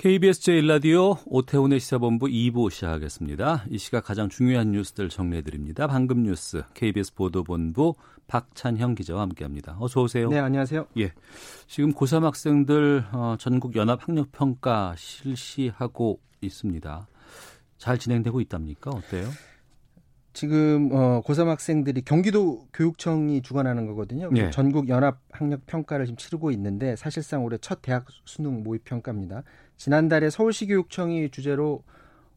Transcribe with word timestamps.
KBS 0.00 0.40
제1라디오 0.40 1.18
오태훈의 1.26 1.78
시사본부 1.78 2.24
2부 2.24 2.70
시작하겠습니다. 2.70 3.66
이 3.68 3.76
시각 3.76 4.02
가장 4.02 4.30
중요한 4.30 4.70
뉴스들 4.70 5.10
정리해드립니다. 5.10 5.86
방금 5.86 6.22
뉴스 6.22 6.62
KBS 6.72 7.12
보도본부 7.12 7.96
박찬형 8.26 8.94
기자와 8.94 9.20
함께합니다. 9.20 9.76
어서 9.78 10.00
오세요. 10.00 10.30
네, 10.30 10.38
안녕하세요. 10.38 10.86
예, 10.96 11.12
지금 11.66 11.92
고3 11.92 12.22
학생들 12.22 13.04
어, 13.12 13.36
전국 13.38 13.76
연합 13.76 14.08
학력 14.08 14.32
평가 14.32 14.94
실시하고 14.96 16.18
있습니다. 16.40 17.06
잘 17.76 17.98
진행되고 17.98 18.40
있답니까? 18.40 18.92
어때요? 18.92 19.28
지금 20.40 20.88
어, 20.92 21.20
고3 21.26 21.48
학생들이 21.48 22.00
경기도 22.00 22.66
교육청이 22.72 23.42
주관하는 23.42 23.86
거거든요. 23.86 24.30
예. 24.36 24.48
전국 24.48 24.88
연합 24.88 25.18
학력 25.30 25.66
평가를 25.66 26.06
지금 26.06 26.16
치르고 26.16 26.50
있는데 26.52 26.96
사실상 26.96 27.44
올해 27.44 27.58
첫 27.58 27.82
대학 27.82 28.06
수능 28.24 28.62
모의 28.62 28.80
평가입니다. 28.82 29.42
지난달에 29.76 30.30
서울시 30.30 30.66
교육청이 30.66 31.28
주제로 31.28 31.82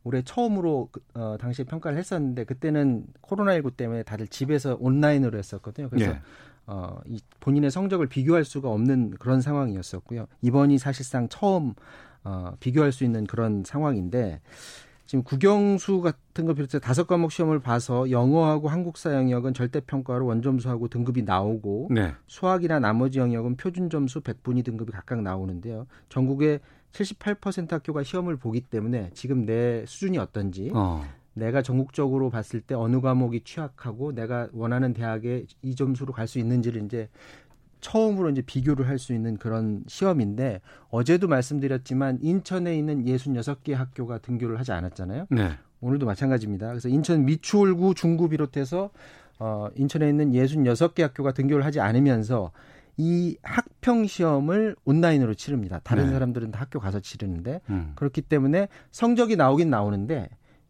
올해 0.03 0.21
처음으로 0.21 0.89
그, 0.91 0.99
어, 1.13 1.38
당시에 1.39 1.63
평가를 1.63 1.97
했었는데 1.97 2.44
그때는 2.44 3.05
코로나19 3.22 3.78
때문에 3.78 4.03
다들 4.03 4.28
집에서 4.28 4.75
온라인으로 4.81 5.38
했었거든요. 5.38 5.88
그래서 5.88 6.11
예. 6.11 6.19
어, 6.67 7.00
이 7.06 7.22
본인의 7.39 7.72
성적을 7.72 8.08
비교할 8.08 8.44
수가 8.44 8.69
없는 8.69 9.11
그런 9.11 9.39
상황이었었고요. 9.39 10.28
이번이 10.41 10.78
사실상 10.78 11.30
처음 11.30 11.73
어, 12.25 12.52
비교할 12.59 12.91
수 12.91 13.06
있는 13.06 13.25
그런 13.25 13.63
상황인데 13.66 14.41
지금 15.14 15.22
국영수 15.23 16.02
같은 16.02 16.47
거 16.47 16.56
비롯해 16.56 16.80
다섯 16.80 17.06
과목 17.06 17.31
시험을 17.31 17.59
봐서 17.59 18.09
영어하고 18.09 18.67
한국사 18.67 19.14
영역은 19.14 19.53
절대 19.53 19.80
평가로 19.80 20.25
원점수하고 20.25 20.88
등급이 20.88 21.22
나오고 21.22 21.89
네. 21.92 22.14
수학이나 22.25 22.80
나머지 22.80 23.19
영역은 23.19 23.56
표준 23.56 23.91
점수 23.91 24.22
100분위 24.22 24.66
등급이 24.66 24.91
각각 24.91 25.22
나오는데요. 25.22 25.86
전국의 26.09 26.61
78% 26.94 27.69
학교가 27.69 28.02
시험을 28.02 28.38
보기 28.38 28.61
때문에 28.61 29.11
지금 29.14 29.45
내 29.45 29.86
수준이 29.86 30.17
어떤지 30.17 30.72
어, 30.73 31.03
내가 31.36 31.61
전국적으로 31.61 32.31
봤을 32.31 32.61
때 32.61 32.73
어느 32.73 33.00
과목이 33.00 33.41
취약하고 33.41 34.14
내가 34.14 34.47
원하는 34.52 34.94
대학에 34.94 35.45
이 35.61 35.75
점수로 35.75 36.11
갈 36.14 36.28
수 36.28 36.39
있는지를 36.39 36.86
이제 36.86 37.08
처음으로 37.84 38.30
이제 38.30 38.42
비교를 38.42 38.88
할 38.88 38.98
수 38.98 39.14
있는 39.14 39.36
그런 39.38 39.84
시험인데 39.88 40.62
어제도 40.89 41.28
말씀드렸지만 41.28 42.20
인천에 42.22 42.75
있는 42.78 43.03
66개 43.03 43.73
학교가 43.73 44.20
등교를 44.20 44.58
하지 44.58 44.72
않았잖아요. 44.72 45.28
네. 45.30 45.52
오늘도 45.81 46.06
마찬가지입니다. 46.06 46.70
그래서 46.70 46.88
인천 46.88 47.25
미추홀구 47.25 47.94
중구 47.95 48.30
비롯해서 48.30 48.92
어 49.40 49.67
인천에 49.75 50.08
있는 50.08 50.31
66개 50.31 51.02
학교가 51.02 51.34
등교를 51.34 51.66
하지 51.66 51.81
않으면서 51.81 52.52
이 52.95 53.38
학평 53.44 54.06
시험을 54.08 54.78
온라인으로 54.86 55.34
치릅니다. 55.34 55.81
다른 55.84 56.06
네. 56.06 56.12
사람들은 56.14 56.52
다 56.52 56.62
학교 56.62 56.80
가서 56.80 57.02
치르는데 57.02 57.59
음. 57.70 57.92
그렇기 57.95 58.22
때문에 58.22 58.70
성적이 58.92 59.36
나오긴 59.36 59.70
나오는데 59.70 60.30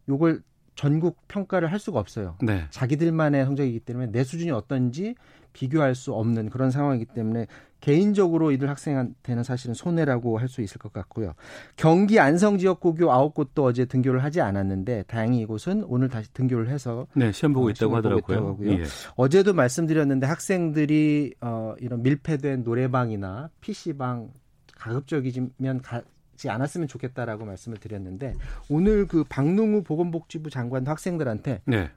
요걸 0.09 0.41
전국 0.75 1.27
평가를 1.27 1.71
할 1.71 1.79
수가 1.79 1.99
없어요. 1.99 2.35
네. 2.41 2.65
자기들만의 2.69 3.45
성적이기 3.45 3.79
때문에 3.81 4.11
내 4.11 4.23
수준이 4.23 4.51
어떤지 4.51 5.15
비교할 5.53 5.93
수 5.93 6.13
없는 6.13 6.49
그런 6.49 6.71
상황이기 6.71 7.05
때문에 7.13 7.45
개인적으로 7.79 8.51
이들 8.51 8.69
학생한테는 8.69 9.43
사실은 9.43 9.73
손해라고 9.75 10.37
할 10.39 10.47
수 10.47 10.61
있을 10.61 10.77
것 10.79 10.93
같고요. 10.93 11.33
경기 11.75 12.19
안성 12.19 12.57
지역 12.57 12.79
고교 12.79 13.11
아홉 13.11 13.33
곳도 13.33 13.65
어제 13.65 13.85
등교를 13.85 14.23
하지 14.23 14.39
않았는데 14.41 15.03
다행히 15.07 15.39
이곳은 15.41 15.83
오늘 15.87 16.09
다시 16.09 16.31
등교를 16.33 16.69
해서 16.69 17.07
네, 17.13 17.31
시험 17.31 17.53
보고 17.53 17.67
어, 17.67 17.69
있다고 17.69 17.89
보고 17.89 17.97
하더라고요. 17.97 18.37
하고요. 18.49 18.71
예. 18.71 18.83
어제도 19.15 19.53
말씀드렸는데 19.53 20.25
학생들이 20.27 21.33
어, 21.41 21.75
이런 21.79 22.01
밀폐된 22.03 22.63
노래방이나 22.63 23.49
PC방 23.61 24.31
가급적이면 24.75 25.81
가 25.81 26.01
지 26.43 26.49
않았으면 26.49 26.89
좋겠다라고 26.89 27.45
말씀을 27.45 27.77
드렸는데 27.77 28.35
오늘 28.69 29.07
그 29.07 29.23
박능우 29.23 29.83
보건복지부 29.83 30.49
장관도 30.49 30.91
학생들한테 30.91 31.61
네. 31.63 31.89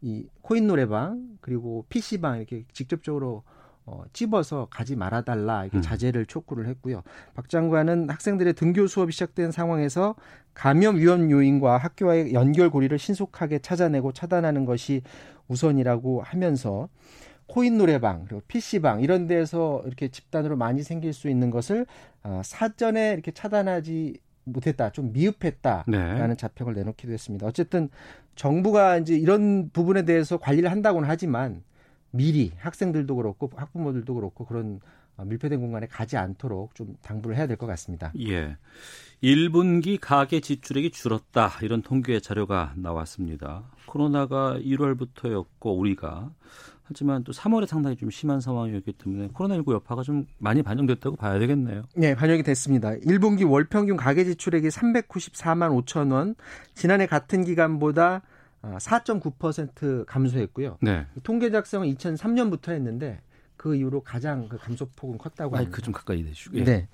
이 0.00 0.26
코인 0.40 0.66
노래방 0.66 1.38
그리고 1.40 1.86
PC방 1.88 2.38
이렇게 2.38 2.64
직접적으로 2.72 3.44
어, 3.86 4.02
찝어서 4.12 4.66
가지 4.70 4.96
말아달라 4.96 5.62
이렇게 5.62 5.78
음. 5.78 5.82
자제를 5.82 6.26
촉구를 6.26 6.66
했고요. 6.66 7.04
박 7.34 7.48
장관은 7.48 8.10
학생들의 8.10 8.54
등교 8.54 8.88
수업이 8.88 9.12
시작된 9.12 9.52
상황에서 9.52 10.16
감염 10.52 10.96
위험 10.96 11.30
요인과 11.30 11.78
학교와의 11.78 12.34
연결 12.34 12.70
고리를 12.70 12.98
신속하게 12.98 13.60
찾아내고 13.60 14.10
차단하는 14.12 14.64
것이 14.64 15.02
우선이라고 15.46 16.22
하면서 16.22 16.88
코인 17.46 17.78
노래방 17.78 18.24
그리고 18.24 18.42
PC방 18.48 19.02
이런 19.02 19.28
데서 19.28 19.82
이렇게 19.86 20.08
집단으로 20.08 20.56
많이 20.56 20.82
생길 20.82 21.12
수 21.12 21.28
있는 21.28 21.50
것을 21.50 21.86
어, 22.24 22.40
사전에 22.44 23.12
이렇게 23.12 23.30
차단하지 23.32 24.18
못했다, 24.44 24.90
좀 24.90 25.12
미흡했다라는 25.12 26.28
네. 26.28 26.36
자평을 26.36 26.74
내놓기도 26.74 27.12
했습니다. 27.12 27.46
어쨌든 27.46 27.88
정부가 28.34 28.98
이제 28.98 29.14
이런 29.16 29.70
부분에 29.70 30.04
대해서 30.04 30.36
관리를 30.38 30.70
한다고는 30.70 31.08
하지만 31.08 31.62
미리 32.10 32.52
학생들도 32.58 33.14
그렇고 33.16 33.50
학부모들도 33.54 34.14
그렇고 34.14 34.44
그런 34.44 34.80
어, 35.16 35.24
밀폐된 35.24 35.60
공간에 35.60 35.86
가지 35.86 36.16
않도록 36.16 36.74
좀 36.74 36.96
당부를 37.02 37.36
해야 37.36 37.46
될 37.46 37.56
것 37.56 37.66
같습니다. 37.66 38.12
예. 38.18 38.56
1분기 39.22 39.98
가계 40.00 40.40
지출액이 40.40 40.90
줄었다. 40.90 41.50
이런 41.62 41.82
통계 41.82 42.18
자료가 42.18 42.72
나왔습니다. 42.76 43.62
코로나가 43.86 44.58
1월부터였고 44.58 45.78
우리가 45.78 46.32
하지만 46.84 47.24
또 47.24 47.32
3월에 47.32 47.66
상당히 47.66 47.96
좀 47.96 48.10
심한 48.10 48.40
상황이었기 48.40 48.92
때문에 48.92 49.28
코로나19 49.28 49.72
여파가 49.72 50.02
좀 50.02 50.26
많이 50.38 50.62
반영됐다고 50.62 51.16
봐야 51.16 51.38
되겠네요. 51.38 51.82
네, 51.94 52.14
반영이 52.14 52.42
됐습니다. 52.42 52.90
1분기 52.92 53.48
월 53.48 53.64
평균 53.64 53.96
가계 53.96 54.24
지출액이 54.24 54.68
394만 54.68 55.84
5천 55.84 56.12
원, 56.12 56.34
지난해 56.74 57.06
같은 57.06 57.44
기간보다 57.44 58.22
아, 58.62 58.78
4.9% 58.78 60.06
감소했고요. 60.06 60.78
네. 60.80 61.06
이 61.16 61.20
통계 61.22 61.50
작성은 61.50 61.92
2003년부터 61.94 62.70
했는데 62.70 63.20
그 63.62 63.76
이후로 63.76 64.00
가장 64.00 64.48
그 64.48 64.58
감소폭은 64.58 65.18
컸다고 65.18 65.54
합니다. 65.54 65.70
마이크 65.70 65.82
좀 65.82 65.94
가까이 65.94 66.24
대주시고. 66.24 66.58
예. 66.58 66.64
네. 66.64 66.88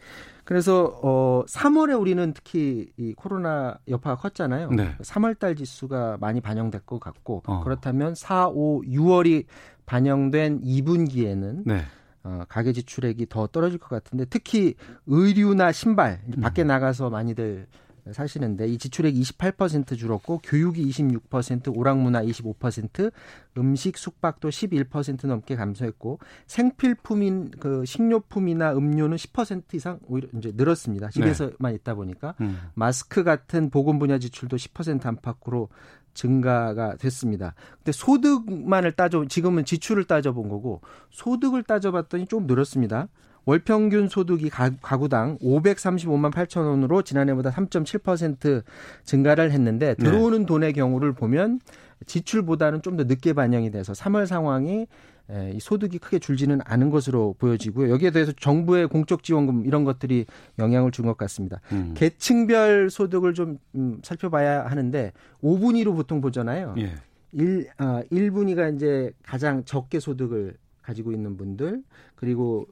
그래서 0.44 1.00
어 1.02 1.42
3월에 1.48 1.98
우리는 1.98 2.34
특히 2.34 2.92
이 2.98 3.14
코로나 3.14 3.78
여파가 3.88 4.16
컸잖아요. 4.16 4.68
네. 4.72 4.94
3월 4.98 5.38
달 5.38 5.56
지수가 5.56 6.18
많이 6.20 6.42
반영될 6.42 6.82
것 6.82 7.00
같고 7.00 7.42
어. 7.46 7.64
그렇다면 7.64 8.14
4, 8.14 8.48
5, 8.48 8.82
6월이 8.82 9.46
반영된 9.86 10.60
2분기에는 10.60 11.62
네. 11.64 11.84
어, 12.22 12.42
가계 12.50 12.74
지출액이 12.74 13.30
더 13.30 13.46
떨어질 13.46 13.78
것 13.78 13.88
같은데 13.88 14.26
특히 14.26 14.74
의류나 15.06 15.72
신발 15.72 16.20
밖에 16.42 16.64
음. 16.64 16.66
나가서 16.66 17.08
많이들 17.08 17.66
사시는데 18.12 18.68
이 18.68 18.78
지출액이 18.78 19.20
28% 19.20 19.96
줄었고 19.96 20.40
교육이 20.42 20.88
26%, 20.88 21.76
오락문화 21.76 22.22
25%, 22.22 23.12
음식 23.56 23.98
숙박도 23.98 24.48
11% 24.48 25.26
넘게 25.26 25.56
감소했고 25.56 26.18
생필품인 26.46 27.50
그 27.58 27.84
식료품이나 27.84 28.72
음료는 28.72 29.16
10% 29.16 29.74
이상 29.74 29.98
오히려 30.06 30.28
이제 30.36 30.52
늘었습니다. 30.54 31.10
집에서만 31.10 31.74
있다 31.74 31.94
보니까 31.94 32.34
음. 32.40 32.58
마스크 32.74 33.24
같은 33.24 33.70
보건 33.70 33.98
분야 33.98 34.18
지출도 34.18 34.56
10% 34.56 35.04
안팎으로 35.04 35.68
증가가 36.14 36.96
됐습니다. 36.96 37.54
근데 37.76 37.92
소득만을 37.92 38.92
따져 38.92 39.24
지금은 39.26 39.64
지출을 39.64 40.04
따져 40.04 40.32
본 40.32 40.48
거고 40.48 40.80
소득을 41.10 41.62
따져 41.62 41.92
봤더니 41.92 42.26
좀 42.26 42.46
늘었습니다. 42.46 43.08
월 43.48 43.60
평균 43.60 44.08
소득이 44.08 44.50
가, 44.50 44.68
가구당 44.82 45.38
535만 45.38 46.30
8천 46.30 46.66
원으로 46.68 47.00
지난해보다 47.00 47.48
3.7% 47.50 48.62
증가를 49.04 49.52
했는데 49.52 49.94
들어오는 49.94 50.44
돈의 50.44 50.74
경우를 50.74 51.14
보면 51.14 51.60
지출보다는 52.04 52.82
좀 52.82 52.98
더 52.98 53.04
늦게 53.04 53.32
반영이 53.32 53.70
돼서 53.70 53.94
3월 53.94 54.26
상황이 54.26 54.86
에, 55.30 55.52
이 55.54 55.60
소득이 55.60 55.96
크게 55.98 56.18
줄지는 56.18 56.60
않은 56.62 56.90
것으로 56.90 57.36
보여지고요. 57.38 57.88
여기에 57.90 58.10
대해서 58.10 58.32
정부의 58.38 58.86
공적 58.86 59.22
지원금 59.22 59.64
이런 59.64 59.84
것들이 59.84 60.26
영향을 60.58 60.90
준 60.90 61.06
것 61.06 61.16
같습니다. 61.16 61.60
음. 61.72 61.94
계층별 61.96 62.90
소득을 62.90 63.32
좀 63.32 63.56
음, 63.74 63.98
살펴봐야 64.02 64.66
하는데 64.66 65.12
5분위로 65.42 65.94
보통 65.96 66.20
보잖아요. 66.20 66.74
예. 66.78 66.92
1, 67.32 67.66
아, 67.78 68.02
1분위가 68.12 68.74
이제 68.74 69.10
가장 69.22 69.64
적게 69.64 70.00
소득을 70.00 70.54
가지고 70.82 71.12
있는 71.12 71.36
분들, 71.38 71.82
그리고 72.14 72.66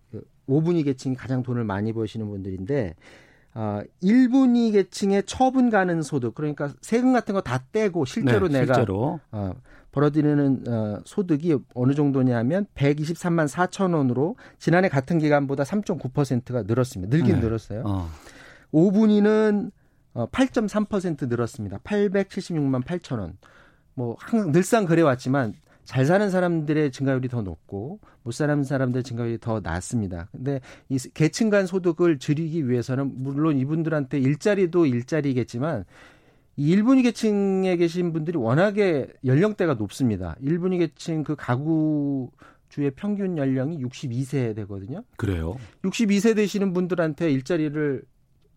5분위 0.48 0.84
계층이 0.84 1.14
가장 1.16 1.42
돈을 1.42 1.64
많이 1.64 1.92
버시는 1.92 2.28
분들인데, 2.28 2.94
어, 3.54 3.80
1분위 4.02 4.72
계층의 4.72 5.22
처분 5.24 5.70
가는 5.70 6.02
소득 6.02 6.34
그러니까 6.34 6.70
세금 6.82 7.12
같은 7.14 7.32
거 7.34 7.40
다 7.40 7.62
떼고 7.72 8.04
실제로 8.04 8.48
네, 8.48 8.60
내가 8.60 8.74
실제로. 8.74 9.18
어, 9.32 9.52
벌어들이는 9.92 10.64
어, 10.68 10.98
소득이 11.06 11.56
어느 11.74 11.94
정도냐면 11.94 12.66
123만 12.74 13.48
4천 13.48 13.94
원으로 13.94 14.36
지난해 14.58 14.90
같은 14.90 15.18
기간보다 15.18 15.62
3.9%가 15.64 16.64
늘었습니다. 16.64 17.16
늘긴 17.16 17.36
네. 17.36 17.40
늘었어요. 17.40 17.82
어. 17.86 18.08
5분위는 18.74 19.70
어, 20.12 20.26
8.3% 20.30 21.28
늘었습니다. 21.28 21.78
876만 21.78 22.82
8천 22.84 23.18
원. 23.20 23.38
뭐 23.94 24.16
항상 24.18 24.52
늘상 24.52 24.84
그래 24.84 25.00
왔지만 25.00 25.54
잘 25.86 26.04
사는 26.04 26.28
사람들의 26.28 26.90
증가율이 26.90 27.28
더 27.28 27.42
높고 27.42 28.00
못 28.24 28.32
사는 28.32 28.62
사람들의 28.62 29.04
증가율이 29.04 29.38
더 29.38 29.60
낮습니다. 29.60 30.28
근데 30.32 30.60
이 30.88 30.98
계층 31.14 31.48
간 31.48 31.66
소득을 31.66 32.18
줄이기 32.18 32.68
위해서는 32.68 33.12
물론 33.22 33.56
이분들한테 33.56 34.18
일자리도 34.18 34.86
일자리겠지만 34.86 35.84
이 36.56 36.74
1분위 36.74 37.02
계층에 37.02 37.76
계신 37.76 38.12
분들이 38.12 38.36
워낙에 38.36 39.06
연령대가 39.24 39.74
높습니다. 39.74 40.34
1분위 40.42 40.78
계층 40.78 41.22
그 41.22 41.36
가구 41.36 42.30
주의 42.68 42.90
평균 42.90 43.38
연령이 43.38 43.78
62세 43.78 44.56
되거든요. 44.56 45.04
그래요. 45.16 45.56
62세 45.82 46.34
되시는 46.34 46.72
분들한테 46.72 47.30
일자리를 47.30 48.02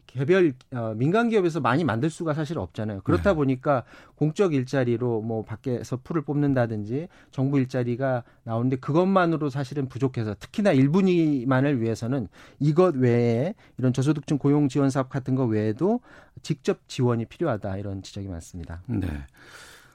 개별 0.10 0.54
어, 0.74 0.94
민간 0.96 1.30
기업에서 1.30 1.60
많이 1.60 1.84
만들 1.84 2.10
수가 2.10 2.34
사실 2.34 2.58
없잖아요. 2.58 3.02
그렇다 3.02 3.32
네. 3.32 3.36
보니까 3.36 3.84
공적 4.16 4.56
일자리로 4.56 5.22
뭐 5.22 5.44
밖에서 5.44 5.98
풀을 6.04 6.24
뽑는다든지 6.24 7.08
정부 7.32 7.60
일자리가 7.60 8.24
나오는데 8.44 8.78
그것만으로 8.78 9.50
사실은 9.50 9.88
부족해서 9.88 10.34
특히나 10.40 10.74
1분위만을 10.74 11.80
위해서는 11.80 12.28
이것 12.60 12.96
외에 12.96 13.54
이런 13.78 13.94
저소득층 13.94 14.40
고용 14.40 14.68
지원 14.68 14.90
사업 14.90 15.10
같은 15.10 15.36
거 15.36 15.46
외에도 15.46 16.00
직접 16.42 16.80
지원이 16.88 17.26
필요하다 17.26 17.78
이런 17.78 18.02
지적이 18.02 18.30
많습니다. 18.30 18.82
네. 18.88 19.08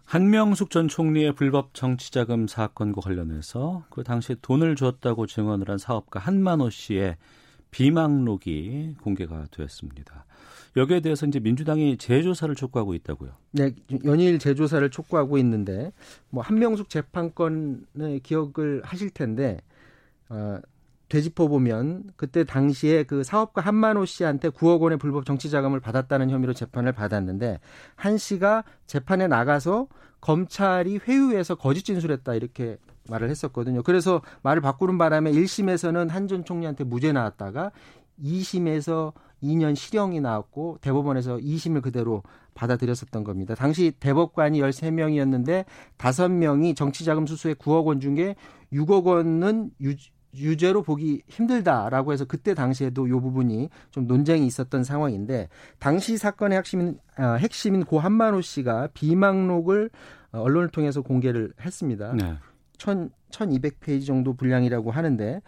한명숙 0.05 0.70
전 0.70 0.87
총리의 0.87 1.34
불법 1.34 1.75
정치자금 1.75 2.46
사건과 2.46 3.00
관련해서 3.00 3.84
그 3.90 4.05
당시에 4.05 4.37
돈을 4.43 4.76
줬다고 4.76 5.26
증언을 5.26 5.70
한 5.70 5.78
사업가 5.78 6.20
한만호 6.20 6.70
씨의 6.70 7.17
비망록이 7.74 8.94
공개가 9.02 9.46
되었습니다. 9.50 10.24
여기에 10.76 11.00
대해서 11.00 11.26
이제 11.26 11.40
민주당이 11.40 11.96
재조사를 11.98 12.54
촉구하고 12.54 12.94
있다고요. 12.94 13.32
네, 13.50 13.72
연일 14.04 14.38
재조사를 14.38 14.88
촉구하고 14.90 15.38
있는데 15.38 15.92
뭐 16.30 16.40
한명숙 16.40 16.88
재판건의 16.88 18.20
기억을 18.22 18.80
하실 18.84 19.10
텐데 19.10 19.58
어, 20.28 20.58
되짚어 21.08 21.48
보면 21.48 22.04
그때 22.16 22.44
당시에 22.44 23.04
그 23.04 23.24
사업가 23.24 23.60
한만호 23.60 24.04
씨한테 24.06 24.48
9억 24.50 24.80
원의 24.80 24.98
불법 24.98 25.26
정치 25.26 25.50
자금을 25.50 25.80
받았다는 25.80 26.30
혐의로 26.30 26.52
재판을 26.54 26.92
받았는데 26.92 27.60
한 27.94 28.18
씨가 28.18 28.64
재판에 28.86 29.26
나가서 29.28 29.86
검찰이 30.20 31.00
회유해서 31.06 31.54
거짓 31.54 31.84
진술했다 31.84 32.34
이렇게 32.34 32.78
말을 33.10 33.28
했었거든요. 33.28 33.82
그래서 33.82 34.22
말을 34.42 34.62
바꾸는 34.62 34.96
바람에 34.96 35.30
1심에서는 35.32 36.08
한 36.08 36.26
전 36.26 36.44
총리한테 36.44 36.84
무죄 36.84 37.12
나왔다가 37.12 37.70
2심에서 38.22 39.12
2년 39.42 39.76
실형이 39.76 40.20
나왔고 40.20 40.78
대법원에서 40.80 41.36
2심을 41.36 41.82
그대로 41.82 42.22
받아들였었던 42.54 43.24
겁니다. 43.24 43.54
당시 43.54 43.92
대법관이 44.00 44.60
13명이었는데 44.60 45.66
5명이 45.98 46.74
정치자금 46.76 47.26
수수에 47.26 47.52
9억 47.54 47.84
원 47.84 48.00
중에 48.00 48.36
6억 48.72 49.04
원은 49.04 49.70
유, 50.36 50.50
유죄로 50.50 50.82
보기 50.82 51.22
힘들다라고 51.28 52.12
해서 52.12 52.25
그때 52.25 52.54
당시에도 52.54 53.06
이 53.06 53.10
부분이 53.10 53.69
좀 53.90 54.06
논쟁이 54.06 54.46
있었던 54.46 54.84
상황인데 54.84 55.48
당시 55.78 56.16
사건의 56.16 56.58
핵심인 56.58 56.98
어, 57.19 57.36
핵심인 57.38 57.84
고 57.84 57.98
한만호 57.98 58.40
씨가 58.40 58.88
비망록을 58.94 59.90
어, 60.32 60.40
언론을 60.40 60.69
통해서 60.69 61.02
공개를 61.02 61.52
했습니다. 61.60 62.12
네. 62.14 62.36
1 62.84 63.10
1200페이지 63.31 64.06
정도 64.06 64.34
분량이라고 64.34 64.90
하는데 64.90 65.42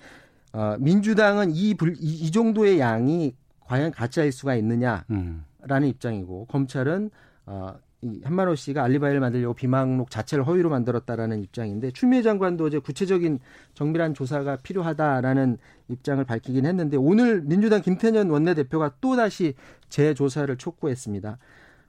어, 0.53 0.77
민주당은 0.79 1.50
이, 1.50 1.75
불, 1.75 1.94
이, 1.99 2.27
이 2.27 2.31
정도의 2.31 2.81
양이 2.81 3.35
과연 3.61 3.93
가짜일 3.93 4.33
수가 4.33 4.55
있느냐라는 4.55 5.05
음. 5.11 5.44
입장이고 5.85 6.47
검찰은 6.47 7.11
어, 7.47 7.75
이 8.03 8.21
한만호 8.25 8.55
씨가 8.55 8.85
알리바이를 8.85 9.21
만들려고 9.21 9.55
비망록 9.55 10.11
자체를 10.11 10.47
허위로 10.47 10.69
만들었다라는 10.69 11.43
입장인데 11.43 11.93
추미애 11.93 12.23
장관도 12.23 12.65
어제 12.65 12.79
구체적인 12.79 13.39
정밀한 13.75 14.13
조사가 14.13 14.57
필요하다라는 14.57 15.57
입장을 15.89 16.23
밝히긴 16.25 16.67
했는데 16.67 16.97
오늘 16.99 17.43
민주당 17.43 17.81
김태년 17.81 18.29
원내대표가 18.29 18.97
또 19.01 19.17
다시 19.17 19.55
재조사를 19.89 20.55
촉구했습니다. 20.57 21.39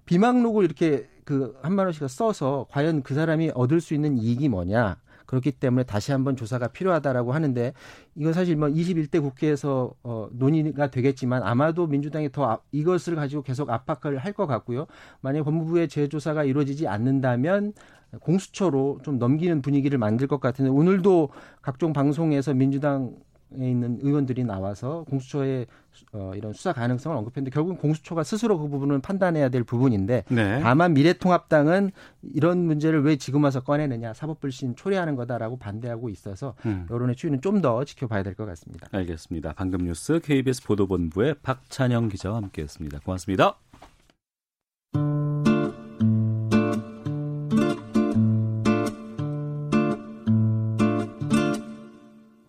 비망록을 0.06 0.64
이렇게 0.64 1.10
그 1.26 1.58
한만호 1.62 1.92
씨가 1.92 2.08
써서 2.08 2.68
과연 2.72 3.04
그 3.04 3.14
사람이 3.14 3.52
얻을 3.54 3.82
수 3.82 3.94
있는 3.94 4.18
이익이 4.18 4.48
뭐냐? 4.48 4.98
그렇기 5.28 5.52
때문에 5.52 5.84
다시 5.84 6.12
한번 6.12 6.36
조사가 6.36 6.70
필요하다라고 6.70 7.34
하는데 7.34 7.74
이건 8.16 8.34
사실 8.34 8.56
뭐 8.56 8.70
21대 8.70 9.22
국회에서 9.22 9.94
어 10.04 10.30
논의가 10.32 10.90
되겠지만 10.90 11.44
아마도 11.44 11.86
민주당이 11.86 12.32
더 12.32 12.50
아, 12.50 12.60
이것을 12.72 13.16
가지고 13.16 13.44
계속 13.44 13.70
압박을 13.70 14.18
할 14.18 14.34
것 14.38 14.46
같고요. 14.48 14.86
만약 15.22 15.44
법무부의 15.44 15.88
재조사가 15.90 16.44
이루어지지 16.44 16.88
않는다면 16.88 17.74
공수처로 18.22 19.00
좀 19.04 19.18
넘기는 19.20 19.62
분위기를 19.62 19.98
만들 19.98 20.28
것 20.28 20.40
같은데 20.40 20.70
오늘도 20.72 21.30
각종 21.62 21.92
방송에서 21.94 22.54
민주당 22.54 23.12
에 23.14 23.27
있는 23.56 24.00
의원들이 24.02 24.44
나와서 24.44 25.06
공수처의 25.10 25.68
어, 26.14 26.32
이런 26.36 26.54
수사 26.54 26.74
가능성을 26.74 27.18
언급했는데 27.18 27.52
결국은 27.54 27.78
공수처가 27.78 28.24
스스로 28.24 28.60
그 28.60 28.68
부분은 28.68 29.02
판단해야 29.02 29.50
될 29.50 29.64
부분인데 29.64 30.26
네. 30.30 30.60
다만 30.62 30.94
미래통합당은 30.94 31.92
이런 32.34 32.60
문제를 32.66 33.04
왜 33.04 33.16
지금 33.16 33.44
와서 33.44 33.62
꺼내느냐 33.62 34.14
사법불신 34.14 34.76
초래하는 34.76 35.16
거다라고 35.16 35.58
반대하고 35.58 36.10
있어서 36.10 36.54
음. 36.66 36.86
여론의 36.90 37.16
추이는 37.16 37.42
좀 37.42 37.58
더 37.62 37.84
지켜봐야 37.84 38.22
될 38.22 38.36
것 38.36 38.46
같습니다. 38.46 38.88
알겠습니다. 38.92 39.54
방금 39.54 39.84
뉴스 39.86 40.20
KBS 40.20 40.64
보도본부의 40.64 41.36
박찬영 41.42 42.10
기자와 42.10 42.38
함께했습니다. 42.38 43.00
고맙습니다. 43.00 43.58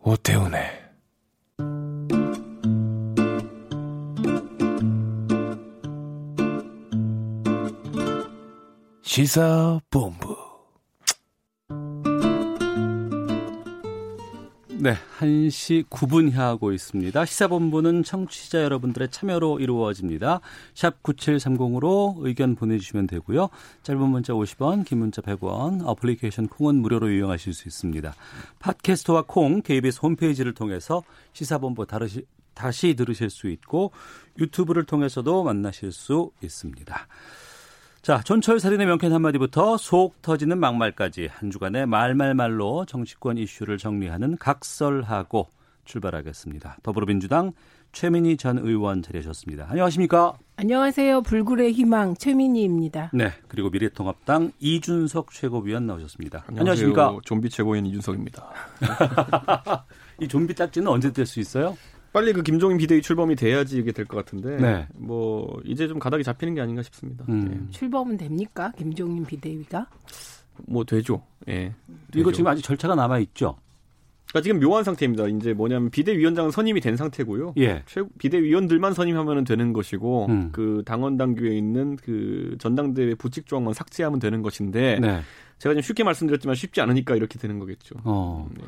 오태훈의 0.03 0.88
시사본부 9.19 10.37
네, 14.79 14.95
1시 15.19 15.89
9분 15.89 16.31
향하고 16.31 16.71
있습니다. 16.71 17.25
시사본부는 17.25 18.05
청취자 18.05 18.63
여러분들의 18.63 19.11
참여로 19.11 19.59
이루어집니다. 19.59 20.41
샵 20.73 21.03
9730으로 21.03 22.15
의견 22.21 22.55
보내주시면 22.55 23.09
되고요. 23.09 23.49
짧은 23.83 24.01
문자 24.01 24.35
50원, 24.35 24.85
긴 24.87 24.99
문자 24.99 25.21
100원, 25.21 25.85
어플리케이션 25.85 26.47
콩은 26.47 26.77
무료로 26.77 27.11
이용하실 27.11 27.55
수 27.55 27.67
있습니다. 27.67 28.15
팟캐스트와 28.61 29.25
콩, 29.27 29.63
KBS 29.63 29.99
홈페이지를 30.01 30.55
통해서 30.55 31.03
시사본부 31.33 31.87
다르시, 31.87 32.25
다시 32.55 32.95
들으실 32.95 33.31
수 33.31 33.49
있고 33.49 33.91
유튜브를 34.39 34.85
통해서도 34.85 35.43
만나실 35.43 35.91
수 35.91 36.31
있습니다. 36.41 37.09
자, 38.03 38.23
전철 38.25 38.61
살인의 38.61 38.87
명쾌한 38.87 39.13
한마디부터 39.13 39.77
속 39.77 40.23
터지는 40.23 40.59
막말까지 40.59 41.29
한 41.31 41.51
주간의 41.51 41.87
말말말로 41.87 42.87
정치권 42.87 43.37
이슈를 43.39 43.77
정리하는 43.77 44.37
각설하고 44.39 45.49
출발하겠습니다. 45.85 46.79
더불어민주당 46.83 47.53
최민희 47.93 48.37
전 48.37 48.59
의원 48.59 49.03
자리하셨습니다. 49.03 49.67
안녕하십니까? 49.71 50.39
안녕하세요. 50.57 51.23
불굴의 51.23 51.73
희망 51.73 52.15
최민희입니다. 52.15 53.11
네, 53.15 53.33
그리고 53.49 53.71
미래통합당 53.71 54.53
이준석 54.59 55.33
최고위원 55.33 55.87
나오셨습니다. 55.87 56.45
안녕하십니까? 56.47 57.19
좀비 57.25 57.51
최고위원 57.51 57.87
이준석입니다. 57.87 58.47
이 60.21 60.29
좀비 60.29 60.55
딱지는 60.55 60.89
언제 60.89 61.13
뗄 61.13 61.27
수 61.27 61.41
있어요? 61.41 61.77
빨리 62.13 62.33
그 62.33 62.43
김종인 62.43 62.79
비대위 62.79 63.03
출범이 63.03 63.37
돼야지 63.37 63.79
이게 63.79 63.93
될 63.93 64.07
것 64.07 64.17
같은데 64.17 64.57
네. 64.57 64.87
뭐 64.95 65.61
이제 65.65 65.87
좀 65.89 65.99
가닥이 65.99 66.25
잡히는 66.25 66.55
게 66.55 66.61
아닌가 66.61 66.83
싶습니다. 66.83 67.25
음. 67.29 67.69
출범은 67.71 68.17
됩니까? 68.17 68.73
김종인 68.79 69.25
비대위가? 69.25 69.87
예. 69.91 70.65
뭐 70.67 70.85
되죠. 70.85 71.23
예. 71.49 71.75
이거 72.15 72.31
되죠. 72.31 72.33
지금 72.33 72.51
아직 72.51 72.63
절차가 72.63 72.95
남아 72.95 73.19
있죠. 73.21 73.57
그러니까 74.31 74.45
지금 74.45 74.61
묘한 74.61 74.85
상태입니다. 74.85 75.27
이제 75.29 75.55
뭐냐면 75.55 75.91
비대위원장은 75.91 76.51
선임이 76.51 76.81
된 76.81 76.97
상태고요. 76.97 77.55
예. 77.59 77.83
최 77.87 78.03
비대위원들만 78.19 78.93
선임하면 78.95 79.45
되는 79.45 79.73
것이고 79.73 80.27
음. 80.29 80.49
그 80.53 80.83
당원 80.85 81.17
당규에 81.17 81.57
있는 81.57 81.97
그 81.97 82.57
전당대회 82.59 83.15
부칙 83.15 83.47
조항만 83.47 83.73
삭제하면 83.75 84.19
되는 84.19 84.43
것인데 84.43 84.99
네. 85.01 85.21
제가 85.59 85.73
지금 85.75 85.81
쉽게 85.83 86.05
말씀드렸지만 86.05 86.57
쉽지 86.57 86.81
않으니까 86.81 87.17
이렇게 87.17 87.39
되는 87.39 87.59
거겠죠. 87.59 87.97
어. 88.05 88.49
네. 88.55 88.65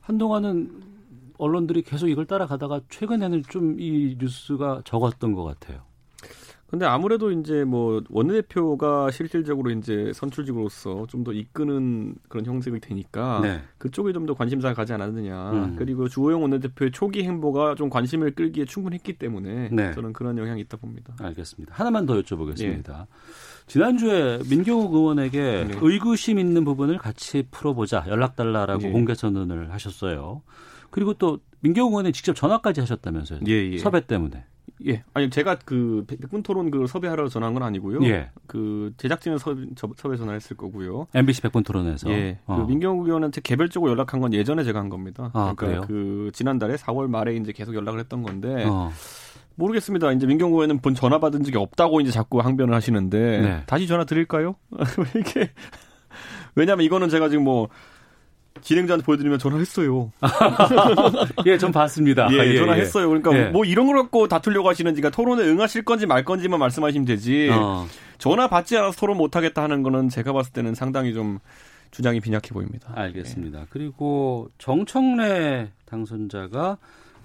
한동안은 0.00 0.91
언론들이 1.42 1.82
계속 1.82 2.08
이걸 2.08 2.26
따라가다가 2.26 2.80
최근에는 2.88 3.42
좀 3.48 3.76
이 3.78 4.16
뉴스가 4.18 4.82
적었던 4.84 5.32
것 5.34 5.44
같아요. 5.44 5.80
근데 6.68 6.86
아무래도 6.86 7.30
이제 7.30 7.64
뭐 7.64 8.02
원내대표가 8.08 9.10
실질적으로 9.10 9.70
이제 9.70 10.10
선출직으로서 10.14 11.06
좀 11.06 11.22
더 11.22 11.30
이끄는 11.34 12.14
그런 12.30 12.46
형식이 12.46 12.80
되니까 12.80 13.40
네. 13.42 13.60
그쪽에 13.76 14.12
좀 14.14 14.24
더 14.26 14.32
관심사가 14.32 14.72
가지 14.72 14.94
않았느냐. 14.94 15.50
음. 15.52 15.76
그리고 15.76 16.08
주호영 16.08 16.40
원내대표의 16.42 16.90
초기 16.92 17.24
행보가 17.24 17.74
좀 17.74 17.90
관심을 17.90 18.30
끌기에 18.34 18.64
충분했기 18.64 19.18
때문에 19.18 19.68
네. 19.70 19.92
저는 19.92 20.14
그런 20.14 20.38
영향이 20.38 20.62
있다 20.62 20.78
봅니다. 20.78 21.14
알겠습니다. 21.20 21.74
하나만 21.76 22.06
더 22.06 22.14
여쭤보겠습니다. 22.22 23.06
지난주에 23.66 24.38
민경욱 24.48 24.94
의원에게 24.94 25.64
네. 25.68 25.78
의구심 25.80 26.38
있는 26.38 26.64
부분을 26.64 26.96
같이 26.96 27.46
풀어보자 27.50 28.04
연락 28.08 28.34
달라라고 28.34 28.84
예. 28.84 28.90
공개 28.92 29.14
선언을 29.14 29.72
하셨어요. 29.72 30.40
그리고 30.92 31.14
또 31.14 31.40
민경욱 31.60 31.92
의원이 31.92 32.12
직접 32.12 32.34
전화까지 32.34 32.80
하셨다면서요. 32.80 33.40
예, 33.48 33.72
예. 33.72 33.78
섭외 33.78 34.00
때문에. 34.00 34.44
예. 34.86 35.02
아니 35.14 35.30
제가 35.30 35.58
그 35.64 36.04
백분 36.06 36.42
토론 36.42 36.70
그 36.70 36.86
섭외하러 36.86 37.28
전화한 37.28 37.54
건 37.54 37.62
아니고요. 37.62 38.04
예. 38.04 38.30
그 38.46 38.92
제작진은 38.96 39.38
섭, 39.38 39.56
섭외 39.96 40.16
전화했을 40.16 40.56
거고요. 40.56 41.06
MBC 41.14 41.42
백분 41.42 41.62
토론에서. 41.62 42.10
예. 42.10 42.38
어. 42.46 42.56
그 42.56 42.68
민경욱 42.68 43.06
의원한테 43.06 43.40
개별적으로 43.40 43.90
연락한 43.92 44.20
건 44.20 44.32
예전에 44.32 44.64
제가 44.64 44.80
한 44.80 44.88
겁니다. 44.88 45.30
아, 45.34 45.54
그러니까 45.56 45.66
그래요? 45.66 45.80
그 45.86 46.30
지난달에 46.32 46.76
4월 46.76 47.08
말에 47.08 47.34
이제 47.36 47.52
계속 47.52 47.74
연락을 47.74 48.00
했던 48.00 48.22
건데 48.22 48.64
어. 48.66 48.92
모르겠습니다. 49.54 50.12
이제 50.12 50.26
민경욱 50.26 50.54
의원은 50.54 50.80
본 50.80 50.94
전화 50.94 51.18
받은 51.18 51.44
적이 51.44 51.58
없다고 51.58 52.00
이제 52.00 52.10
자꾸 52.10 52.40
항변을 52.40 52.74
하시는데 52.74 53.40
네. 53.40 53.62
다시 53.66 53.86
전화 53.86 54.04
드릴까요? 54.04 54.56
이게 55.16 55.52
왜냐하면 56.54 56.84
이거는 56.84 57.08
제가 57.08 57.28
지금 57.28 57.44
뭐 57.44 57.68
진행자한테 58.60 59.04
보여드리면 59.04 59.38
전화했어요. 59.38 60.12
예, 61.46 61.58
전 61.58 61.72
봤습니다. 61.72 62.28
예, 62.32 62.56
전화했어요. 62.56 63.08
그러니까 63.08 63.36
예. 63.36 63.44
뭐 63.50 63.64
이런 63.64 63.86
걸 63.86 63.96
갖고 63.96 64.28
다투려고 64.28 64.68
하시는지가 64.68 65.10
토론에 65.10 65.42
응하실 65.44 65.84
건지 65.84 66.06
말 66.06 66.24
건지만 66.24 66.60
말씀하시면 66.60 67.06
되지. 67.06 67.48
어. 67.50 67.86
전화 68.18 68.48
받지 68.48 68.76
않아서 68.76 68.96
토론 68.98 69.16
못 69.16 69.34
하겠다 69.34 69.62
하는 69.62 69.82
거는 69.82 70.08
제가 70.08 70.32
봤을 70.32 70.52
때는 70.52 70.74
상당히 70.74 71.12
좀 71.12 71.38
주장이 71.90 72.20
빈약해 72.20 72.50
보입니다. 72.50 72.92
알겠습니다. 72.94 73.66
그리고 73.70 74.48
정청래 74.58 75.70
당선자가 75.86 76.78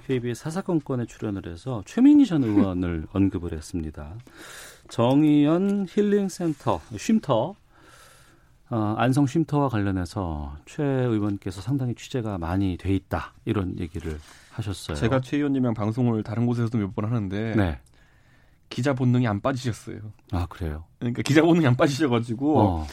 KBS 0.08 0.44
사사건건에 0.44 1.06
출연을 1.06 1.48
해서 1.48 1.84
최민희 1.86 2.26
전 2.26 2.44
의원을 2.44 3.08
언급을 3.14 3.54
했습니다. 3.54 4.16
정의연 4.90 5.88
힐링센터 5.90 6.82
쉼터 6.98 7.56
어, 8.70 8.96
안성 8.98 9.28
쉼터와 9.28 9.70
관련해서 9.70 10.58
최 10.66 10.84
의원께서 10.84 11.62
상당히 11.62 11.96
취재가 11.96 12.38
많이 12.38 12.78
돼 12.78 12.94
있다 12.94 13.34
이런 13.46 13.80
얘기를 13.80 14.20
하셨어요. 14.52 14.98
제가 14.98 15.22
최 15.22 15.38
의원님이랑 15.38 15.74
방송을 15.74 16.24
다른 16.24 16.46
곳에서도 16.46 16.78
몇 16.78 16.94
번 16.94 17.06
하는데 17.06 17.54
네. 17.56 17.80
기자 18.70 18.94
본능이 18.94 19.26
안 19.28 19.40
빠지셨어요. 19.40 20.00
아 20.32 20.46
그래요. 20.50 20.84
그러니까 21.00 21.22
기자 21.22 21.42
본능이 21.42 21.66
안 21.68 21.76
빠지셔가지고 21.78 22.60
어. 22.60 22.88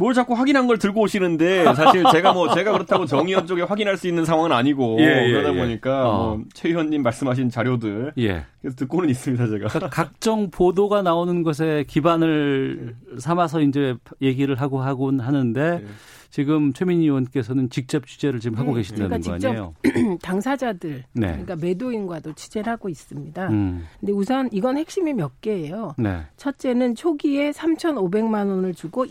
뭘 0.00 0.14
자꾸 0.14 0.32
확인한 0.32 0.66
걸 0.66 0.78
들고 0.78 1.02
오시는데 1.02 1.74
사실 1.74 2.02
제가 2.10 2.32
뭐 2.32 2.54
제가 2.54 2.72
그렇다고 2.72 3.04
정 3.04 3.28
의원 3.28 3.46
쪽에 3.46 3.60
확인할 3.60 3.98
수 3.98 4.08
있는 4.08 4.24
상황은 4.24 4.50
아니고 4.50 4.96
예, 4.98 5.26
예, 5.26 5.30
그러다 5.30 5.54
예. 5.54 5.58
보니까 5.58 6.08
어. 6.08 6.36
뭐 6.36 6.44
최 6.54 6.68
의원님 6.70 7.02
말씀하신 7.02 7.50
자료들 7.50 8.12
예. 8.18 8.46
그래서 8.60 8.76
듣고는 8.76 9.10
있습니다 9.10 9.46
제가. 9.46 9.68
그러니까 9.68 9.88
각종 9.90 10.50
보도가 10.50 11.02
나오는 11.02 11.42
것에 11.42 11.84
기반을 11.86 12.96
삼아서 13.18 13.60
이제 13.60 13.94
얘기를 14.22 14.54
하고 14.58 14.80
하곤 14.80 15.20
하는데 15.20 15.80
네. 15.80 15.86
지금 16.30 16.72
최민희 16.72 17.04
의원께서는 17.04 17.68
직접 17.70 18.06
취재를 18.06 18.40
지금 18.40 18.56
하고 18.56 18.70
네, 18.70 18.76
계신다는 18.78 19.20
그러니까 19.20 19.38
거 19.38 19.48
아니에요? 19.48 19.74
당사자들 20.22 21.04
네. 21.12 21.26
그러니까 21.26 21.56
매도인과도 21.56 22.32
취재를 22.34 22.72
하고 22.72 22.88
있습니다. 22.88 23.48
음, 23.48 23.84
근데 23.98 24.12
우선 24.12 24.48
이건 24.52 24.78
핵심이 24.78 25.12
몇 25.12 25.40
개예요. 25.40 25.94
네. 25.98 26.20
첫째는 26.36 26.94
초기에 26.94 27.50
3,500만 27.50 28.48
원을 28.48 28.74
주고 28.74 29.04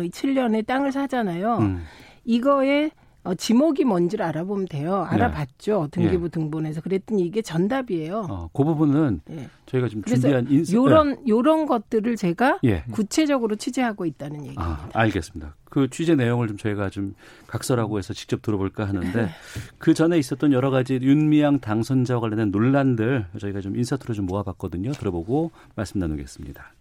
2007년에 0.00 0.66
땅을 0.66 0.92
사잖아요. 0.92 1.58
음, 1.58 1.82
이거에 2.24 2.90
어, 3.24 3.34
지목이 3.36 3.84
뭔지를 3.84 4.24
알아보면 4.26 4.66
돼요. 4.66 5.06
알아봤죠. 5.08 5.88
등기부 5.92 6.28
등본에서. 6.28 6.80
그랬더니 6.80 7.22
이게 7.22 7.40
전답이에요. 7.40 8.26
어, 8.28 8.50
그 8.52 8.64
부분은 8.64 9.20
예. 9.30 9.48
저희가 9.66 9.88
지금 9.88 10.02
준비한 10.02 10.48
인스 10.50 10.74
요런 10.74 11.28
요런 11.28 11.66
것들을 11.66 12.16
제가 12.16 12.58
네. 12.64 12.70
예. 12.70 12.84
구체적으로 12.90 13.54
취재하고 13.54 14.06
있다는 14.06 14.40
얘기입니다. 14.40 14.62
아, 14.62 14.88
알겠습니다. 14.92 15.54
그 15.66 15.88
취재 15.88 16.16
내용을 16.16 16.48
좀 16.48 16.56
저희가 16.56 16.90
좀 16.90 17.14
각설하고 17.46 17.98
해서 17.98 18.12
직접 18.12 18.42
들어볼까 18.42 18.88
하는데 18.88 19.28
그 19.78 19.94
전에 19.94 20.18
있었던 20.18 20.52
여러 20.52 20.70
가지 20.70 20.94
윤미향 21.00 21.60
당선자와 21.60 22.20
관련된 22.20 22.50
논란들 22.50 23.26
저희가 23.38 23.60
좀 23.60 23.76
인서트로 23.76 24.14
좀 24.14 24.26
모아봤거든요. 24.26 24.90
들어보고 24.92 25.52
말씀 25.76 26.00
나누겠습니다. 26.00 26.72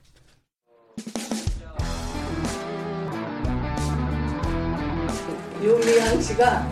윤미향 5.61 6.21
씨가 6.21 6.67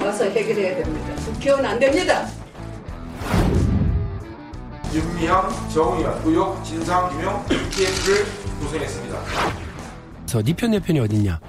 와서 0.00 0.24
해결해야 0.24 0.76
됩니다. 0.76 1.14
국회의원 1.24 1.64
안 1.64 1.78
됩니다. 1.78 2.26
윤미향, 4.94 5.50
정의연 5.70 6.22
의혹 6.24 6.62
진상 6.64 7.08
규명 7.10 7.44
ETF를 7.50 8.24
구성했습니다. 8.60 9.18
그래서 10.20 10.42
니편 10.42 10.70
내 10.70 10.78
편이 10.78 11.00
어딨냐. 11.00 11.40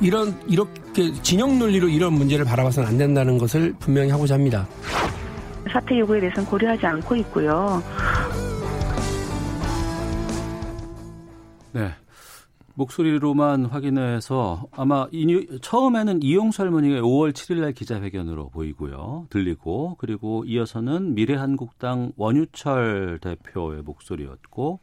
이런 0.00 0.40
이렇게 0.46 1.12
진영 1.22 1.58
논리로 1.58 1.88
이런 1.88 2.12
문제를 2.12 2.44
바라봐서는 2.44 2.88
안 2.88 2.96
된다는 2.96 3.36
것을 3.36 3.74
분명히 3.80 4.10
하고자 4.10 4.34
합니다. 4.34 4.68
사퇴 5.72 5.98
요구에 5.98 6.20
대해서는 6.20 6.48
고려하지 6.48 6.86
않고 6.86 7.16
있고요. 7.16 7.82
네. 11.72 11.92
목소리로만 12.74 13.66
확인해서 13.66 14.64
아마 14.72 15.08
이, 15.12 15.58
처음에는 15.60 16.22
이용수 16.22 16.62
할머니가 16.62 17.00
5월 17.00 17.32
7일 17.32 17.60
날 17.60 17.72
기자회견으로 17.72 18.50
보이고요. 18.50 19.26
들리고 19.30 19.96
그리고 19.98 20.44
이어서는 20.44 21.14
미래한국당 21.14 22.12
원유철 22.16 23.18
대표의 23.20 23.82
목소리였고 23.82 24.80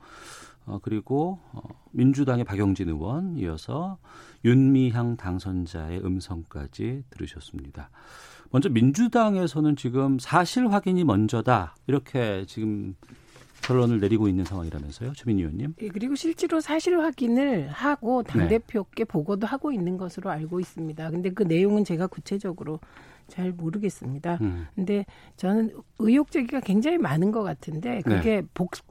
어, 0.65 0.79
그리고 0.81 1.39
어, 1.53 1.61
민주당의 1.91 2.43
박영진 2.43 2.89
의원 2.89 3.37
이어서 3.37 3.97
윤미향 4.43 5.17
당선자의 5.17 6.03
음성까지 6.03 7.03
들으셨습니다. 7.09 7.89
먼저 8.51 8.69
민주당에서는 8.69 9.75
지금 9.75 10.19
사실 10.19 10.71
확인이 10.71 11.03
먼저다 11.03 11.75
이렇게 11.87 12.45
지금 12.47 12.95
결론을 13.67 13.99
내리고 13.99 14.27
있는 14.29 14.45
상황이라면서요, 14.45 15.13
최민희 15.13 15.41
의원님? 15.43 15.73
예, 15.81 15.89
그리고 15.89 16.15
실제로 16.15 16.61
사실 16.61 16.97
확인을 16.99 17.67
하고 17.67 18.23
네. 18.23 18.31
당대표께 18.31 19.03
보고도 19.03 19.45
하고 19.45 19.71
있는 19.73 19.97
것으로 19.97 20.29
알고 20.29 20.59
있습니다. 20.61 21.11
근데 21.11 21.29
그 21.31 21.43
내용은 21.43 21.83
제가 21.83 22.07
구체적으로 22.07 22.79
잘 23.27 23.51
모르겠습니다. 23.51 24.37
음. 24.39 24.67
근데 24.73 25.05
저는 25.35 25.71
의혹 25.99 26.31
제기가 26.31 26.61
굉장히 26.61 26.97
많은 26.97 27.31
것 27.31 27.43
같은데 27.43 28.01
그게 28.01 28.41
복붙 28.53 28.83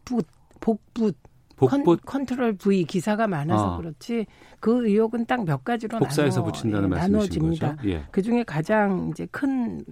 복붙 0.61 1.14
네. 1.14 1.56
복붙 1.56 2.00
컨, 2.04 2.26
트롤 2.26 2.52
V 2.59 2.85
기사가 2.85 3.26
많아서 3.26 3.75
아. 3.75 3.76
그렇지 3.78 4.26
그 4.61 4.87
의혹은 4.87 5.25
딱 5.25 5.42
몇 5.47 5.64
가지로 5.64 5.99
복사해서 5.99 6.40
나눠, 6.40 6.52
붙인다는 6.52 6.85
예, 6.85 6.90
말씀이신 6.90 7.12
나눠집니다. 7.12 7.76
거죠? 7.76 7.88
예. 7.88 8.04
그 8.11 8.21
중에 8.21 8.45
가장 8.45 9.09
이제 9.11 9.26
큰 9.30 9.83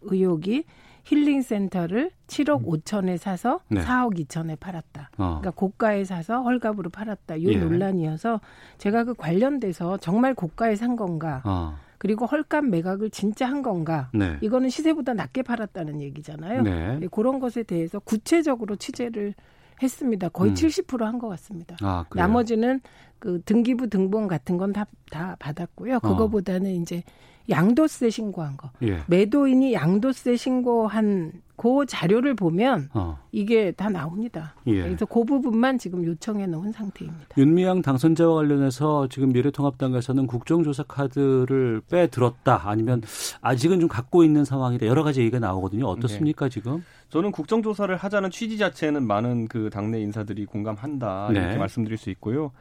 의혹이 0.00 0.64
힐링 1.04 1.42
센터를 1.42 2.10
7억 2.26 2.64
5천에 2.64 3.18
사서 3.18 3.60
음. 3.68 3.74
네. 3.76 3.80
4억 3.82 4.18
2천에 4.18 4.58
팔았다. 4.58 5.10
어. 5.18 5.38
그러니까 5.40 5.50
고가에 5.50 6.04
사서 6.04 6.42
헐값으로 6.42 6.90
팔았다. 6.90 7.36
이 7.36 7.46
예. 7.46 7.56
논란이어서 7.56 8.40
제가 8.78 9.04
그 9.04 9.14
관련돼서 9.14 9.96
정말 9.98 10.34
고가에 10.34 10.76
산 10.76 10.96
건가? 10.96 11.42
어. 11.44 11.76
그리고 11.98 12.26
헐값 12.26 12.64
매각을 12.64 13.10
진짜 13.10 13.46
한 13.46 13.62
건가? 13.62 14.10
네. 14.12 14.36
이거는 14.40 14.70
시세보다 14.70 15.14
낮게 15.14 15.42
팔았다는 15.42 16.00
얘기잖아요. 16.00 16.62
네. 16.62 16.98
네, 16.98 17.06
그런 17.10 17.38
것에 17.38 17.62
대해서 17.62 18.00
구체적으로 18.00 18.74
취재를 18.74 19.34
했습니다. 19.80 20.28
거의 20.28 20.50
음. 20.50 20.54
70%한 20.54 21.18
것 21.18 21.28
같습니다. 21.28 21.76
아? 21.80 22.04
나머지는 22.14 22.80
그 23.22 23.40
등기부 23.44 23.88
등본 23.88 24.26
같은 24.28 24.56
건 24.58 24.72
다 24.72 24.86
다 25.10 25.36
받았고요. 25.38 25.96
어. 25.96 25.98
그거보다는 26.00 26.70
이제 26.82 27.02
양도세 27.50 28.08
신고한 28.08 28.56
거. 28.56 28.70
예. 28.82 29.00
매도인이 29.08 29.74
양도세 29.74 30.36
신고한 30.36 31.32
그 31.56 31.84
자료를 31.86 32.34
보면 32.34 32.88
어. 32.94 33.18
이게 33.30 33.72
다 33.72 33.90
나옵니다. 33.90 34.54
예. 34.68 34.82
그래서 34.82 35.04
그 35.04 35.24
부분만 35.24 35.76
지금 35.78 36.02
요청해 36.04 36.46
놓은 36.46 36.72
상태입니다. 36.72 37.26
윤미향 37.36 37.82
당선자와 37.82 38.34
관련해서 38.36 39.08
지금 39.08 39.32
미래통합당에서는 39.32 40.26
국정조사 40.26 40.84
카드를 40.84 41.82
빼들었다 41.90 42.62
아니면 42.70 43.02
아직은 43.42 43.80
좀 43.80 43.88
갖고 43.88 44.24
있는 44.24 44.44
상황이라 44.46 44.86
여러 44.86 45.02
가지 45.02 45.20
얘기가 45.20 45.38
나오거든요. 45.40 45.86
어떻습니까 45.86 46.48
지금? 46.48 46.82
저는 47.10 47.32
국정조사를 47.32 47.94
하자는 47.94 48.30
취지 48.30 48.56
자체는 48.56 49.02
많은 49.06 49.48
그 49.48 49.68
당내 49.70 50.00
인사들이 50.00 50.46
공감한다 50.46 51.28
네. 51.34 51.40
이렇게 51.40 51.58
말씀드릴 51.58 51.98
수 51.98 52.08
있고요. 52.10 52.52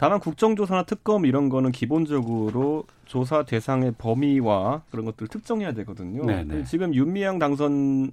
다만 0.00 0.18
국정조사나 0.18 0.84
특검 0.84 1.26
이런 1.26 1.50
거는 1.50 1.72
기본적으로 1.72 2.84
조사 3.04 3.42
대상의 3.42 3.92
범위와 3.98 4.80
그런 4.90 5.04
것들을 5.04 5.28
특정해야 5.28 5.72
되거든요. 5.74 6.24
네네. 6.24 6.64
지금 6.64 6.94
윤미향 6.94 7.38
당선인 7.38 8.10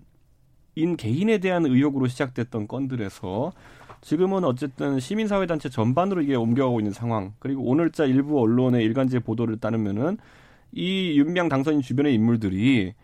개인에 0.97 1.37
대한 1.37 1.65
의혹으로 1.65 2.07
시작됐던 2.07 2.67
건들에서 2.67 3.53
지금은 4.01 4.43
어쨌든 4.43 4.99
시민사회단체 4.99 5.69
전반으로 5.69 6.23
이게 6.23 6.35
옮겨가고 6.35 6.81
있는 6.81 6.91
상황. 6.91 7.31
그리고 7.39 7.63
오늘자 7.63 8.03
일부 8.03 8.41
언론의 8.41 8.83
일간지 8.83 9.19
보도를 9.19 9.57
따르면은 9.57 10.17
이 10.73 11.17
윤미향 11.17 11.47
당선인 11.47 11.79
주변의 11.79 12.13
인물들이 12.13 12.95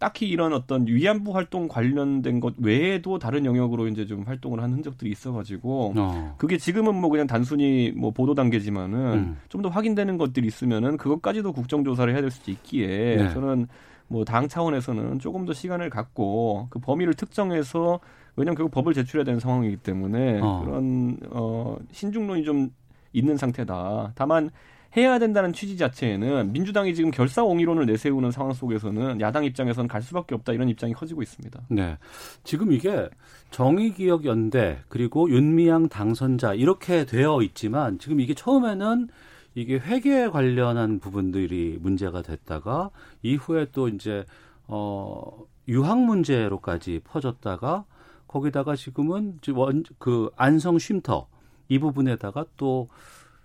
딱히 0.00 0.26
이런 0.28 0.54
어떤 0.54 0.86
위안부 0.86 1.36
활동 1.36 1.68
관련된 1.68 2.40
것 2.40 2.54
외에도 2.56 3.18
다른 3.18 3.44
영역으로 3.44 3.86
이제 3.86 4.06
좀 4.06 4.22
활동을 4.22 4.62
한 4.62 4.72
흔적들이 4.72 5.10
있어가지고 5.10 5.92
어. 5.94 6.34
그게 6.38 6.56
지금은 6.56 6.94
뭐 6.94 7.10
그냥 7.10 7.26
단순히 7.26 7.92
뭐 7.94 8.10
보도 8.10 8.34
단계지만은 8.34 8.98
음. 8.98 9.36
좀더 9.50 9.68
확인되는 9.68 10.16
것들이 10.16 10.46
있으면은 10.46 10.96
그것까지도 10.96 11.52
국정조사를 11.52 12.12
해야 12.12 12.22
될 12.22 12.30
수도 12.30 12.50
있기에 12.50 13.16
네. 13.16 13.30
저는 13.34 13.68
뭐 14.08 14.24
당 14.24 14.48
차원에서는 14.48 15.18
조금 15.18 15.44
더 15.44 15.52
시간을 15.52 15.90
갖고 15.90 16.66
그 16.70 16.78
범위를 16.78 17.12
특정해서 17.12 18.00
왜냐하면 18.36 18.56
결국 18.56 18.72
법을 18.72 18.94
제출해야 18.94 19.24
되는 19.24 19.38
상황이기 19.38 19.76
때문에 19.76 20.40
어. 20.40 20.62
그런 20.64 21.18
어 21.30 21.76
신중론이 21.92 22.42
좀 22.44 22.70
있는 23.12 23.36
상태다. 23.36 24.12
다만 24.14 24.50
해야 24.96 25.18
된다는 25.18 25.52
취지 25.52 25.76
자체에는 25.76 26.52
민주당이 26.52 26.94
지금 26.94 27.10
결사옹이론을 27.10 27.86
내세우는 27.86 28.32
상황 28.32 28.52
속에서는 28.52 29.20
야당 29.20 29.44
입장에서는 29.44 29.86
갈 29.86 30.02
수밖에 30.02 30.34
없다 30.34 30.52
이런 30.52 30.68
입장이 30.68 30.94
커지고 30.94 31.22
있습니다. 31.22 31.60
네. 31.68 31.96
지금 32.42 32.72
이게 32.72 33.08
정의기억연대 33.50 34.80
그리고 34.88 35.30
윤미향 35.30 35.88
당선자 35.88 36.54
이렇게 36.54 37.04
되어 37.04 37.42
있지만 37.42 37.98
지금 37.98 38.20
이게 38.20 38.34
처음에는 38.34 39.08
이게 39.54 39.78
회계 39.78 40.28
관련한 40.28 40.98
부분들이 40.98 41.78
문제가 41.80 42.22
됐다가 42.22 42.90
이후에 43.22 43.66
또 43.72 43.88
이제 43.88 44.24
어 44.66 45.44
유학 45.68 45.98
문제로까지 46.00 47.00
퍼졌다가 47.04 47.84
거기다가 48.26 48.76
지금은 48.76 49.38
원 49.54 49.82
그 49.98 50.30
안성 50.36 50.78
쉼터 50.78 51.26
이 51.68 51.78
부분에다가 51.78 52.44
또 52.56 52.88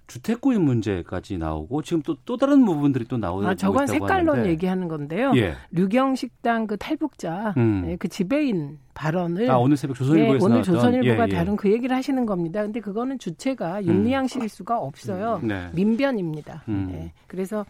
주택구입 0.08 0.62
문제까지 0.62 1.38
나오고 1.38 1.82
지금 1.82 2.02
또또 2.04 2.38
다른 2.38 2.64
부분들이 2.66 3.06
또 3.06 3.18
나오고 3.18 3.48
아, 3.48 3.56
저건 3.56 3.88
색깔론 3.88 4.30
하는데. 4.36 4.50
얘기하는 4.52 4.88
건데요. 4.88 5.34
예. 5.36 5.56
류경 5.72 6.16
식당 6.16 6.68
그 6.68 6.78
탈북자 6.78 7.54
음. 7.58 7.86
예, 7.88 7.96
그 7.96 8.08
지배인 8.08 8.78
발언을 8.94 9.50
아, 9.50 9.58
오늘 9.58 9.78
새벽 9.78 9.96
조선일보에서 9.96 10.36
예, 10.36 10.46
오늘 10.46 10.56
나왔던, 10.58 10.74
조선일보가 10.76 11.24
예, 11.28 11.32
예. 11.32 11.36
다룬 11.36 11.56
그 11.56 11.72
얘기를 11.72 11.96
하시는 11.96 12.26
겁니다. 12.26 12.62
근데 12.62 12.80
그거는 12.80 13.18
주체가 13.20 13.84
윤미향 13.86 14.28
씨일 14.28 14.48
수가 14.50 14.78
없어요. 14.80 15.40
음, 15.44 15.48
네. 15.48 15.70
민변입니다. 15.74 16.64
음. 16.70 16.90
예. 16.92 17.12
그래서 17.28 17.66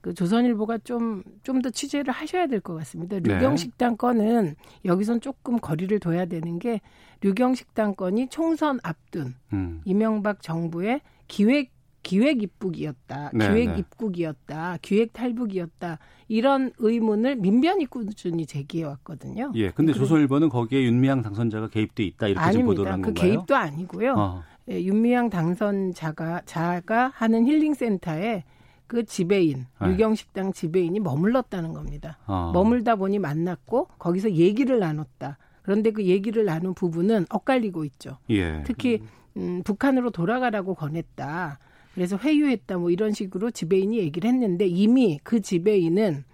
그 0.00 0.14
조선일보가 0.14 0.78
좀 0.78 1.22
좀 1.42 1.60
더 1.60 1.68
취재를 1.68 2.12
하셔야 2.12 2.46
될 2.46 2.60
것 2.60 2.74
같습니다. 2.74 3.18
네. 3.20 3.34
류경 3.34 3.56
식당 3.56 3.96
건은 3.98 4.54
여기선 4.86 5.20
조금 5.20 5.58
거리를 5.58 5.98
둬야 6.00 6.24
되는 6.24 6.58
게 6.58 6.80
류경 7.20 7.54
식당 7.54 7.94
건이 7.94 8.28
총선 8.28 8.78
앞둔 8.82 9.34
음. 9.52 9.82
이명박 9.84 10.40
정부의 10.40 11.02
기획 11.28 11.70
기획 12.02 12.42
입국이었다, 12.42 13.30
네, 13.34 13.48
기획 13.48 13.70
네. 13.72 13.78
입국이었다, 13.78 14.78
기획 14.82 15.12
탈북이었다 15.12 15.98
이런 16.28 16.72
의문을 16.78 17.36
민변이 17.36 17.86
꾸준히 17.86 18.46
제기해 18.46 18.84
왔거든요. 18.84 19.52
예, 19.54 19.70
근데 19.70 19.92
그리고- 19.92 20.06
조선일보는 20.06 20.48
거기에 20.48 20.82
윤미향 20.84 21.22
당선자가 21.22 21.68
개입돼 21.68 22.04
있다 22.04 22.28
이렇게 22.28 22.50
지금 22.52 22.66
보도를 22.66 22.92
아닙니다. 22.92 23.08
한그 23.08 23.20
건가요? 23.20 23.32
개입도 23.38 23.56
아니고요. 23.56 24.14
어. 24.16 24.42
예, 24.70 24.82
윤미향 24.82 25.30
당선자가 25.30 26.42
자가 26.46 27.12
하는 27.14 27.46
힐링센터에 27.46 28.44
그 28.86 29.04
지배인 29.04 29.66
네. 29.80 29.88
유경식당 29.90 30.52
지배인이 30.52 30.98
머물렀다는 31.00 31.72
겁니다. 31.74 32.18
어. 32.26 32.50
머물다 32.52 32.96
보니 32.96 33.18
만났고 33.18 33.88
거기서 33.98 34.32
얘기를 34.32 34.78
나눴다. 34.80 35.38
그런데 35.62 35.90
그 35.92 36.04
얘기를 36.04 36.44
나눈 36.44 36.74
부분은 36.74 37.26
엇갈리고 37.30 37.84
있죠. 37.84 38.16
예. 38.30 38.62
특히 38.66 39.02
음, 39.36 39.62
북한으로 39.64 40.10
돌아가라고 40.10 40.74
권했다. 40.74 41.58
그래서 41.94 42.16
회유했다. 42.16 42.78
뭐 42.78 42.90
이런 42.90 43.12
식으로 43.12 43.50
지배인이 43.50 43.98
얘기를 43.98 44.30
했는데 44.30 44.66
이미 44.66 45.18
그 45.22 45.40
지배인은 45.40 46.24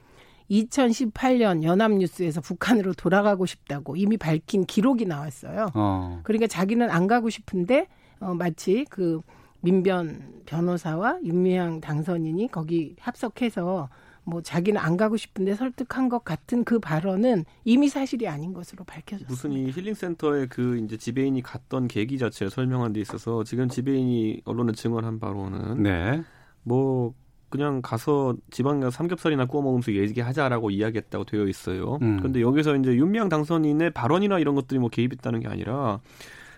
2018년 0.51 1.64
연합뉴스에서 1.64 2.40
북한으로 2.40 2.95
돌아가고 2.95 3.47
싶다고 3.47 3.97
이미 3.97 4.16
밝힌 4.16 4.64
기록이 4.64 5.07
나왔어요. 5.07 5.71
어. 5.75 6.21
그러니까 6.23 6.47
자기는 6.47 6.88
안 6.90 7.07
가고 7.07 7.31
싶은데 7.31 7.88
어, 8.21 8.35
마치 8.35 8.85
그 8.88 9.21
민변 9.61 10.42
변호사와 10.47 11.19
윤미향 11.25 11.81
당선인이 11.81 12.49
거기 12.53 12.95
합석해서 13.01 13.88
뭐 14.27 14.43
자기는 14.43 14.81
안 14.81 14.97
가고 14.97 15.17
싶은데 15.17 15.55
설득한 15.55 16.09
것 16.09 16.25
같은 16.25 16.65
그 16.65 16.81
발언은 16.81 17.45
이미 17.65 17.89
사실이 17.89 18.27
아닌 18.27 18.53
것으로 18.53 18.85
밝혀졌습니다. 18.85 19.31
무슨 19.31 19.53
이 19.53 19.71
힐링센터에 19.71 20.47
그 20.47 20.79
이제 20.79 20.97
지배인이 20.97 21.41
갔던 21.43 21.87
계기 21.87 22.19
자체를 22.19 22.51
설명한 22.51 22.93
데 22.93 23.01
있어서 23.01 23.45
지금 23.45 23.69
지배인이 23.69 24.43
언론에 24.45 24.73
증언한 24.73 25.21
바로는 25.21 25.83
네. 25.85 26.23
뭐 26.65 27.15
그냥 27.49 27.81
가서 27.81 28.35
지방 28.51 28.81
가서 28.81 28.91
삼겹살이나 28.91 29.47
구워 29.47 29.62
먹으면서 29.62 29.93
얘기하자라고 29.93 30.71
이야기했다고 30.71 31.25
되어 31.25 31.47
있어요. 31.47 31.99
음. 32.03 32.17
그런데 32.19 32.41
여기서 32.41 32.75
이제 32.77 32.95
윤미향 32.97 33.29
당선인의 33.29 33.93
발언이나 33.93 34.41
이런 34.41 34.57
것들이 34.57 34.81
뭐 34.81 34.89
개입했다는 34.89 35.39
게 35.41 35.47
아니라 35.49 36.01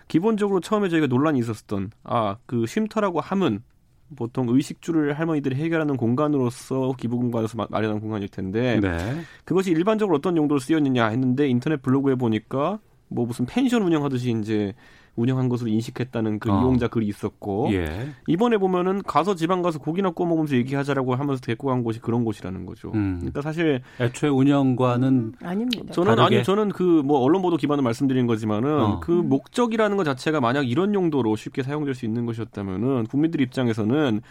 기본적으로 0.07 0.59
처음에 0.59 0.89
저희가 0.89 1.05
논란이 1.05 1.37
있었던 1.37 1.91
아 2.03 2.37
그 2.47 2.65
쉼터라고 2.65 3.21
함은 3.21 3.61
보통 4.15 4.47
의식주를 4.49 5.13
할머니들이 5.17 5.55
해결하는 5.55 5.97
공간으로서 5.97 6.93
기부 6.97 7.17
공간에서 7.17 7.57
마- 7.57 7.67
마련한 7.69 7.99
공간일 7.99 8.27
텐데 8.29 8.79
네. 8.79 9.21
그것이 9.45 9.71
일반적으로 9.71 10.17
어떤 10.17 10.35
용도로 10.37 10.59
쓰였느냐 10.59 11.07
했는데 11.07 11.47
인터넷 11.47 11.81
블로그에 11.81 12.15
보니까 12.15 12.79
뭐 13.07 13.25
무슨 13.25 13.45
펜션 13.45 13.81
운영하듯이 13.83 14.35
이제 14.39 14.73
운영한 15.19 15.49
것으로 15.49 15.69
인식했다는 15.69 16.39
그 16.39 16.51
어. 16.51 16.61
이용자 16.61 16.87
글이 16.87 17.07
있었고 17.07 17.69
예. 17.73 18.09
이번에 18.27 18.57
보면은 18.57 19.01
가서 19.03 19.35
지방 19.35 19.61
가서 19.61 19.79
고기나 19.79 20.11
구워 20.11 20.29
먹으면서 20.29 20.55
얘기하자라고 20.55 21.15
하면서 21.15 21.41
데리고 21.41 21.67
간 21.67 21.83
곳이 21.83 21.99
그런 21.99 22.23
곳이라는 22.23 22.65
거죠. 22.65 22.91
음. 22.93 23.17
그러니까 23.19 23.41
사실 23.41 23.81
애초에 23.99 24.29
운영과는 24.29 25.33
아닙니다. 25.41 25.91
저는 25.91 26.15
다르게? 26.15 26.37
아니 26.37 26.43
저는 26.43 26.69
그 26.69 26.99
뭐 27.09 27.19
언론 27.19 27.41
보도 27.41 27.57
기반으로 27.57 27.83
말씀드린 27.83 28.27
거지만은 28.27 28.69
어. 28.81 28.99
그 28.99 29.11
목적이라는 29.11 29.97
것 29.97 30.03
자체가 30.03 30.39
만약 30.41 30.69
이런 30.69 30.93
용도로 30.93 31.35
쉽게 31.35 31.63
사용될 31.63 31.95
수 31.95 32.05
있는 32.05 32.25
것이었다면은 32.25 33.07
국민들 33.07 33.41
입장에서는 33.41 34.21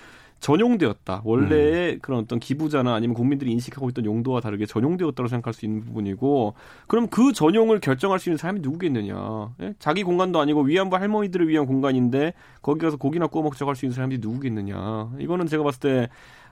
전용되었다. 0.40 1.22
원래의 1.24 1.94
음. 1.94 1.98
그런 2.00 2.20
어떤 2.20 2.38
기부자나 2.38 2.94
아니면 2.94 3.14
국민들이 3.14 3.50
인식하고 3.52 3.88
있던 3.90 4.04
용도와 4.04 4.40
다르게 4.40 4.66
전용되었다고 4.66 5.28
생각할 5.28 5.52
수 5.54 5.64
있는 5.66 5.80
부분이고 5.84 6.54
그럼 6.86 7.08
그 7.08 7.32
전용을 7.32 7.80
결정할 7.80 8.18
수 8.18 8.28
있는 8.28 8.36
사람이 8.38 8.60
누구겠느냐? 8.60 9.54
예? 9.62 9.74
자기 9.78 10.02
공간도 10.04 10.38
아니고 10.40 10.62
위안부 10.62 10.96
할머니들을 10.96 11.48
위한 11.48 11.66
공간인데 11.66 12.34
거기 12.62 12.80
가서 12.80 12.96
고기나 12.96 13.26
구워 13.26 13.44
먹자고 13.44 13.68
할 13.70 13.76
수 13.76 13.84
있는 13.86 13.94
사람이 13.94 14.18
누구겠느냐? 14.18 15.12
이거는 15.18 15.46
제가 15.46 15.62
봤을 15.64 15.80
때 15.80 16.08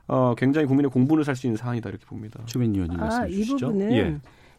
어, 0.08 0.34
굉장히 0.36 0.66
국민의 0.66 0.90
공분을 0.90 1.24
살 1.24 1.34
수 1.36 1.46
있는 1.46 1.56
사안이다 1.56 1.88
이렇게 1.90 2.04
봅니다. 2.06 2.40
추민 2.46 2.74
의원님 2.74 2.98
아, 3.00 3.04
말씀해 3.04 3.28
이 3.30 3.34
주시죠. 3.44 3.66
부분은 3.68 3.92
예. 3.92 4.16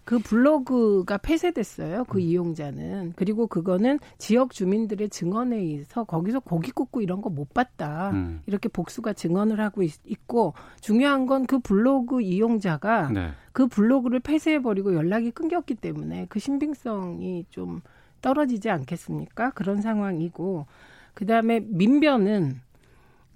그 0.07 0.19
블로그가 0.19 1.17
폐쇄됐어요. 1.17 1.99
음. 1.99 2.05
그 2.07 2.21
이용자는. 2.21 3.11
그리고 3.17 3.45
그거는 3.45 3.99
지역 4.17 4.51
주민들의 4.53 5.09
증언에 5.09 5.57
의해서 5.57 6.05
거기서 6.05 6.39
고기 6.39 6.71
굽고 6.71 7.01
이런 7.01 7.21
거 7.21 7.29
못 7.29 7.53
봤다. 7.53 8.11
음. 8.11 8.41
이렇게 8.45 8.69
복수가 8.69 9.11
증언을 9.11 9.59
하고 9.59 9.83
있, 9.83 9.91
고 10.27 10.53
중요한 10.79 11.25
건 11.25 11.45
그 11.45 11.59
블로그 11.59 12.21
이용자가 12.21 13.09
네. 13.11 13.31
그 13.51 13.67
블로그를 13.67 14.21
폐쇄해버리고 14.21 14.95
연락이 14.95 15.29
끊겼기 15.31 15.75
때문에 15.75 16.27
그 16.29 16.39
신빙성이 16.39 17.45
좀 17.49 17.81
떨어지지 18.21 18.69
않겠습니까? 18.69 19.51
그런 19.51 19.81
상황이고 19.81 20.67
그 21.13 21.25
다음에 21.25 21.59
민변은 21.59 22.43
뭐 22.43 22.57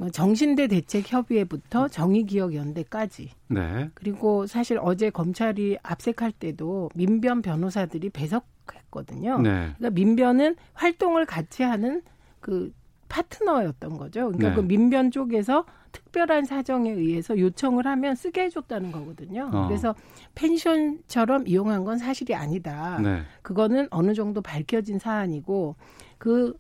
정신대 0.10 0.68
대책협의회부터 0.68 1.88
정의기억연대까지 1.90 3.30
네. 3.50 3.90
그리고 3.94 4.48
사실 4.48 4.80
어제 4.82 5.10
검찰이 5.10 5.78
압색할 5.84 6.32
때도 6.32 6.90
민변 6.96 7.42
변호사들이 7.42 8.10
배석했거든요. 8.10 9.40
네. 9.42 9.74
그러니까 9.78 9.90
민변은 9.92 10.56
활동을 10.74 11.26
같이 11.26 11.64
하는 11.64 12.02
그 12.40 12.74
파트너였던 13.10 13.98
거죠. 13.98 14.32
그러니까 14.32 14.50
네. 14.50 14.56
그 14.56 14.62
민변 14.62 15.12
쪽에서 15.12 15.66
특별한 15.92 16.46
사정에 16.46 16.90
의해서 16.92 17.38
요청을 17.38 17.86
하면 17.86 18.16
쓰게 18.16 18.44
해줬다는 18.44 18.94
거거든요. 18.94 19.50
어. 19.54 19.68
그래서 19.68 19.94
펜션처럼 20.36 21.48
이용한 21.48 21.84
건 21.84 21.98
사실이 21.98 22.34
아니다. 22.34 23.00
네. 23.02 23.22
그거는 23.42 23.88
어느 23.92 24.14
정도 24.14 24.42
밝혀진 24.42 25.00
사안이고 25.00 25.76
그 26.18 26.54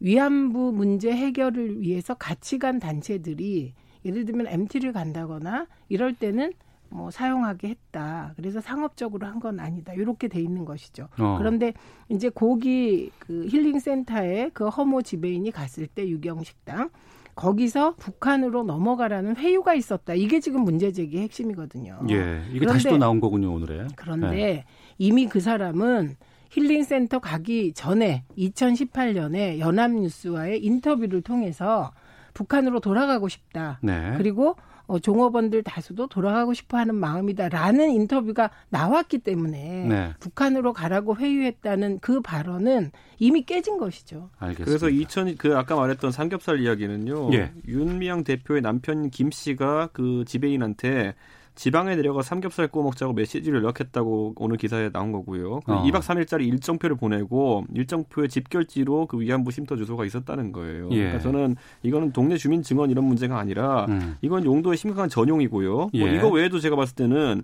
위안부 0.00 0.72
문제 0.72 1.10
해결을 1.12 1.80
위해서 1.80 2.14
같이 2.14 2.58
간 2.58 2.78
단체들이 2.78 3.74
예를 4.04 4.24
들면 4.24 4.46
MT를 4.46 4.92
간다거나 4.92 5.66
이럴 5.88 6.14
때는 6.14 6.52
뭐 6.90 7.10
사용하게 7.10 7.68
했다. 7.68 8.32
그래서 8.36 8.60
상업적으로 8.60 9.26
한 9.26 9.40
건 9.40 9.60
아니다. 9.60 9.92
이렇게 9.92 10.26
돼 10.28 10.40
있는 10.40 10.64
것이죠. 10.64 11.08
어. 11.18 11.36
그런데 11.38 11.74
이제 12.08 12.28
고기 12.30 13.10
그 13.18 13.46
힐링 13.46 13.78
센터에 13.78 14.50
그 14.54 14.68
허모 14.68 15.02
지배인이 15.02 15.50
갔을 15.50 15.86
때 15.86 16.08
유경 16.08 16.44
식당 16.44 16.88
거기서 17.34 17.94
북한으로 17.96 18.64
넘어가라는 18.64 19.36
회유가 19.36 19.74
있었다. 19.74 20.14
이게 20.14 20.40
지금 20.40 20.62
문제 20.62 20.90
제기의 20.90 21.24
핵심이거든요. 21.24 22.00
예, 22.10 22.42
이게 22.52 22.66
다시 22.66 22.88
또 22.88 22.96
나온 22.96 23.20
거군요 23.20 23.52
오늘에. 23.52 23.86
그런데 23.94 24.28
네. 24.30 24.64
이미 24.96 25.26
그 25.28 25.38
사람은 25.40 26.16
힐링센터 26.50 27.18
가기 27.18 27.72
전에 27.74 28.24
2018년에 28.36 29.58
연합뉴스와의 29.58 30.64
인터뷰를 30.64 31.22
통해서 31.22 31.92
북한으로 32.34 32.80
돌아가고 32.80 33.28
싶다. 33.28 33.78
네. 33.82 34.14
그리고 34.16 34.56
어, 34.88 34.98
종업원들 34.98 35.62
다수도 35.62 36.06
돌아가고 36.06 36.54
싶어 36.54 36.78
하는 36.78 36.94
마음이다라는 36.94 37.90
인터뷰가 37.90 38.50
나왔기 38.70 39.18
때문에 39.18 39.84
네. 39.86 40.14
북한으로 40.18 40.72
가라고 40.72 41.14
회유했다는 41.14 41.98
그 42.00 42.22
발언은 42.22 42.90
이미 43.18 43.42
깨진 43.42 43.76
것이죠. 43.76 44.30
알겠습니다. 44.38 44.64
그래서 44.64 44.88
2000, 44.88 45.36
그 45.36 45.56
아까 45.58 45.76
말했던 45.76 46.10
삼겹살 46.10 46.60
이야기는요. 46.60 47.34
예. 47.34 47.52
윤미향 47.66 48.24
대표의 48.24 48.62
남편 48.62 49.10
김 49.10 49.30
씨가 49.30 49.90
그 49.92 50.24
지배인한테 50.26 51.14
지방에 51.58 51.96
내려가 51.96 52.22
삼겹살 52.22 52.68
구워 52.68 52.84
먹자고 52.84 53.12
메시지를 53.14 53.58
연락했다고 53.58 54.34
오늘 54.36 54.56
기사에 54.56 54.90
나온 54.90 55.10
거고요. 55.10 55.58
그 55.66 55.72
어. 55.72 55.82
2박 55.82 56.02
3일짜리 56.02 56.46
일정표를 56.46 56.94
보내고 56.94 57.64
일정표에 57.74 58.28
집결지로 58.28 59.06
그 59.06 59.20
위안부 59.20 59.50
쉼터 59.50 59.76
주소가 59.76 60.04
있었다는 60.04 60.52
거예요. 60.52 60.88
예. 60.92 60.98
그러니까 60.98 61.18
저는 61.18 61.56
이거는 61.82 62.12
동네 62.12 62.36
주민 62.36 62.62
증언 62.62 62.90
이런 62.90 63.04
문제가 63.04 63.40
아니라 63.40 63.86
음. 63.88 64.16
이건 64.22 64.44
용도의 64.44 64.76
심각한 64.76 65.08
전용이고요. 65.08 65.74
뭐 65.74 65.90
예. 65.94 66.14
이거 66.14 66.28
외에도 66.28 66.60
제가 66.60 66.76
봤을 66.76 66.94
때는 66.94 67.42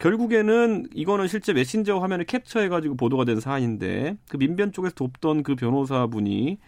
결국에는 0.00 0.88
이거는 0.92 1.28
실제 1.28 1.52
메신저 1.52 1.98
화면을 1.98 2.24
캡처해가지고 2.24 2.96
보도가 2.96 3.24
된 3.24 3.38
사안인데 3.38 4.16
그 4.28 4.38
민변 4.38 4.72
쪽에서 4.72 4.96
돕던 4.96 5.44
그 5.44 5.54
변호사분이 5.54 6.58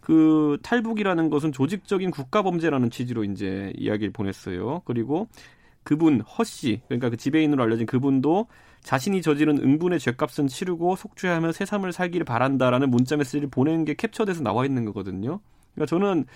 그 0.00 0.56
탈북이라는 0.62 1.28
것은 1.28 1.52
조직적인 1.52 2.10
국가 2.10 2.40
범죄라는 2.40 2.88
취지로 2.88 3.24
이제 3.24 3.70
이야기를 3.76 4.14
보냈어요. 4.14 4.80
그리고 4.86 5.28
그분 5.88 6.20
허 6.20 6.44
씨, 6.44 6.82
그러니까 6.86 7.08
그 7.08 7.16
지배인으로 7.16 7.62
알려진 7.62 7.86
그분도 7.86 8.48
자신이 8.82 9.22
저지른 9.22 9.56
응분의 9.56 10.00
죄값은 10.00 10.46
치르고 10.46 10.96
속죄하며 10.96 11.52
새 11.52 11.64
삶을 11.64 11.92
살기를 11.92 12.26
바란다라는 12.26 12.90
문자 12.90 13.16
메시지를 13.16 13.48
보낸 13.48 13.86
게 13.86 13.94
캡처돼서 13.94 14.42
나와 14.42 14.66
있는 14.66 14.84
거거든요. 14.84 15.40
그러니까 15.74 15.88
저는 15.88 16.26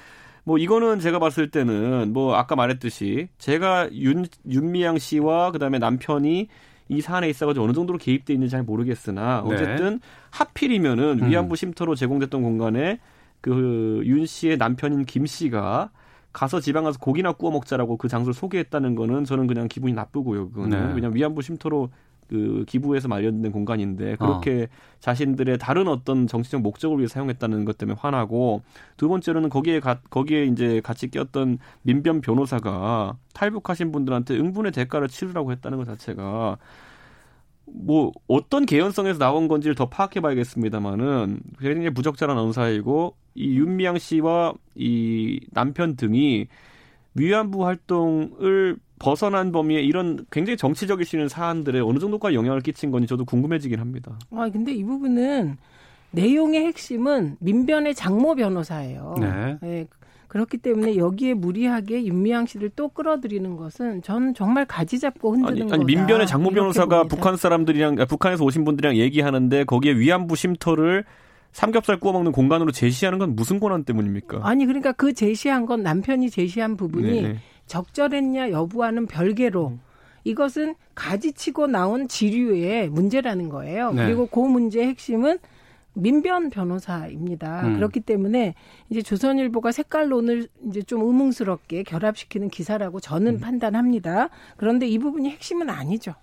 뭐 0.45 0.57
이거는 0.57 1.01
제가 1.01 1.19
봤을 1.19 1.51
때는 1.51 2.15
뭐 2.15 2.35
아까 2.35 2.57
말했듯이 2.57 3.29
제가 3.37 3.93
윤 3.93 4.25
윤미향 4.49 4.97
씨와 4.97 5.51
그다음에 5.51 5.79
남편이 5.79 6.49
이 6.89 7.01
사안에 7.03 7.29
있어가지고 7.29 7.63
어느 7.67 7.75
정도로 7.75 7.99
개입돼 7.99 8.33
있는지 8.33 8.53
잘 8.53 8.63
모르겠으나 8.63 9.45
네. 9.47 9.55
어쨌든 9.55 10.01
하필이면은 10.31 11.21
음. 11.21 11.29
위안부 11.29 11.57
쉼터로 11.57 11.95
제공됐던 11.95 12.43
공간에 12.43 13.01
그 13.43 14.03
윤 14.07 14.25
씨의 14.25 14.57
남편인 14.57 15.05
김 15.05 15.27
씨가 15.27 15.91
가서 16.33 16.61
지방 16.61 16.85
가서 16.85 16.99
고기나 16.99 17.33
구워 17.33 17.53
먹자라고 17.53 17.97
그 17.97 18.09
장소를 18.09 18.35
소개했다는 18.35 18.95
거는 18.95 19.25
저는 19.25 19.47
그냥 19.47 19.69
기분이 19.69 19.93
나쁘고요. 19.93 20.51
그거는 20.51 20.71
네. 20.79 20.95
왜냐면 20.95 21.15
위안부 21.15 21.43
쉼터로 21.43 21.91
그 22.29 22.65
기부해서 22.67 23.09
마련된 23.09 23.53
공간인데 23.53 24.17
그렇게 24.17 24.69
자신들의 25.01 25.59
다른 25.59 25.87
어떤 25.87 26.27
정치적 26.27 26.63
목적을 26.63 26.97
위해 26.97 27.07
사용했다는 27.07 27.67
것 27.67 27.77
때문에 27.77 27.99
화나고 28.01 28.63
두 28.97 29.09
번째로는 29.09 29.51
거기에 29.51 29.81
가, 29.81 30.01
거기에 30.09 30.47
이제 30.47 30.81
같이 30.83 31.11
꼈던 31.11 31.59
민변 31.83 32.23
변호사가 32.23 33.19
탈북하신 33.35 33.93
분들한테 33.93 34.39
응분의 34.39 34.73
대가를 34.73 35.09
치르라고 35.09 35.53
했다는 35.53 35.77
것 35.77 35.85
자체가 35.85 36.57
뭐 37.67 38.13
어떤 38.29 38.65
개연성에서 38.65 39.19
나온 39.19 39.47
건지를 39.47 39.75
더 39.75 39.91
파악해봐야겠습니다만은 39.91 41.41
굉장히 41.61 41.91
부적절한 41.91 42.39
언사이고 42.39 43.15
이 43.35 43.57
윤미향 43.59 43.99
씨와 43.99 44.55
이 44.75 45.41
남편 45.53 45.97
등이 45.97 46.47
위안부 47.15 47.65
활동을 47.67 48.77
벗어난 48.99 49.53
범위에 49.53 49.81
이런 49.81 50.25
굉장히 50.31 50.57
정치적일 50.57 51.05
수 51.05 51.17
있는 51.17 51.29
사안들에 51.29 51.81
어느 51.81 51.99
정도까지 51.99 52.37
영향을 52.37 52.61
끼친 52.61 52.91
건지 52.91 53.07
저도 53.09 53.25
궁금해지긴 53.25 53.81
합니다. 53.81 54.19
아 54.31 54.49
근데 54.51 54.73
이 54.73 54.85
부분은 54.85 55.57
내용의 56.13 56.67
핵심은 56.67 57.37
민변의 57.41 57.95
장모 57.95 58.37
변호사예요. 58.37 59.17
네. 59.19 59.59
네, 59.61 59.87
그렇기 60.29 60.59
때문에 60.59 60.97
여기에 60.97 61.35
무리하게 61.35 62.05
윤미향 62.05 62.47
씨를 62.47 62.71
또 62.77 62.89
끌어들이는 62.89 63.57
것은 63.57 64.03
전 64.03 64.35
정말 64.35 64.65
가지 64.67 64.99
잡고 64.99 65.33
흔드는 65.35 65.63
아니. 65.63 65.73
아니 65.73 65.85
민변의 65.85 66.27
장모 66.27 66.51
변호사가 66.51 66.99
봅니다. 66.99 67.17
북한 67.17 67.37
사람들이랑 67.37 67.97
아, 67.99 68.05
북한에서 68.05 68.45
오신 68.45 68.65
분들이랑 68.65 68.97
얘기하는데 68.97 69.65
거기에 69.65 69.95
위안부 69.95 70.37
쉼터를 70.37 71.05
삼겹살 71.53 72.01
구워 72.01 72.15
먹는 72.15 72.33
공간으로 72.33 72.73
제시하는 72.73 73.19
건 73.19 73.37
무슨 73.37 73.61
권한 73.61 73.85
때문입니까? 73.85 74.41
아니 74.43 74.67
그러니까 74.67 74.93
그 74.93 75.13
제시한 75.13 75.67
건 75.67 75.83
남편이 75.83 76.31
제시한 76.31 76.77
부분이 76.77 77.23
네. 77.23 77.37
적절했냐 77.67 78.51
여부와는 78.51 79.07
별개로 79.07 79.69
음. 79.69 79.81
이것은 80.25 80.75
가지치고 80.95 81.67
나온 81.67 82.09
지류의 82.09 82.89
문제라는 82.89 83.49
거예요. 83.49 83.93
네. 83.93 84.07
그리고 84.07 84.27
그 84.27 84.41
문제의 84.41 84.89
핵심은 84.89 85.39
민변 85.95 86.49
변호사입니다. 86.51 87.67
음. 87.67 87.75
그렇기 87.77 88.01
때문에 88.01 88.55
이제 88.89 89.03
조선일보가 89.03 89.73
색깔론을 89.73 90.49
이제 90.69 90.83
좀 90.83 91.03
의문스럽게 91.03 91.83
결합시키는 91.83 92.49
기사라고 92.49 93.01
저는 93.01 93.35
음. 93.35 93.41
판단합니다. 93.41 94.31
그런데 94.57 94.87
이 94.87 94.99
부분이 94.99 95.29
핵심은 95.31 95.69
아니죠. 95.69 96.15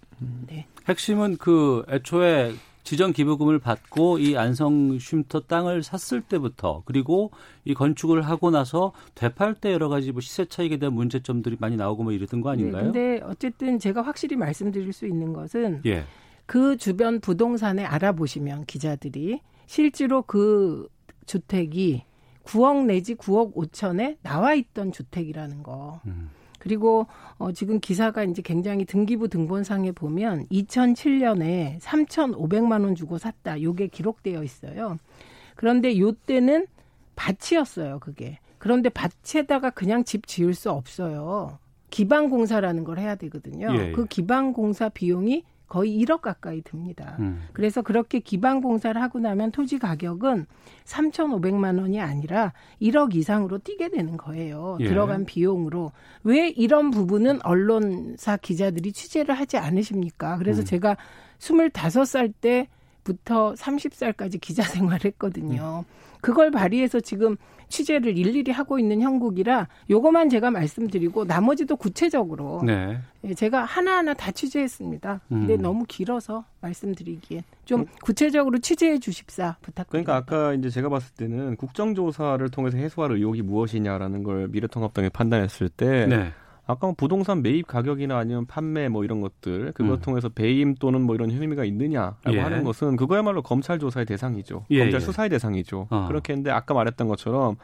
네. 0.47 0.65
핵심은 0.87 1.37
그 1.37 1.83
애초에 1.89 2.53
지정 2.83 3.13
기부금을 3.13 3.59
받고 3.59 4.19
이 4.19 4.35
안성 4.35 4.97
쉼터 4.99 5.41
땅을 5.41 5.83
샀을 5.83 6.21
때부터 6.21 6.81
그리고 6.85 7.31
이 7.65 7.73
건축을 7.73 8.21
하고 8.21 8.49
나서 8.51 8.93
되팔 9.15 9.55
때 9.55 9.71
여러 9.71 9.89
가지 9.89 10.11
뭐 10.11 10.21
시세 10.21 10.45
차익에 10.45 10.77
대한 10.77 10.93
문제점들이 10.93 11.57
많이 11.59 11.77
나오고 11.77 12.03
뭐 12.03 12.11
이랬던 12.11 12.41
거 12.41 12.49
아닌가요? 12.49 12.91
네, 12.91 12.91
근데 12.91 13.21
어쨌든 13.25 13.79
제가 13.79 14.01
확실히 14.01 14.35
말씀드릴 14.35 14.91
수 14.93 15.05
있는 15.05 15.33
것은 15.33 15.81
예. 15.85 16.03
그 16.45 16.77
주변 16.77 17.19
부동산에 17.19 17.85
알아보시면 17.85 18.65
기자들이 18.65 19.39
실제로 19.67 20.23
그 20.23 20.87
주택이 21.27 22.03
9억 22.43 22.85
내지 22.85 23.13
9억 23.13 23.53
5천에 23.53 24.17
나와 24.23 24.55
있던 24.55 24.91
주택이라는 24.91 25.61
거. 25.61 26.01
음. 26.07 26.31
그리고 26.60 27.08
어 27.38 27.52
지금 27.52 27.80
기사가 27.80 28.24
이제 28.24 28.41
굉장히 28.41 28.86
등기부 28.86 29.30
등본상에 29.30 29.91
보면 29.93 30.45
2007년에 30.48 31.80
3,500만 31.80 32.84
원 32.84 32.95
주고 32.95 33.17
샀다. 33.17 33.62
요게 33.62 33.88
기록되어 33.88 34.43
있어요. 34.43 34.98
그런데 35.56 35.98
요 36.00 36.12
때는 36.12 36.67
밭이었어요, 37.15 38.00
그게. 38.00 38.39
그런데 38.60 38.89
밭에다가 38.89 39.72
그냥 39.72 40.04
집 40.04 40.28
지을 40.28 40.54
수 40.54 40.69
없어요. 40.69 41.60
기반 41.89 42.30
공사라는 42.30 42.84
걸 42.84 43.00
해야 43.00 43.15
되거든요. 43.15 43.67
예, 43.72 43.88
예. 43.88 43.91
그 43.91 44.06
기반 44.06 44.54
공사 44.54 44.89
비용이 44.89 45.43
거의 45.69 46.03
1억 46.03 46.21
가까이 46.21 46.62
듭니다. 46.62 47.15
음. 47.19 47.43
그래서 47.53 47.82
그렇게 47.82 48.19
기반 48.19 48.60
공사를 48.60 48.99
하고 48.99 49.19
나면 49.19 49.51
토지 49.51 49.77
가격은 49.77 50.47
3,500만 50.86 51.79
원이 51.79 52.01
아니라 52.01 52.53
1억 52.82 53.15
이상으로 53.15 53.60
뛰게 53.60 53.89
되는 53.89 54.17
거예요. 54.17 54.77
예. 54.82 54.88
들어간 54.88 55.25
비용으로. 55.25 55.91
왜 56.23 56.49
이런 56.49 56.89
부분은 56.89 57.45
언론사 57.45 58.38
기자들이 58.38 58.91
취재를 58.91 59.36
하지 59.36 59.58
않으십니까? 59.58 60.38
그래서 60.38 60.62
음. 60.62 60.65
제가 60.65 60.97
25살 61.38 62.34
때 62.41 62.67
부터 63.03 63.53
30살까지 63.53 64.41
기자 64.41 64.63
생활을 64.63 65.05
했거든요. 65.05 65.86
그걸 66.21 66.51
발휘해서 66.51 66.99
지금 66.99 67.38
취재를 67.69 68.17
일일이 68.17 68.51
하고 68.51 68.79
있는 68.79 69.01
형국이라 69.01 69.67
요거만 69.89 70.29
제가 70.29 70.49
말씀드리고 70.51 71.25
나머지도 71.25 71.75
구체적으로 71.77 72.62
네. 72.65 72.97
예, 73.23 73.34
제가 73.34 73.63
하나하나 73.63 74.13
다 74.13 74.32
취재했습니다. 74.32 75.21
근데 75.29 75.53
음. 75.55 75.62
너무 75.62 75.86
길어서 75.88 76.45
말씀드리기엔 76.62 77.43
좀 77.65 77.86
구체적으로 78.01 78.58
취재해 78.58 78.97
주십사 78.97 79.58
부탁드립니다. 79.62 79.89
그러니까 79.89 80.15
아까 80.15 80.53
이제 80.55 80.69
제가 80.69 80.89
봤을 80.89 81.13
때는 81.15 81.55
국정조사를 81.58 82.49
통해서 82.49 82.77
해소할 82.77 83.12
의혹이 83.12 83.43
무엇이냐라는 83.43 84.23
걸 84.23 84.47
미래통합당이 84.47 85.10
판단했을 85.10 85.69
때 85.69 86.08
네. 86.08 86.34
아까 86.69 86.86
뭐 86.86 86.93
부동산 86.95 87.41
매입 87.41 87.65
가격이나 87.65 88.15
아니면 88.15 88.45
판매 88.45 88.89
뭐 88.89 89.03
이런 89.03 89.21
것들 89.21 89.71
그것 89.73 89.93
음. 89.93 90.01
통해서 90.01 90.29
배임 90.29 90.75
또는 90.75 91.01
뭐 91.01 91.15
이런 91.15 91.32
혐의가 91.32 91.65
있느냐라고 91.65 92.32
예. 92.32 92.39
하는 92.39 92.63
것은 92.63 92.95
그거야말로 92.95 93.41
검찰 93.41 93.79
조사의 93.79 94.05
대상이죠. 94.05 94.65
예, 94.69 94.82
검찰 94.82 95.01
예. 95.01 95.03
수사의 95.03 95.29
대상이죠. 95.32 95.88
어. 95.89 96.05
그렇게 96.08 96.34
했는데 96.34 96.51
아까 96.51 96.75
말했던 96.75 97.08
것처럼 97.08 97.55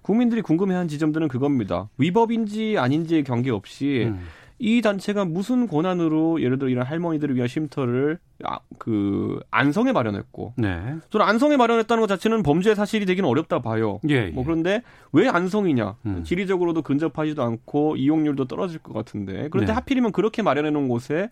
국민들이 0.00 0.40
궁금해한 0.40 0.88
지점들은 0.88 1.28
그겁니다. 1.28 1.90
위법인지 1.98 2.76
아닌지에 2.78 3.22
관계없이 3.22 4.04
음. 4.06 4.20
이 4.66 4.80
단체가 4.80 5.26
무슨 5.26 5.66
권한으로 5.66 6.40
예를 6.40 6.58
들어 6.58 6.70
이런 6.70 6.86
할머니들을 6.86 7.34
위한 7.36 7.46
쉼터를 7.48 8.18
아, 8.44 8.60
그 8.78 9.38
안성에 9.50 9.92
마련했고 9.92 10.54
네. 10.56 10.96
저는 11.10 11.26
안성에 11.26 11.58
마련했다는 11.58 12.00
것 12.00 12.06
자체는 12.06 12.42
범죄 12.42 12.74
사실이 12.74 13.04
되기는 13.04 13.28
어렵다 13.28 13.60
봐요. 13.60 14.00
예. 14.08 14.28
뭐 14.28 14.42
그런데 14.42 14.80
왜 15.12 15.28
안성이냐? 15.28 15.96
음. 16.06 16.24
지리적으로도 16.24 16.80
근접하지도 16.80 17.42
않고 17.42 17.96
이용률도 17.96 18.46
떨어질 18.46 18.78
것 18.78 18.94
같은데 18.94 19.48
그런데 19.50 19.66
네. 19.66 19.72
하필이면 19.72 20.12
그렇게 20.12 20.40
마련해 20.40 20.70
놓은 20.70 20.88
곳에 20.88 21.28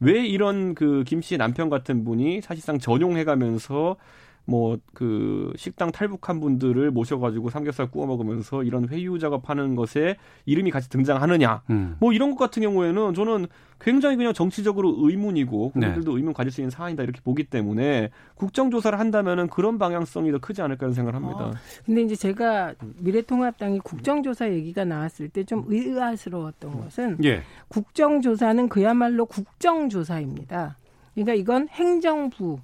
왜 0.00 0.26
이런 0.26 0.74
그 0.74 1.04
김 1.06 1.22
씨의 1.22 1.38
남편 1.38 1.70
같은 1.70 2.04
분이 2.04 2.42
사실상 2.42 2.78
전용해가면서 2.78 3.96
뭐 4.46 4.76
그 4.94 5.52
식당 5.56 5.92
탈북한 5.92 6.40
분들을 6.40 6.90
모셔가지고 6.90 7.50
삼겹살 7.50 7.90
구워 7.90 8.06
먹으면서 8.06 8.62
이런 8.62 8.88
회유 8.88 9.18
작업하는 9.18 9.74
것에 9.74 10.16
이름이 10.46 10.70
같이 10.70 10.88
등장하느냐 10.88 11.62
음. 11.70 11.96
뭐 12.00 12.12
이런 12.12 12.30
것 12.30 12.38
같은 12.38 12.62
경우에는 12.62 13.14
저는 13.14 13.46
굉장히 13.80 14.16
그냥 14.16 14.32
정치적으로 14.32 14.94
의문이고 14.98 15.72
네. 15.74 15.80
국민들도 15.80 16.16
의문 16.16 16.32
가질 16.32 16.52
수 16.52 16.60
있는 16.60 16.70
사안이다 16.70 17.02
이렇게 17.02 17.20
보기 17.22 17.44
때문에 17.44 18.10
국정조사를 18.36 18.98
한다면은 18.98 19.48
그런 19.48 19.78
방향성이 19.78 20.30
더 20.30 20.38
크지 20.38 20.62
않을까 20.62 20.86
하는 20.86 20.94
생각을 20.94 21.14
합니다. 21.20 21.46
어, 21.46 21.52
근데 21.84 22.02
이제 22.02 22.14
제가 22.14 22.74
미래통합당이 22.98 23.80
국정조사 23.80 24.50
얘기가 24.50 24.84
나왔을 24.84 25.28
때 25.28 25.44
좀 25.44 25.64
의아스러웠던 25.66 26.80
것은 26.80 27.18
예. 27.24 27.42
국정조사는 27.68 28.68
그야말로 28.70 29.26
국정조사입니다. 29.26 30.78
그러니까 31.14 31.34
이건 31.34 31.68
행정부 31.68 32.60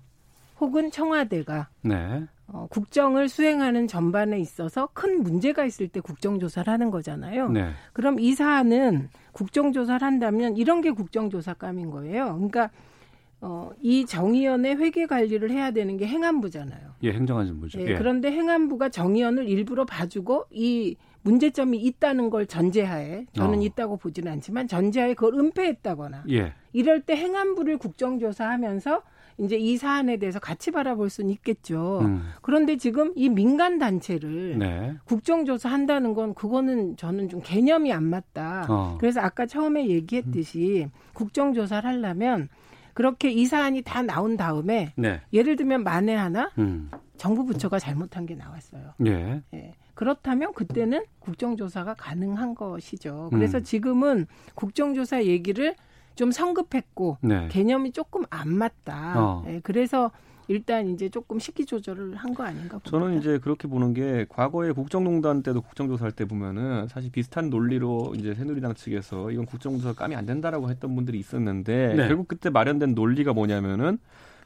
혹은 0.60 0.90
청와대가 0.90 1.68
네. 1.82 2.24
어, 2.46 2.66
국정을 2.68 3.28
수행하는 3.28 3.86
전반에 3.86 4.38
있어서 4.38 4.88
큰 4.92 5.22
문제가 5.22 5.64
있을 5.64 5.88
때 5.88 6.00
국정조사를 6.00 6.70
하는 6.70 6.90
거잖아요. 6.90 7.48
네. 7.48 7.70
그럼 7.92 8.18
이 8.18 8.34
사안은 8.34 9.08
국정조사를 9.32 10.02
한다면 10.04 10.56
이런 10.56 10.80
게 10.80 10.90
국정조사감인 10.90 11.90
거예요. 11.90 12.34
그러니까 12.34 12.70
어, 13.40 13.70
이 13.80 14.04
정의연의 14.04 14.76
회계 14.76 15.06
관리를 15.06 15.50
해야 15.50 15.70
되는 15.70 15.96
게 15.96 16.06
행안부잖아요. 16.06 16.90
예, 17.04 17.12
행정안전부죠. 17.12 17.80
예, 17.80 17.86
예. 17.86 17.94
그런데 17.94 18.30
행안부가 18.30 18.90
정의연을 18.90 19.48
일부러 19.48 19.86
봐주고 19.86 20.46
이 20.50 20.96
문제점이 21.22 21.78
있다는 21.78 22.28
걸 22.28 22.46
전제하에 22.46 23.26
저는 23.32 23.60
어. 23.60 23.62
있다고 23.62 23.96
보지는 23.96 24.32
않지만 24.32 24.68
전제하에 24.68 25.14
그걸 25.14 25.34
은폐했다거나 25.38 26.24
예. 26.30 26.52
이럴 26.72 27.00
때 27.00 27.16
행안부를 27.16 27.78
국정조사하면서 27.78 29.02
이제 29.40 29.56
이 29.56 29.76
사안에 29.76 30.18
대해서 30.18 30.38
같이 30.38 30.70
바라볼 30.70 31.08
수는 31.08 31.30
있겠죠. 31.30 32.00
음. 32.02 32.22
그런데 32.42 32.76
지금 32.76 33.12
이 33.16 33.28
민간 33.28 33.78
단체를 33.78 34.58
네. 34.58 34.94
국정조사 35.04 35.70
한다는 35.70 36.14
건 36.14 36.34
그거는 36.34 36.96
저는 36.96 37.28
좀 37.28 37.40
개념이 37.42 37.92
안 37.92 38.04
맞다. 38.04 38.66
어. 38.68 38.96
그래서 39.00 39.20
아까 39.20 39.46
처음에 39.46 39.88
얘기했듯이 39.88 40.88
국정조사를 41.14 41.88
하려면 41.88 42.48
그렇게 42.92 43.30
이 43.30 43.46
사안이 43.46 43.82
다 43.82 44.02
나온 44.02 44.36
다음에 44.36 44.92
네. 44.96 45.20
예를 45.32 45.56
들면 45.56 45.84
만에 45.84 46.14
하나 46.14 46.50
음. 46.58 46.90
정부 47.16 47.46
부처가 47.46 47.78
잘못한 47.78 48.26
게 48.26 48.34
나왔어요. 48.34 48.94
예. 49.06 49.42
예. 49.54 49.72
그렇다면 49.94 50.52
그때는 50.54 51.04
국정조사가 51.18 51.94
가능한 51.94 52.54
것이죠. 52.54 53.28
그래서 53.32 53.58
음. 53.58 53.62
지금은 53.62 54.26
국정조사 54.54 55.24
얘기를 55.24 55.74
좀 56.20 56.32
성급했고 56.32 57.16
네. 57.22 57.48
개념이 57.50 57.92
조금 57.92 58.24
안 58.28 58.50
맞다. 58.50 59.14
어. 59.16 59.44
예, 59.48 59.60
그래서 59.62 60.10
일단 60.48 60.86
이제 60.90 61.08
조금 61.08 61.38
시기 61.38 61.64
조절을 61.64 62.14
한 62.14 62.34
거 62.34 62.42
아닌가 62.42 62.76
봅니다. 62.76 62.90
저는 62.90 63.18
이제 63.18 63.38
그렇게 63.38 63.66
보는 63.68 63.94
게 63.94 64.26
과거에 64.28 64.72
국정농단 64.72 65.42
때도 65.42 65.62
국정조사할 65.62 66.12
때 66.12 66.26
보면은 66.26 66.88
사실 66.88 67.10
비슷한 67.10 67.48
논리로 67.48 68.12
이제 68.18 68.34
새누리당 68.34 68.74
측에서 68.74 69.30
이건 69.30 69.46
국정조사 69.46 69.94
감이 69.94 70.14
안 70.14 70.26
된다라고 70.26 70.68
했던 70.68 70.94
분들이 70.94 71.18
있었는데 71.18 71.94
네. 71.96 72.06
결국 72.08 72.28
그때 72.28 72.50
마련된 72.50 72.94
논리가 72.94 73.32
뭐냐면은 73.32 73.98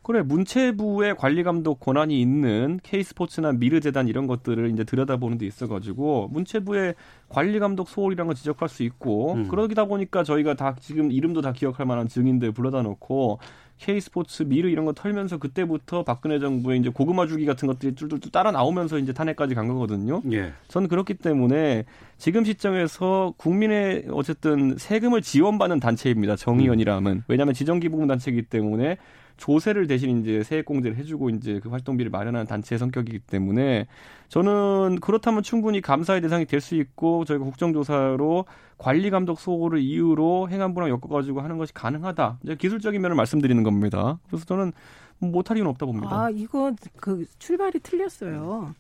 그래 0.05 0.21
문체부의 0.21 1.17
관리 1.17 1.43
감독 1.43 1.81
권한이 1.81 2.21
있는 2.21 2.79
K스포츠나 2.83 3.53
미르재단 3.53 4.07
이런 4.07 4.27
것들을 4.27 4.71
이제 4.71 4.85
들여다보는 4.85 5.39
데 5.39 5.47
있어가지고 5.47 6.29
문체부의 6.31 6.95
관리 7.31 7.59
감독 7.59 7.89
소홀이라는 7.89 8.27
걸 8.27 8.35
지적할 8.35 8.69
수 8.69 8.83
있고 8.83 9.33
음. 9.33 9.49
그러다 9.49 9.87
보니까 9.87 10.23
저희가 10.23 10.55
다 10.55 10.77
지금 10.79 11.11
이름도 11.11 11.41
다 11.41 11.53
기억할 11.53 11.87
만한 11.87 12.07
증인들 12.07 12.53
불러다 12.53 12.83
놓고 12.83 13.39
K스포츠 13.79 14.45
미르 14.45 14.69
이런 14.69 14.85
거 14.85 14.93
털면서 14.93 15.39
그때부터 15.39 16.05
박근혜 16.05 16.39
정부의 16.39 16.81
이제 16.81 16.91
고구마 16.91 17.27
주기 17.27 17.47
같은 17.47 17.67
것들이 17.67 17.95
뚫뚫 17.95 18.31
따라 18.31 18.51
나오면서 18.51 18.99
이제 18.99 19.15
탄핵까지 19.15 19.55
간 19.55 19.69
거거든요. 19.69 20.23
예. 20.33 20.53
저는 20.69 20.89
그렇기 20.89 21.15
때문에 21.15 21.87
지금 22.19 22.45
시점에서 22.45 23.33
국민의 23.39 24.07
어쨌든 24.11 24.77
세금을 24.77 25.23
지원받는 25.23 25.81
단체입니다. 25.81 26.37
정의연이라면 26.37 27.25
왜냐하면 27.27 27.55
지정기부금 27.55 28.07
단체이기 28.07 28.43
때문에 28.43 28.99
조세를 29.37 29.87
대신 29.87 30.21
이제 30.21 30.43
세액공제를 30.43 30.97
해주고 30.97 31.31
이제 31.31 31.61
그 31.63 31.69
활동비를 31.69 32.11
마련하는 32.11 32.47
단체의 32.47 32.79
성격이기 32.79 33.19
때문에 33.21 33.87
저는 34.29 34.99
그렇다면 35.01 35.43
충분히 35.43 35.81
감사의 35.81 36.21
대상이 36.21 36.45
될 36.47 36.61
수 36.61 36.75
있고 36.77 37.25
저희가 37.25 37.45
국정조사로 37.45 38.47
관리 38.79 39.11
감독 39.11 39.39
소홀을 39.41 39.81
이유로 39.81 40.49
행안부랑 40.51 40.89
엮어가지고 40.89 41.41
하는 41.41 41.59
것이 41.59 41.75
가능하다. 41.75 42.39
이제 42.45 42.55
기술적인 42.55 43.01
면을 43.03 43.17
말씀드리는 43.17 43.63
겁니다. 43.63 44.19
그래서 44.29 44.45
저는 44.45 44.73
못할 45.19 45.57
이유는 45.57 45.71
없다 45.71 45.87
봅니다. 45.87 46.09
아, 46.11 46.31
이거 46.31 46.73
그 46.97 47.27
출발이 47.39 47.81
틀렸어요. 47.81 48.75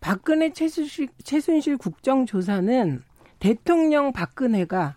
박근혜 0.00 0.52
최순실, 0.52 1.08
최순실 1.22 1.76
국정조사는 1.76 3.02
대통령 3.38 4.12
박근혜가 4.12 4.96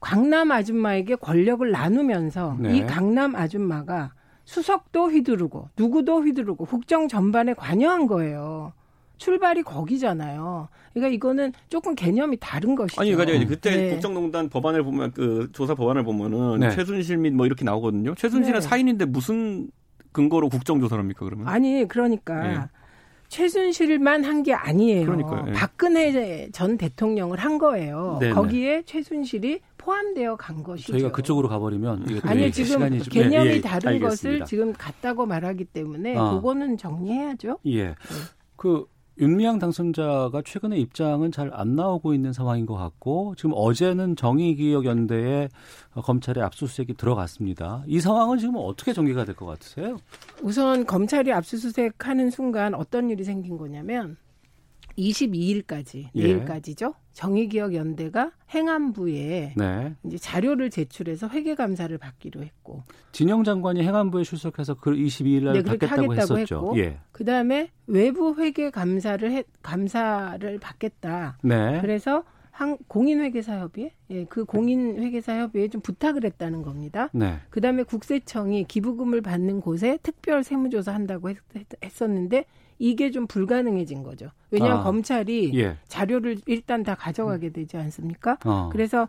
강남 0.00 0.50
아줌마에게 0.50 1.16
권력을 1.16 1.70
나누면서 1.70 2.56
네. 2.58 2.76
이 2.76 2.86
강남 2.86 3.36
아줌마가 3.36 4.12
수석도 4.44 5.10
휘두르고 5.10 5.68
누구도 5.76 6.22
휘두르고 6.22 6.64
국정 6.64 7.06
전반에 7.06 7.54
관여한 7.54 8.06
거예요. 8.06 8.72
출발이 9.18 9.62
거기잖아요. 9.62 10.68
그러니까 10.94 11.14
이거는 11.14 11.52
조금 11.68 11.94
개념이 11.94 12.38
다른 12.40 12.74
것이죠. 12.74 13.02
아니, 13.02 13.14
그러니까 13.14 13.46
그때 13.46 13.76
네. 13.76 13.90
국정농단 13.90 14.48
법안을 14.48 14.82
보면 14.82 15.12
그 15.12 15.50
조사 15.52 15.74
법안을 15.74 16.04
보면은 16.04 16.60
네. 16.60 16.70
최순실 16.70 17.18
및 17.18 17.34
뭐 17.34 17.44
이렇게 17.44 17.64
나오거든요. 17.64 18.14
최순실은 18.14 18.60
네. 18.60 18.66
사인인데 18.66 19.04
무슨 19.04 19.70
근거로 20.12 20.48
국정조사를 20.48 20.98
합니까 20.98 21.26
그러면? 21.26 21.46
아니 21.46 21.86
그러니까 21.86 22.50
예. 22.50 22.68
최순실만 23.30 24.24
한 24.24 24.42
게 24.42 24.52
아니에요. 24.54 25.04
그러니까요, 25.06 25.44
예. 25.48 25.52
박근혜 25.52 26.48
전 26.52 26.76
대통령을 26.76 27.38
한 27.38 27.58
거예요. 27.58 28.16
네네. 28.20 28.32
거기에 28.34 28.82
최순실이 28.84 29.60
포함되어 29.78 30.36
간 30.36 30.62
것이죠. 30.62 30.92
저희가 30.92 31.12
그쪽으로 31.12 31.48
가버리면 31.48 32.04
이게 32.08 32.20
또 32.20 32.28
아니요 32.28 32.44
이게 32.46 32.50
지금 32.52 32.72
시간이 32.72 33.02
좀- 33.02 33.12
개념이 33.12 33.48
예, 33.50 33.54
예, 33.56 33.60
다른 33.60 33.88
알겠습니다. 33.88 34.08
것을 34.08 34.44
지금 34.46 34.72
같다고 34.72 35.26
말하기 35.26 35.64
때문에 35.66 36.16
아. 36.16 36.32
그거는 36.34 36.76
정리해야죠. 36.76 37.58
예. 37.66 37.94
그 38.56 38.86
윤미향 39.20 39.58
당선자가 39.58 40.42
최근에 40.44 40.78
입장은 40.78 41.30
잘 41.30 41.50
안 41.52 41.74
나오고 41.76 42.14
있는 42.14 42.32
상황인 42.32 42.64
것 42.64 42.74
같고 42.74 43.34
지금 43.36 43.52
어제는 43.54 44.16
정의기억연대에 44.16 45.48
검찰의 45.94 46.42
압수수색이 46.44 46.94
들어갔습니다. 46.94 47.82
이 47.86 48.00
상황은 48.00 48.38
지금 48.38 48.54
어떻게 48.56 48.92
전개가 48.92 49.24
될 49.24 49.34
것 49.34 49.46
같으세요? 49.46 49.98
우선 50.42 50.86
검찰이 50.86 51.32
압수수색하는 51.32 52.30
순간 52.30 52.74
어떤 52.74 53.10
일이 53.10 53.24
생긴 53.24 53.58
거냐면 53.58 54.16
22일까지 55.00 56.08
예. 56.14 56.22
내일까지죠. 56.22 56.94
정의기억연대가 57.12 58.32
행안부에 58.54 59.54
네. 59.56 59.94
이제 60.04 60.18
자료를 60.18 60.70
제출해서 60.70 61.28
회계 61.28 61.54
감사를 61.54 61.96
받기로 61.98 62.42
했고 62.42 62.84
진영 63.12 63.44
장관이 63.44 63.82
행안부에 63.82 64.22
출석해서 64.22 64.74
그 64.74 64.92
22일 64.92 65.44
날 65.44 65.54
네, 65.54 65.62
받겠다고 65.62 66.02
하겠다고 66.12 66.38
했었죠. 66.38 66.56
했고. 66.56 66.78
예. 66.78 66.98
그다음에 67.12 67.70
외부 67.86 68.34
회계 68.38 68.70
감사를 68.70 69.30
해, 69.30 69.44
감사를 69.62 70.58
받겠다. 70.58 71.38
네. 71.42 71.80
그래서 71.80 72.24
한 72.60 72.76
공인회계사협의회, 72.88 73.90
예, 74.10 74.24
그 74.26 74.44
공인회계사협의회에 74.44 75.68
좀 75.68 75.80
부탁을 75.80 76.24
했다는 76.24 76.60
겁니다. 76.62 77.08
네. 77.14 77.38
그다음에 77.48 77.84
국세청이 77.84 78.64
기부금을 78.64 79.22
받는 79.22 79.62
곳에 79.62 79.98
특별 80.02 80.44
세무조사 80.44 80.92
한다고 80.92 81.30
했, 81.30 81.38
었는데 82.02 82.44
이게 82.80 83.10
좀 83.10 83.26
불가능해진 83.26 84.02
거죠. 84.02 84.30
왜냐하면 84.50 84.78
아, 84.78 84.82
검찰이 84.82 85.52
예. 85.54 85.76
자료를 85.86 86.38
일단 86.46 86.82
다 86.82 86.94
가져가게 86.94 87.50
되지 87.50 87.76
않습니까? 87.76 88.38
어. 88.44 88.70
그래서 88.72 89.06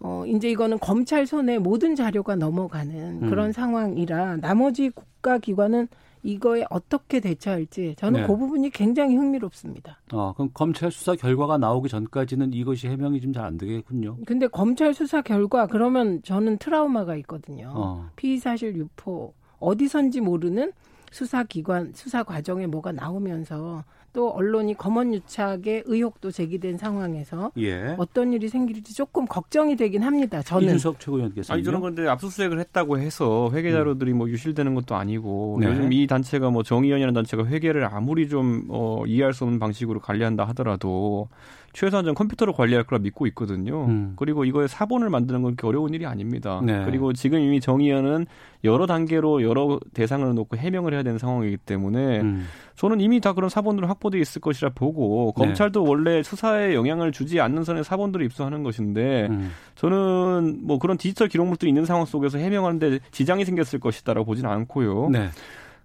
어 0.00 0.24
이제 0.26 0.50
이거는 0.50 0.80
검찰 0.80 1.24
손에 1.26 1.58
모든 1.58 1.94
자료가 1.94 2.34
넘어가는 2.34 3.22
음. 3.22 3.30
그런 3.30 3.52
상황이라 3.52 4.38
나머지 4.38 4.90
국가 4.90 5.38
기관은 5.38 5.86
이거에 6.24 6.64
어떻게 6.70 7.20
대처할지 7.20 7.94
저는 7.96 8.22
네. 8.22 8.26
그 8.26 8.36
부분이 8.36 8.70
굉장히 8.70 9.14
흥미롭습니다. 9.16 9.98
어, 10.12 10.32
그럼 10.34 10.50
검찰 10.54 10.90
수사 10.90 11.14
결과가 11.14 11.58
나오기 11.58 11.88
전까지는 11.88 12.52
이것이 12.52 12.88
해명이 12.88 13.20
좀 13.20 13.32
잘 13.32 13.44
안 13.44 13.56
되겠군요. 13.56 14.16
근데 14.26 14.48
검찰 14.48 14.94
수사 14.94 15.22
결과 15.22 15.66
그러면 15.68 16.20
저는 16.24 16.58
트라우마가 16.58 17.14
있거든요. 17.18 17.72
어. 17.74 18.10
피의 18.16 18.38
사실 18.38 18.74
유포 18.76 19.32
어디선지 19.60 20.20
모르는 20.20 20.72
수사 21.12 21.44
기관 21.44 21.92
수사 21.94 22.24
과정에 22.24 22.66
뭐가 22.66 22.90
나오면서 22.90 23.84
또 24.12 24.30
언론이 24.30 24.74
검언 24.74 25.14
유착의 25.14 25.84
의혹도 25.86 26.30
제기된 26.30 26.76
상황에서 26.76 27.50
예. 27.58 27.94
어떤 27.98 28.32
일이 28.32 28.48
생길지 28.48 28.94
조금 28.94 29.26
걱정이 29.26 29.76
되긴 29.76 30.02
합니다. 30.02 30.42
저는 30.42 30.64
이준석 30.64 31.00
최고위원께서 31.00 31.54
아니 31.54 31.62
저는 31.62 31.80
근데 31.80 32.08
압수수색을 32.08 32.58
했다고 32.60 32.98
해서 32.98 33.50
회계 33.54 33.72
자료들이 33.72 34.12
뭐 34.12 34.28
유실되는 34.28 34.74
것도 34.74 34.96
아니고 34.96 35.58
네. 35.60 35.68
요즘 35.68 35.92
이 35.92 36.06
단체가 36.06 36.50
뭐 36.50 36.62
정의연이라는 36.62 37.14
단체가 37.14 37.46
회계를 37.46 37.86
아무리 37.86 38.28
좀 38.28 38.64
어, 38.68 39.04
이해할 39.06 39.32
수 39.32 39.44
없는 39.44 39.58
방식으로 39.58 40.00
관리한다 40.00 40.44
하더라도 40.48 41.28
최소한 41.72 42.04
좀 42.04 42.14
컴퓨터로 42.14 42.52
관리할 42.52 42.84
거라 42.84 43.00
믿고 43.00 43.26
있거든요. 43.28 43.86
음. 43.86 44.12
그리고 44.16 44.44
이거에 44.44 44.66
사본을 44.66 45.08
만드는 45.08 45.42
건 45.42 45.56
그렇게 45.56 45.66
어려운 45.66 45.94
일이 45.94 46.04
아닙니다. 46.04 46.60
네. 46.64 46.84
그리고 46.84 47.12
지금 47.14 47.40
이미 47.40 47.60
정의연은 47.60 48.26
여러 48.64 48.86
단계로 48.86 49.42
여러 49.42 49.80
대상을 49.94 50.34
놓고 50.34 50.56
해명을 50.56 50.92
해야 50.92 51.02
되는 51.02 51.18
상황이기 51.18 51.56
때문에 51.58 52.20
음. 52.20 52.46
저는 52.76 53.00
이미 53.00 53.20
다 53.20 53.32
그런 53.32 53.48
사본으로 53.48 53.86
확보돼 53.86 54.18
있을 54.18 54.40
것이라 54.40 54.70
보고 54.74 55.32
네. 55.36 55.44
검찰도 55.44 55.84
원래 55.84 56.22
수사에 56.22 56.74
영향을 56.74 57.10
주지 57.10 57.40
않는 57.40 57.64
선에 57.64 57.82
사본들을 57.82 58.24
입수하는 58.26 58.62
것인데 58.62 59.28
음. 59.30 59.50
저는 59.74 60.60
뭐 60.62 60.78
그런 60.78 60.98
디지털 60.98 61.28
기록물들이 61.28 61.70
있는 61.70 61.86
상황 61.86 62.04
속에서 62.04 62.36
해명하는데 62.36 62.98
지장이 63.10 63.46
생겼을 63.46 63.80
것이다라고 63.80 64.26
보지는 64.26 64.50
않고요. 64.50 65.08
네. 65.10 65.28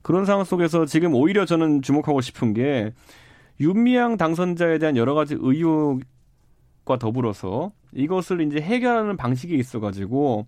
그런 0.01 0.25
상황 0.25 0.43
속에서 0.43 0.85
지금 0.85 1.13
오히려 1.13 1.45
저는 1.45 1.81
주목하고 1.81 2.21
싶은 2.21 2.53
게 2.53 2.93
윤미향 3.59 4.17
당선자에 4.17 4.77
대한 4.79 4.97
여러 4.97 5.13
가지 5.13 5.35
의혹과 5.39 6.97
더불어서 6.99 7.71
이것을 7.93 8.41
이제 8.41 8.59
해결하는 8.61 9.17
방식에 9.17 9.55
있어 9.55 9.79
가지고 9.79 10.47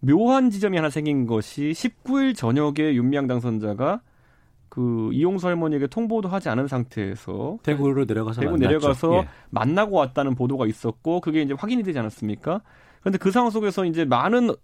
묘한 0.00 0.50
지점이 0.50 0.76
하나 0.76 0.90
생긴 0.90 1.26
것이 1.26 1.72
19일 1.72 2.36
저녁에 2.36 2.94
윤미향 2.94 3.26
당선자가 3.26 4.02
그 4.68 5.10
이용수 5.12 5.46
할머니에게 5.48 5.88
통보도 5.88 6.28
하지 6.28 6.48
않은 6.48 6.68
상태에서 6.68 7.58
대구로 7.62 8.04
내려가서 8.04 8.40
대구 8.40 8.52
만났죠. 8.52 8.68
내려가서 8.68 9.14
예. 9.16 9.28
만나고 9.50 9.96
왔다는 9.96 10.36
보도가 10.36 10.66
있었고 10.66 11.20
그게 11.20 11.42
이제 11.42 11.54
확인이 11.58 11.82
되지 11.82 11.98
않았습니까? 11.98 12.62
그런데 13.00 13.18
그 13.18 13.32
상황 13.32 13.50
속에서 13.50 13.84
이제 13.84 14.04
많은 14.04 14.54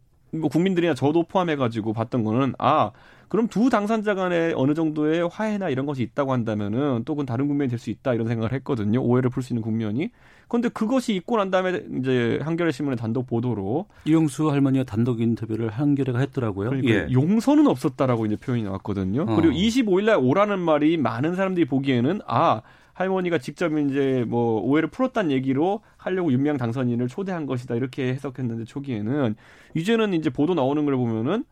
뭐 0.41 0.49
국민들이나 0.51 0.95
저도 0.95 1.25
포함해가지고 1.25 1.93
봤던 1.93 2.25
거는 2.25 2.55
아 2.59 2.91
그럼 3.29 3.49
두 3.49 3.69
당선자 3.71 4.15
간에 4.15 4.53
어느 4.55 4.73
정도의 4.75 5.29
화해나 5.29 5.69
이런 5.69 5.85
것이 5.85 6.03
있다고 6.03 6.33
한다면은 6.33 7.03
또 7.05 7.15
그건 7.15 7.27
다른 7.27 7.49
국면이 7.49 7.69
될 7.69 7.79
수 7.79 7.91
있다 7.91 8.15
이런 8.15 8.29
생각을 8.29 8.53
했거든요. 8.53 9.03
오해를 9.03 9.31
풀 9.31 9.43
수 9.43 9.53
있는 9.53 9.63
국면이. 9.63 10.11
그런데 10.49 10.69
그것이 10.69 11.13
있고 11.17 11.37
난 11.37 11.51
다음에 11.51 11.83
이제 11.99 12.39
한겨레 12.43 12.71
신문의 12.71 12.97
단독 12.97 13.27
보도로 13.27 13.87
이용수 14.05 14.49
할머니와 14.49 14.85
단독 14.85 15.21
인터뷰를 15.21 15.71
한겨레가 15.71 16.21
했더라고요. 16.21 16.71
그러니까 16.71 16.95
예. 16.95 17.09
용서는 17.13 17.67
없었다라고 17.67 18.27
이제 18.27 18.37
표현이 18.37 18.63
나왔거든요. 18.63 19.23
어. 19.23 19.35
그리고 19.37 19.53
25일 19.53 20.05
날 20.05 20.19
오라는 20.21 20.61
말이 20.61 20.97
많은 20.97 21.35
사람들이 21.35 21.67
보기에는 21.67 22.21
아 22.29 22.63
할머니가 22.97 23.37
직접 23.37 23.77
이제 23.77 24.25
뭐 24.27 24.59
오해를 24.63 24.89
풀었다는 24.89 25.31
얘기로 25.31 25.83
하려고 25.99 26.33
윤미향 26.33 26.57
당선인을 26.57 27.09
초대한 27.09 27.45
것이다 27.45 27.75
이렇게 27.75 28.09
해석했는데 28.09 28.65
초기에는 28.65 29.37
이제는 29.75 30.15
이제 30.15 30.31
보도 30.31 30.55
나오는 30.55 30.83
걸 30.87 30.97
보면은 30.97 31.45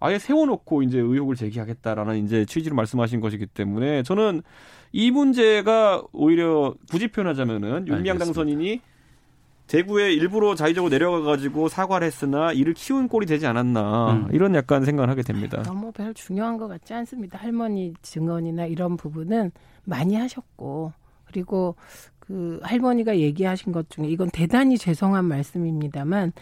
아예 0.00 0.18
세워놓고 0.18 0.82
이제 0.84 0.98
의혹을 0.98 1.36
제기하겠다라는 1.36 2.24
이제 2.24 2.46
취지로 2.46 2.74
말씀하신 2.74 3.20
것이기 3.20 3.46
때문에 3.46 4.02
저는 4.02 4.42
이 4.92 5.10
문제가 5.10 6.02
오히려 6.12 6.74
굳이 6.90 7.08
표현하자면은 7.08 7.86
윤미향. 7.86 8.16
당선인이 8.16 8.80
대구에 9.68 10.12
일부러 10.12 10.54
자의적으로 10.54 10.90
내려가가지고 10.90 11.68
사과를 11.68 12.06
했으나 12.06 12.52
이를 12.52 12.74
키운 12.74 13.06
꼴이 13.06 13.26
되지 13.26 13.46
않았나 13.46 14.12
음. 14.12 14.28
이런 14.32 14.54
약간 14.54 14.84
생각을 14.84 15.10
하게 15.10 15.22
됩니다. 15.22 15.62
너무 15.62 15.92
별 15.92 16.14
중요한 16.14 16.56
것 16.56 16.68
같지 16.68 16.94
않습니다. 16.94 17.38
할머니 17.38 17.94
증언이나 18.02 18.66
이런 18.66 18.96
부분은 18.96 19.52
많이 19.84 20.16
하셨고 20.16 20.92
그리고 21.26 21.76
그 22.18 22.60
할머니가 22.62 23.18
얘기하신 23.18 23.72
것 23.72 23.88
중에 23.90 24.06
이건 24.08 24.30
대단히 24.30 24.76
죄송한 24.78 25.24
말씀입니다만 25.26 26.32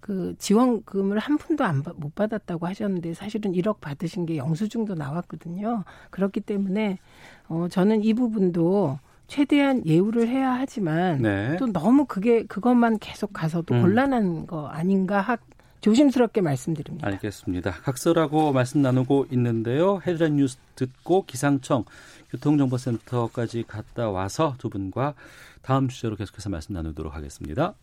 그 0.00 0.34
지원금을 0.38 1.18
한 1.18 1.38
푼도 1.38 1.64
안 1.64 1.82
못 1.96 2.14
받았다고 2.14 2.66
하셨는데 2.66 3.14
사실은 3.14 3.52
1억 3.52 3.80
받으신 3.80 4.26
게 4.26 4.36
영수증도 4.36 4.94
나왔거든요. 4.94 5.84
그렇기 6.10 6.40
때문에 6.40 6.98
어 7.48 7.68
저는 7.70 8.04
이 8.04 8.12
부분도 8.12 8.98
최대한 9.26 9.84
예우를 9.86 10.28
해야 10.28 10.52
하지만 10.52 11.22
네. 11.22 11.56
또 11.58 11.66
너무 11.72 12.04
그게 12.04 12.44
그것만 12.44 12.98
계속 12.98 13.32
가서도 13.32 13.74
음. 13.74 13.82
곤란한 13.82 14.46
거 14.46 14.66
아닌가 14.66 15.20
하, 15.20 15.36
조심스럽게 15.80 16.40
말씀드립니다. 16.40 17.06
알겠습니다. 17.06 17.70
각서라고 17.70 18.52
말씀 18.52 18.80
나누고 18.80 19.26
있는데요. 19.32 20.00
헤드라인 20.06 20.36
뉴스 20.36 20.56
듣고 20.76 21.24
기상청 21.26 21.84
교통정보센터까지 22.30 23.64
갔다 23.66 24.10
와서 24.10 24.54
두 24.58 24.70
분과 24.70 25.14
다음 25.62 25.88
주제로 25.88 26.16
계속해서 26.16 26.48
말씀 26.50 26.74
나누도록 26.74 27.14
하겠습니다. 27.14 27.74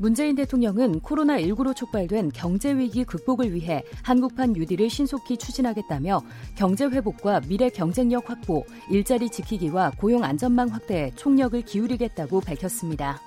문재인 0.00 0.34
대통령은 0.34 1.00
코로나19로 1.00 1.76
촉발된 1.76 2.30
경제 2.32 2.72
위기 2.72 3.04
극복을 3.04 3.52
위해 3.52 3.84
한국판 4.02 4.54
뉴딜을 4.54 4.88
신속히 4.88 5.36
추진하겠다며 5.36 6.22
경제 6.56 6.86
회복과 6.86 7.42
미래 7.46 7.68
경쟁력 7.68 8.30
확보, 8.30 8.64
일자리 8.90 9.28
지키기와 9.28 9.92
고용 9.98 10.24
안전망 10.24 10.68
확대에 10.68 11.10
총력을 11.16 11.60
기울이겠다고 11.60 12.40
밝혔습니다. 12.40 13.20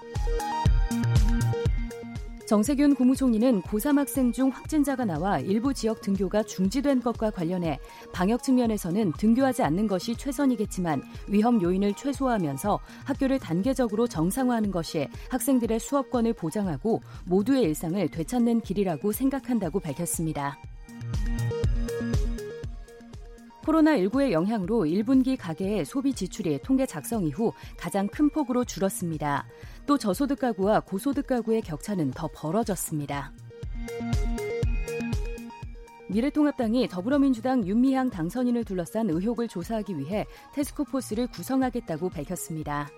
정세균 2.45 2.95
국무총리는 2.95 3.61
고3 3.61 3.95
학생 3.95 4.31
중 4.33 4.49
확진자가 4.49 5.05
나와 5.05 5.39
일부 5.39 5.73
지역 5.73 6.01
등교가 6.01 6.43
중지된 6.43 7.01
것과 7.01 7.31
관련해 7.31 7.79
방역 8.11 8.43
측면에서는 8.43 9.13
등교하지 9.13 9.63
않는 9.63 9.87
것이 9.87 10.15
최선이겠지만 10.15 11.03
위험 11.27 11.61
요인을 11.61 11.93
최소화하면서 11.93 12.79
학교를 13.05 13.39
단계적으로 13.39 14.07
정상화하는 14.07 14.71
것이 14.71 15.07
학생들의 15.29 15.79
수업권을 15.79 16.33
보장하고 16.33 17.01
모두의 17.25 17.63
일상을 17.63 18.09
되찾는 18.09 18.61
길이라고 18.61 19.13
생각한다고 19.13 19.79
밝혔습니다. 19.79 20.57
코로나19의 23.63 24.31
영향으로 24.31 24.81
1분기 24.81 25.37
가계의 25.37 25.85
소비 25.85 26.13
지출이 26.13 26.59
통계 26.63 26.85
작성 26.85 27.25
이후 27.25 27.51
가장 27.77 28.07
큰 28.07 28.29
폭으로 28.29 28.63
줄었습니다. 28.63 29.45
또 29.85 29.97
저소득 29.97 30.39
가구와 30.39 30.81
고소득 30.81 31.27
가구의 31.27 31.61
격차는 31.61 32.11
더 32.11 32.27
벌어졌습니다. 32.33 33.31
미래통합당이 36.09 36.87
더불어민주당 36.89 37.65
윤미향 37.65 38.11
당선인을 38.11 38.65
둘러싼 38.65 39.09
의혹을 39.09 39.47
조사하기 39.47 39.97
위해 39.97 40.25
테스크포스를 40.53 41.27
구성하겠다고 41.27 42.09
밝혔습니다. 42.09 42.89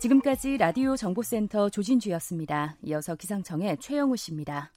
지금까지 0.00 0.56
라디오 0.58 0.96
정보센터 0.96 1.70
조진주였습니다. 1.70 2.76
이어서 2.82 3.14
기상청의 3.14 3.78
최영우 3.78 4.16
씨입니다. 4.16 4.73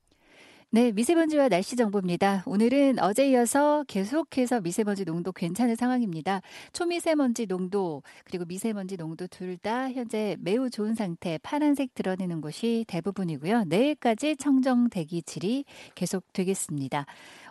네, 0.70 0.92
미세먼지와 0.92 1.48
날씨 1.48 1.78
정보입니다. 1.78 2.44
오늘은 2.46 3.00
어제 3.00 3.30
이어서 3.30 3.86
계속해서 3.88 4.60
미세먼지 4.60 5.06
농도 5.06 5.32
괜찮은 5.32 5.78
상황입니다. 5.78 6.42
초미세먼지 6.74 7.46
농도 7.46 8.04
그리고 8.26 8.44
미세먼지 8.44 8.98
농도 8.98 9.28
둘 9.28 9.58
다 9.58 9.90
현재 9.92 10.36
매우 10.40 10.70
좋은 10.70 10.94
상태 10.94 11.40
파란색 11.42 11.96
드러내는 11.96 12.42
곳이 12.42 12.84
대부분이고요. 12.90 13.64
내일까지 13.64 14.36
청정 14.36 14.90
대기 14.90 15.24
질이 15.24 15.64
계속 15.96 16.32
되겠습니다. 16.34 17.06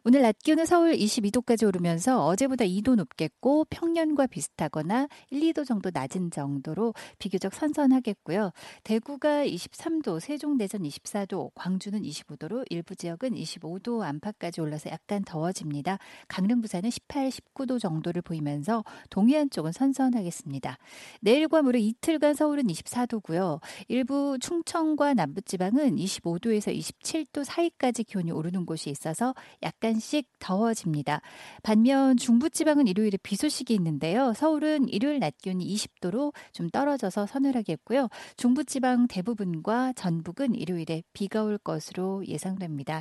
오늘 0.04 0.22
낮 0.22 0.38
기온은 0.38 0.66
서울 0.66 0.92
22도까지 0.92 1.66
오르면서 1.66 2.24
어제보다 2.26 2.64
2도 2.64 2.94
높겠고 2.94 3.64
평년과 3.70 4.28
비슷하거나 4.28 5.08
1, 5.30 5.40
2도 5.52 5.66
정도 5.66 5.90
낮은 5.92 6.30
정도로 6.30 6.94
비교적 7.18 7.52
선선하겠고요. 7.54 8.52
대구가 8.84 9.44
23도, 9.44 10.20
세종, 10.20 10.58
대전 10.58 10.82
24도, 10.82 11.50
광주는 11.56 12.00
25도로 12.00 12.64
일부 12.70 12.94
지 12.94 13.05
역은 13.06 13.30
25도 13.34 14.02
안팎까지 14.02 14.60
올라서 14.60 14.90
약간 14.90 15.22
더워집니다. 15.24 15.98
강릉, 16.28 16.60
부산은 16.60 16.90
18, 16.90 17.30
19도 17.30 17.80
정도를 17.80 18.22
보이면서 18.22 18.84
동해안 19.10 19.50
쪽은 19.50 19.72
선선하겠습니다. 19.72 20.78
내일과 21.20 21.62
모레 21.62 21.80
이틀간 21.80 22.34
서울은 22.34 22.64
24도고요. 22.64 23.60
일부 23.88 24.38
충청과 24.40 25.14
남부 25.14 25.40
지방은 25.42 25.96
25도에서 25.96 26.76
27도 26.76 27.44
사이까지 27.44 28.04
기온이 28.04 28.30
오르는 28.30 28.66
곳이 28.66 28.90
있어서 28.90 29.34
약간씩 29.62 30.28
더워집니다. 30.38 31.20
반면 31.62 32.16
중부 32.16 32.50
지방은 32.50 32.86
일요일에 32.86 33.18
비 33.22 33.36
소식이 33.36 33.74
있는데요. 33.74 34.32
서울은 34.34 34.88
일요일 34.88 35.18
낮 35.18 35.36
기온이 35.38 35.66
20도로 35.74 36.32
좀 36.52 36.68
떨어져서 36.68 37.26
서늘하겠고요. 37.26 38.08
중부 38.36 38.64
지방 38.64 39.06
대부분과 39.06 39.92
전북은 39.94 40.54
일요일에 40.54 41.02
비가 41.12 41.42
올 41.42 41.58
것으로 41.58 42.26
예상됩니다. 42.26 42.95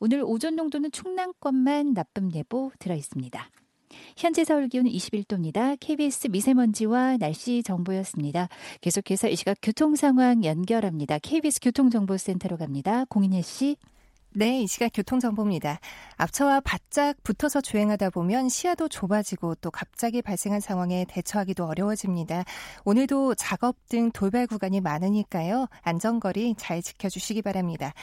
오늘 0.00 0.22
오전 0.24 0.56
농도는 0.56 0.90
충남권만 0.90 1.94
나쁨 1.94 2.32
예보 2.32 2.70
들어 2.78 2.94
있습니다. 2.94 3.50
현재 4.16 4.44
서울 4.44 4.68
기온은 4.68 4.90
21도입니다. 4.90 5.76
KBS 5.80 6.28
미세먼지와 6.28 7.16
날씨 7.16 7.62
정보였습니다. 7.62 8.48
계속해서 8.80 9.28
이 9.28 9.36
시각 9.36 9.56
교통 9.62 9.96
상황 9.96 10.44
연결합니다. 10.44 11.18
KBS 11.18 11.60
교통정보센터로 11.60 12.56
갑니다. 12.56 13.04
공인혜 13.06 13.42
씨. 13.42 13.76
네, 14.34 14.62
이 14.62 14.66
시각 14.66 14.90
교통정보입니다. 14.92 15.80
앞차와 16.16 16.60
바짝 16.60 17.16
붙어서 17.22 17.62
주행하다 17.62 18.10
보면 18.10 18.50
시야도 18.50 18.88
좁아지고 18.88 19.54
또 19.56 19.70
갑자기 19.70 20.20
발생한 20.20 20.60
상황에 20.60 21.06
대처하기도 21.08 21.64
어려워집니다. 21.64 22.44
오늘도 22.84 23.36
작업 23.36 23.76
등 23.88 24.10
돌발 24.12 24.46
구간이 24.46 24.80
많으니까요. 24.80 25.66
안전거리 25.82 26.54
잘 26.58 26.82
지켜주시기 26.82 27.40
바랍니다. 27.40 27.94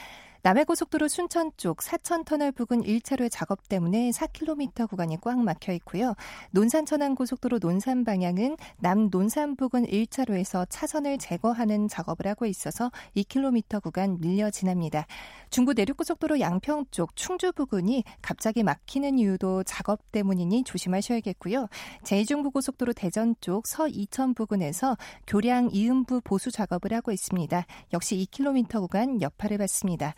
남해고속도로 0.42 1.08
순천 1.08 1.52
쪽 1.56 1.82
사천터널 1.82 2.52
부근 2.52 2.82
1차로의 2.82 3.28
작업 3.30 3.68
때문에 3.68 4.10
4km 4.10 4.88
구간이 4.88 5.18
꽉 5.20 5.38
막혀 5.38 5.72
있고요. 5.74 6.14
논산 6.50 6.86
천안고속도로 6.86 7.58
논산 7.58 8.04
방향은 8.04 8.56
남 8.78 9.08
논산 9.10 9.56
부근 9.56 9.84
1차로에서 9.84 10.66
차선을 10.68 11.18
제거하는 11.18 11.88
작업을 11.88 12.26
하고 12.26 12.46
있어서 12.46 12.90
2km 13.16 13.82
구간 13.82 14.18
밀려 14.20 14.50
지납니다. 14.50 15.06
중부 15.50 15.74
내륙고속도로 15.74 16.40
양평 16.40 16.86
쪽 16.90 17.14
충주 17.16 17.52
부근이 17.52 18.04
갑자기 18.22 18.62
막히는 18.62 19.18
이유도 19.18 19.64
작업 19.64 20.10
때문이니 20.12 20.64
조심하셔야겠고요. 20.64 21.68
제2중부고속도로 22.04 22.94
대전 22.96 23.34
쪽 23.40 23.66
서 23.66 23.88
이천 23.88 24.34
부근에서 24.34 24.96
교량 25.26 25.70
이음부 25.72 26.20
보수 26.22 26.50
작업을 26.50 26.92
하고 26.92 27.10
있습니다. 27.12 27.66
역시 27.92 28.26
2km 28.30 28.80
구간 28.80 29.20
여파를 29.20 29.58
받습니다. 29.58 30.14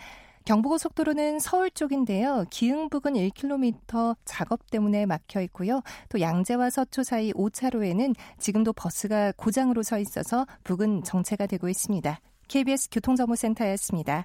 경부고속도로는 0.48 1.40
서울 1.40 1.70
쪽인데요. 1.70 2.46
기흥 2.48 2.88
부근 2.88 3.12
1km 3.12 4.16
작업 4.24 4.70
때문에 4.70 5.04
막혀 5.04 5.42
있고요. 5.42 5.82
또 6.08 6.22
양재와 6.22 6.70
서초 6.70 7.02
사이 7.02 7.34
5차로에는 7.34 8.14
지금도 8.38 8.72
버스가 8.72 9.32
고장으로 9.36 9.82
서 9.82 9.98
있어서 9.98 10.46
부근 10.64 11.02
정체가 11.04 11.44
되고 11.46 11.68
있습니다. 11.68 12.18
KBS 12.48 12.88
교통정보센터였습니다. 12.90 14.24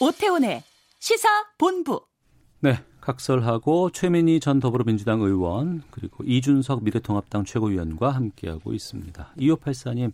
오태훈의 0.00 0.62
시사 0.98 1.28
본부. 1.56 2.04
네, 2.60 2.76
각설하고 3.04 3.90
최민희 3.90 4.40
전 4.40 4.60
더불어민주당 4.60 5.20
의원 5.20 5.82
그리고 5.90 6.24
이준석 6.24 6.84
미래통합당 6.84 7.44
최고위원과 7.44 8.10
함께하고 8.10 8.72
있습니다. 8.72 9.34
2584님 9.38 10.12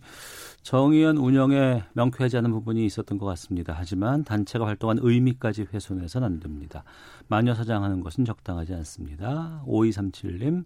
정의연 0.63 1.17
운영에 1.17 1.83
명쾌하지 1.93 2.37
않은 2.37 2.51
부분이 2.51 2.85
있었던 2.85 3.17
것 3.17 3.25
같습니다. 3.25 3.73
하지만 3.75 4.23
단체가 4.23 4.67
활동한 4.67 4.99
의미까지 5.01 5.65
훼손해서는 5.73 6.25
안 6.25 6.39
됩니다. 6.39 6.83
마녀 7.27 7.55
사장하는 7.55 8.01
것은 8.01 8.25
적당하지 8.25 8.73
않습니다. 8.75 9.63
5237님 9.65 10.65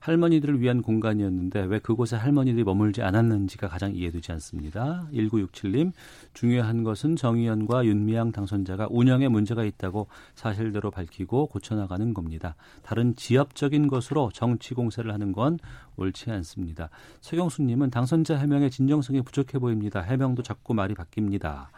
할머니들을 0.00 0.60
위한 0.60 0.82
공간이었는데 0.82 1.64
왜 1.64 1.78
그곳에 1.78 2.16
할머니들이 2.16 2.64
머물지 2.64 3.02
않았는지가 3.02 3.68
가장 3.68 3.94
이해되지 3.94 4.32
않습니다. 4.32 5.06
1967님 5.12 5.92
중요한 6.32 6.84
것은 6.84 7.16
정의연과 7.16 7.84
윤미향 7.84 8.32
당선자가 8.32 8.88
운영에 8.90 9.28
문제가 9.28 9.64
있다고 9.64 10.08
사실대로 10.34 10.90
밝히고 10.90 11.46
고쳐나가는 11.46 12.14
겁니다. 12.14 12.56
다른 12.82 13.14
지엽적인 13.14 13.88
것으로 13.88 14.30
정치 14.32 14.74
공세를 14.74 15.12
하는 15.12 15.32
건 15.32 15.58
옳지 15.96 16.30
않습니다. 16.30 16.90
서경수님은 17.20 17.90
당선자 17.90 18.36
해명의 18.36 18.70
진정성이 18.70 19.22
부족해 19.22 19.58
보입니다. 19.58 20.00
해명도 20.00 20.42
자꾸 20.42 20.74
말이 20.74 20.94
바뀝니다. 20.94 21.68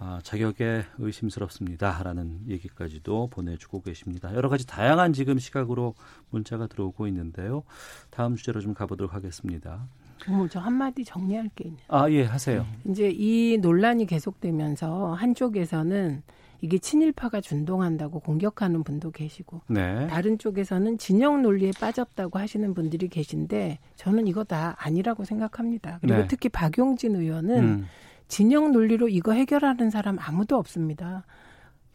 아, 0.00 0.20
자격에 0.22 0.84
의심스럽습니다. 0.98 2.02
라는 2.04 2.40
얘기까지도 2.46 3.28
보내주고 3.30 3.82
계십니다. 3.82 4.32
여러 4.34 4.48
가지 4.48 4.64
다양한 4.66 5.12
지금 5.12 5.38
시각으로 5.38 5.94
문자가 6.30 6.68
들어오고 6.68 7.08
있는데요. 7.08 7.64
다음 8.10 8.36
주제로 8.36 8.60
좀 8.60 8.74
가보도록 8.74 9.12
하겠습니다. 9.12 9.88
어머, 10.28 10.46
저 10.48 10.60
한마디 10.60 11.04
정리할 11.04 11.50
게 11.54 11.64
있네요. 11.64 11.84
아, 11.88 12.08
예, 12.10 12.24
하세요. 12.24 12.64
이제 12.88 13.10
이 13.12 13.58
논란이 13.58 14.06
계속되면서 14.06 15.14
한쪽에서는 15.14 16.22
이게 16.60 16.78
친일파가 16.78 17.40
준동한다고 17.40 18.20
공격하는 18.20 18.82
분도 18.82 19.10
계시고 19.10 19.60
네. 19.68 20.06
다른 20.08 20.38
쪽에서는 20.38 20.98
진영 20.98 21.42
논리에 21.42 21.70
빠졌다고 21.78 22.38
하시는 22.38 22.74
분들이 22.74 23.08
계신데 23.08 23.78
저는 23.96 24.26
이거 24.26 24.44
다 24.44 24.74
아니라고 24.78 25.24
생각합니다. 25.24 25.98
그리고 26.00 26.18
네. 26.18 26.26
특히 26.26 26.48
박용진 26.48 27.14
의원은 27.14 27.58
음. 27.58 27.86
진영 28.26 28.72
논리로 28.72 29.08
이거 29.08 29.32
해결하는 29.32 29.90
사람 29.90 30.18
아무도 30.18 30.56
없습니다. 30.56 31.24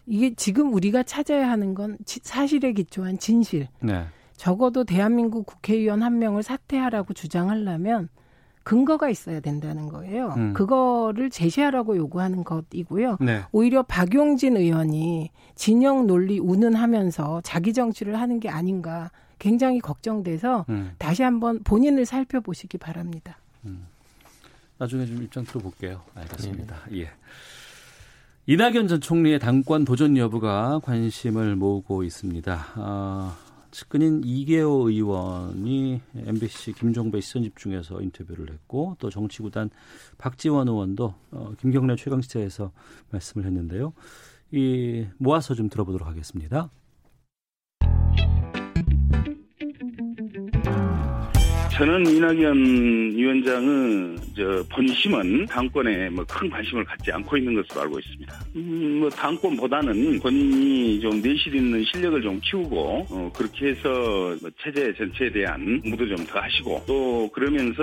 이게 0.06 0.34
지금 0.36 0.74
우리가 0.74 1.04
찾아야 1.04 1.50
하는 1.50 1.74
건 1.74 1.98
사실에 2.06 2.74
기초한 2.74 3.20
진실. 3.20 3.68
네. 3.82 4.06
적어도 4.36 4.84
대한민국 4.84 5.46
국회의원 5.46 6.02
한 6.04 6.20
명을 6.20 6.44
사퇴하라고 6.44 7.14
주장하려면 7.14 8.10
근거가 8.64 9.10
있어야 9.10 9.40
된다는 9.40 9.90
거예요. 9.90 10.34
음. 10.38 10.54
그거를 10.54 11.30
제시하라고 11.30 11.98
요구하는 11.98 12.44
것이고요. 12.44 13.18
네. 13.22 13.44
오히려 13.52 13.84
박용진 13.84 14.58
의원이 14.58 15.32
진영 15.56 16.08
논리 16.08 16.40
운운하면서 16.40 17.42
자기 17.44 17.74
정치를 17.74 18.20
하는 18.20 18.40
게 18.40 18.50
아닌가 18.50 19.12
굉장히 19.40 19.80
걱정돼서 19.80 20.66
음. 20.70 20.94
다시 20.98 21.24
한번 21.24 21.62
본인을 21.64 22.06
살펴보시기 22.06 22.78
바랍니다. 22.78 23.38
음. 23.66 23.86
나중에 24.78 25.06
좀 25.06 25.22
입장 25.22 25.44
들어볼게요. 25.44 26.02
알겠습니다. 26.16 26.76
네. 26.90 27.02
예. 27.02 27.10
이낙연 28.46 28.88
전 28.90 29.00
총리의 29.00 29.40
당권 29.40 29.86
도전 29.86 30.18
여부가 30.18 30.80
관심을 30.84 31.56
모으고 31.56 32.04
있습니다. 32.04 32.66
아, 32.76 33.38
측근인 33.74 34.22
이계호 34.24 34.90
의원이 34.90 36.00
MBC 36.16 36.74
김종배 36.74 37.20
시선 37.22 37.42
집중해서 37.42 38.02
인터뷰를 38.02 38.54
했고 38.54 38.96
또 39.00 39.10
정치구단 39.10 39.72
박지원 40.20 40.68
의원도 40.68 41.16
어, 41.32 41.54
김경래 41.60 41.96
최강시대에서 41.96 42.72
말씀을 43.10 43.48
했는데요. 43.48 43.94
이 44.52 45.08
모아서 45.18 45.56
좀 45.56 45.70
들어보도록 45.70 46.08
하겠습니다. 46.08 46.70
저는 51.76 52.06
이낙연 52.06 52.56
위원장은 53.16 54.18
저 54.38 54.64
본심은 54.70 55.48
당권에 55.48 56.08
뭐 56.10 56.24
큰 56.26 56.48
관심을 56.50 56.84
갖지 56.86 57.12
않고 57.12 57.36
있는 57.38 57.56
것으로 57.56 57.82
알고 57.82 58.00
있습니다. 58.00 58.40
음, 58.58 59.00
뭐 59.00 59.10
당권보다는 59.10 60.20
본인이 60.20 61.00
좀 61.00 61.20
내실 61.22 61.56
있는 61.56 61.84
실력을 61.86 62.22
좀 62.22 62.40
키우고 62.44 63.08
어, 63.10 63.32
그렇게 63.36 63.70
해서 63.70 63.90
뭐 64.42 64.50
체제 64.64 64.94
전체에 64.96 65.32
대한 65.32 65.82
공부도 65.82 66.16
좀 66.16 66.24
더 66.28 66.40
하시고 66.40 66.84
또 66.88 67.30
그러면서 67.34 67.82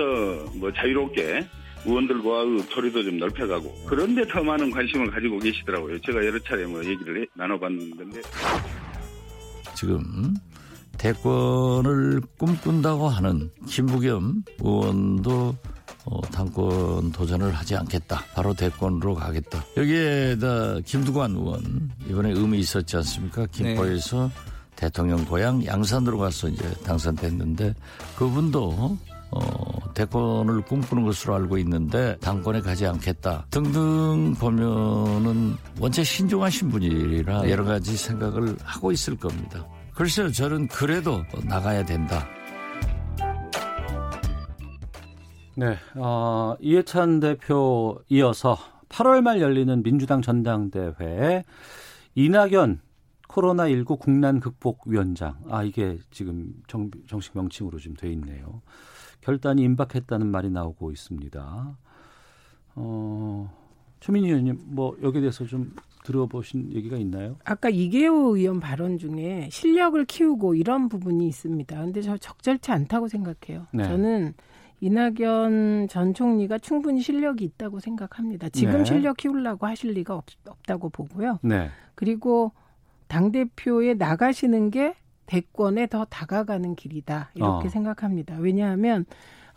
뭐 0.55 0.71
자유롭게 0.73 1.45
의원들과의 1.85 2.57
거리도 2.73 3.03
좀 3.03 3.17
넓혀가고 3.19 3.85
그런데 3.87 4.25
더 4.27 4.41
많은 4.41 4.71
관심을 4.71 5.11
가지고 5.11 5.37
계시더라고요. 5.39 5.99
제가 6.01 6.25
여러 6.25 6.39
차례 6.39 6.65
뭐 6.65 6.83
얘기를 6.83 7.21
해, 7.21 7.25
나눠봤는데 7.35 8.21
지금 9.75 9.99
대권을 10.97 12.21
꿈꾼다고 12.37 13.09
하는 13.09 13.49
김부겸 13.67 14.43
의원도 14.59 15.55
어, 16.05 16.21
당권 16.31 17.11
도전을 17.11 17.51
하지 17.53 17.75
않겠다. 17.75 18.23
바로 18.33 18.53
대권으로 18.53 19.15
가겠다. 19.15 19.63
여기에다 19.77 20.79
김두관 20.85 21.31
의원 21.31 21.91
이번에 22.07 22.31
의미 22.31 22.59
있었지 22.59 22.97
않습니까? 22.97 23.45
김포에서 23.47 24.27
네. 24.27 24.51
대통령 24.75 25.23
고향 25.25 25.63
양산으로 25.63 26.17
가서 26.17 26.47
이제 26.49 26.67
당선됐는데 26.83 27.75
그분도 28.15 28.97
어, 29.31 29.93
대권을 29.93 30.61
꿈꾸는 30.61 31.03
것으로 31.03 31.35
알고 31.35 31.57
있는데 31.59 32.17
당권에 32.19 32.59
가지 32.61 32.85
않겠다 32.85 33.45
등등 33.49 34.33
보면은 34.33 35.55
원체 35.79 36.03
신중하신 36.03 36.69
분이라 36.69 37.49
여러 37.49 37.63
가지 37.63 37.95
생각을 37.95 38.57
하고 38.63 38.91
있을 38.91 39.15
겁니다. 39.15 39.65
글쎄요, 39.93 40.31
저는 40.31 40.67
그래도 40.67 41.23
나가야 41.47 41.85
된다. 41.85 42.27
네, 45.55 45.75
어, 45.95 46.55
이해찬 46.59 47.19
대표 47.19 48.01
이어서 48.09 48.57
8월 48.89 49.21
말 49.21 49.41
열리는 49.41 49.83
민주당 49.83 50.21
전당대회에 50.21 51.43
이낙연 52.15 52.81
코로나19 53.27 53.99
국난 53.99 54.39
극복 54.39 54.87
위원장, 54.87 55.37
아, 55.49 55.63
이게 55.63 55.97
지금 56.09 56.53
정, 56.67 56.89
정식 57.07 57.35
명칭으로 57.35 57.79
좀돼 57.79 58.11
있네요. 58.13 58.61
결단이 59.21 59.61
임박했다는 59.61 60.27
말이 60.27 60.49
나오고 60.49 60.91
있습니다. 60.91 61.77
어, 62.75 63.60
최민희 64.01 64.27
의원님, 64.29 64.59
뭐, 64.65 64.97
여기에 65.01 65.21
대해서 65.21 65.45
좀 65.45 65.73
들어보신 66.03 66.73
얘기가 66.73 66.97
있나요? 66.97 67.37
아까 67.45 67.69
이계호 67.69 68.35
의원 68.35 68.59
발언 68.59 68.97
중에 68.97 69.47
실력을 69.51 70.03
키우고 70.05 70.55
이런 70.55 70.89
부분이 70.89 71.27
있습니다. 71.27 71.79
근데 71.79 72.01
저 72.01 72.17
적절치 72.17 72.71
않다고 72.71 73.07
생각해요. 73.07 73.67
네. 73.71 73.83
저는 73.83 74.33
이낙연 74.79 75.87
전 75.89 76.13
총리가 76.15 76.57
충분히 76.57 77.01
실력이 77.01 77.43
있다고 77.45 77.79
생각합니다. 77.79 78.49
지금 78.49 78.79
네. 78.79 78.85
실력 78.85 79.17
키우려고 79.17 79.67
하실 79.67 79.91
리가 79.91 80.15
없, 80.15 80.25
다고 80.65 80.89
보고요. 80.89 81.37
네. 81.43 81.69
그리고 81.93 82.51
당 83.07 83.31
대표에 83.31 83.93
나가시는 83.93 84.71
게 84.71 84.95
대권에 85.27 85.85
더 85.85 86.05
다가가는 86.05 86.75
길이다 86.75 87.29
이렇게 87.35 87.67
어. 87.67 87.69
생각합니다. 87.69 88.37
왜냐하면 88.39 89.05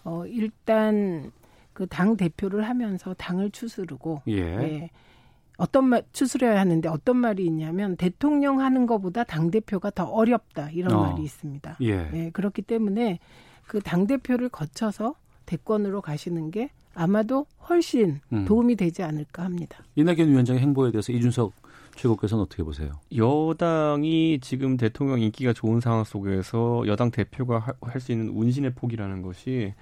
어 0.04 0.26
일단 0.26 1.32
그 1.74 1.86
당 1.86 2.16
대표를 2.16 2.66
하면서 2.68 3.12
당을 3.14 3.50
추스르고 3.50 4.22
예. 4.28 4.38
예. 4.40 4.90
어떤 5.58 5.84
말 5.88 6.02
추스려야 6.12 6.58
하는데 6.58 6.88
어떤 6.88 7.16
말이 7.18 7.44
있냐면 7.46 7.96
대통령 7.96 8.60
하는 8.60 8.86
것보다 8.86 9.22
당 9.24 9.50
대표가 9.50 9.90
더 9.90 10.04
어렵다 10.04 10.70
이런 10.70 10.92
어. 10.94 11.02
말이 11.10 11.22
있습니다. 11.22 11.76
예. 11.80 11.96
네, 12.10 12.30
그렇기 12.32 12.62
때문에 12.62 13.18
그 13.66 13.80
당 13.80 14.06
대표를 14.06 14.48
거쳐서 14.48 15.14
대권으로 15.46 16.00
가시는 16.00 16.50
게 16.50 16.70
아마도 16.94 17.46
훨씬 17.68 18.20
음. 18.32 18.44
도움이 18.46 18.76
되지 18.76 19.02
않을까 19.02 19.44
합니다. 19.44 19.78
이낙연 19.96 20.28
위원장의 20.28 20.62
행보에 20.62 20.90
대해서 20.90 21.12
이준석 21.12 21.52
최고께서는 21.96 22.42
어떻게 22.44 22.62
보세요? 22.64 22.92
여당이 23.16 24.40
지금 24.40 24.76
대통령 24.76 25.20
인기가 25.20 25.52
좋은 25.52 25.80
상황 25.80 26.02
속에서 26.04 26.82
여당 26.86 27.10
대표가 27.10 27.74
할 27.80 28.00
수 28.00 28.10
있는 28.12 28.28
운신의 28.30 28.74
폭이라는 28.74 29.22
것이 29.22 29.74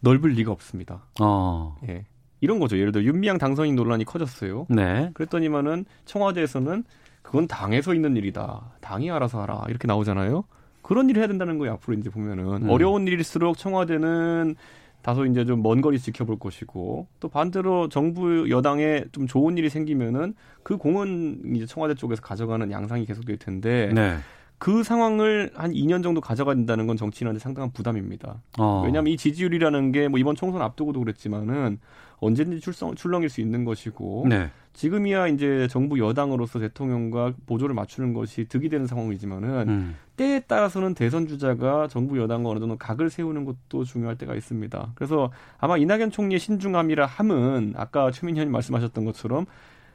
넓을 0.00 0.30
리가 0.30 0.52
없습니다. 0.52 1.06
어. 1.20 1.76
예. 1.88 2.04
이런 2.40 2.58
거죠. 2.58 2.78
예를 2.78 2.92
들어 2.92 3.04
윤미향 3.04 3.38
당선인 3.38 3.74
논란이 3.76 4.04
커졌어요. 4.04 4.66
네. 4.68 5.10
그랬더니만은 5.14 5.84
청와대에서는 6.04 6.84
그건 7.22 7.48
당에서 7.48 7.94
있는 7.94 8.16
일이다. 8.16 8.74
당이 8.80 9.10
알아서 9.10 9.42
하라. 9.42 9.64
이렇게 9.68 9.86
나오잖아요. 9.88 10.44
그런 10.82 11.10
일을 11.10 11.20
해야 11.20 11.26
된다는 11.26 11.58
거예요. 11.58 11.74
앞으로 11.74 11.96
이제 11.98 12.10
보면은 12.10 12.44
음. 12.62 12.70
어려운 12.70 13.06
일일수록 13.08 13.58
청와대는 13.58 14.54
다소 15.02 15.24
이제 15.24 15.44
좀 15.44 15.62
먼 15.62 15.80
거리 15.80 15.98
지켜볼 15.98 16.38
것이고 16.38 17.06
또 17.20 17.28
반대로 17.28 17.88
정부 17.88 18.50
여당에 18.50 19.04
좀 19.12 19.26
좋은 19.26 19.56
일이 19.56 19.68
생기면은 19.70 20.34
그 20.62 20.76
공은 20.76 21.54
이제 21.54 21.64
청와대 21.66 21.94
쪽에서 21.94 22.22
가져가는 22.22 22.70
양상이 22.70 23.06
계속될 23.06 23.38
텐데 23.38 23.90
네. 23.94 24.16
그 24.58 24.82
상황을 24.82 25.50
한 25.54 25.72
2년 25.72 26.02
정도 26.02 26.20
가져가야 26.20 26.54
된다는 26.54 26.86
건 26.86 26.96
정치인한테 26.96 27.38
상당한 27.38 27.70
부담입니다. 27.72 28.40
어. 28.58 28.82
왜냐하면 28.84 29.12
이 29.12 29.16
지지율이라는 29.16 29.92
게 29.92 30.08
뭐 30.08 30.18
이번 30.18 30.34
총선 30.34 30.62
앞두고도 30.62 31.00
그랬지만은 31.00 31.78
언제든지 32.18 32.60
출성, 32.60 32.94
출렁일 32.94 33.28
수 33.28 33.42
있는 33.42 33.64
것이고 33.64 34.26
네. 34.28 34.50
지금이야 34.72 35.28
이제 35.28 35.68
정부 35.70 35.98
여당으로서 35.98 36.58
대통령과 36.58 37.34
보조를 37.46 37.74
맞추는 37.74 38.14
것이 38.14 38.46
득이 38.46 38.68
되는 38.70 38.86
상황이지만은 38.86 39.68
음. 39.68 39.96
때에 40.16 40.40
따라서는 40.40 40.94
대선 40.94 41.26
주자가 41.26 41.88
정부 41.88 42.18
여당과 42.18 42.48
어느 42.50 42.58
정도 42.58 42.76
각을 42.76 43.10
세우는 43.10 43.44
것도 43.44 43.84
중요할 43.84 44.16
때가 44.16 44.34
있습니다. 44.34 44.92
그래서 44.94 45.30
아마 45.58 45.76
이낙연 45.76 46.10
총리의 46.10 46.38
신중함이라 46.40 47.04
함은 47.04 47.74
아까 47.76 48.10
의원님 48.10 48.50
말씀하셨던 48.50 49.04
것처럼 49.04 49.44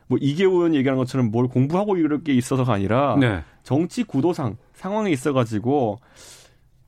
뭐 0.07 0.17
이계호 0.21 0.51
의원 0.51 0.75
얘기하는 0.75 0.97
것처럼 0.97 1.31
뭘 1.31 1.47
공부하고 1.47 1.97
이럴 1.97 2.23
게 2.23 2.33
있어서가 2.33 2.73
아니라 2.73 3.15
네. 3.19 3.43
정치 3.63 4.03
구도상 4.03 4.57
상황에 4.73 5.11
있어가지고 5.11 5.99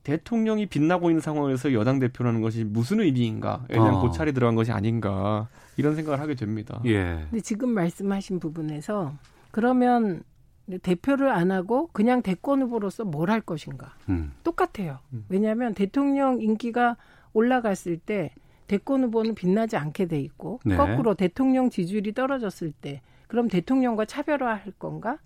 대통령이 0.02 0.66
빛나고 0.66 1.10
있는 1.10 1.20
상황에서 1.20 1.72
여당 1.72 1.98
대표라는 1.98 2.42
것이 2.42 2.64
무슨 2.64 3.00
의미인가에 3.00 3.68
대한 3.68 3.94
어. 3.94 4.00
고찰이 4.00 4.32
들어간 4.34 4.54
것이 4.54 4.70
아닌가 4.70 5.48
이런 5.76 5.94
생각을 5.96 6.20
하게 6.20 6.34
됩니다. 6.34 6.80
예. 6.84 7.24
근데 7.30 7.40
지금 7.40 7.70
말씀하신 7.70 8.38
부분에서 8.38 9.14
그러면 9.50 10.22
대표를 10.82 11.30
안 11.30 11.50
하고 11.50 11.88
그냥 11.92 12.22
대권 12.22 12.62
후보로서 12.62 13.04
뭘 13.04 13.30
할 13.30 13.40
것인가? 13.40 13.94
음. 14.10 14.32
똑같아요. 14.44 14.98
왜냐하면 15.28 15.74
대통령 15.74 16.40
인기가 16.40 16.96
올라갔을 17.32 17.96
때 17.98 18.34
대권 18.66 19.04
후보는 19.04 19.34
빛나지 19.34 19.76
않게 19.76 20.06
돼 20.06 20.20
있고 20.20 20.60
네. 20.64 20.76
거꾸로 20.76 21.14
대통령 21.14 21.70
지지율이 21.70 22.12
떨어졌을 22.12 22.72
때 22.72 23.00
그럼 23.26 23.48
대통령과 23.48 24.04
차별화할 24.04 24.72
건가? 24.78 25.18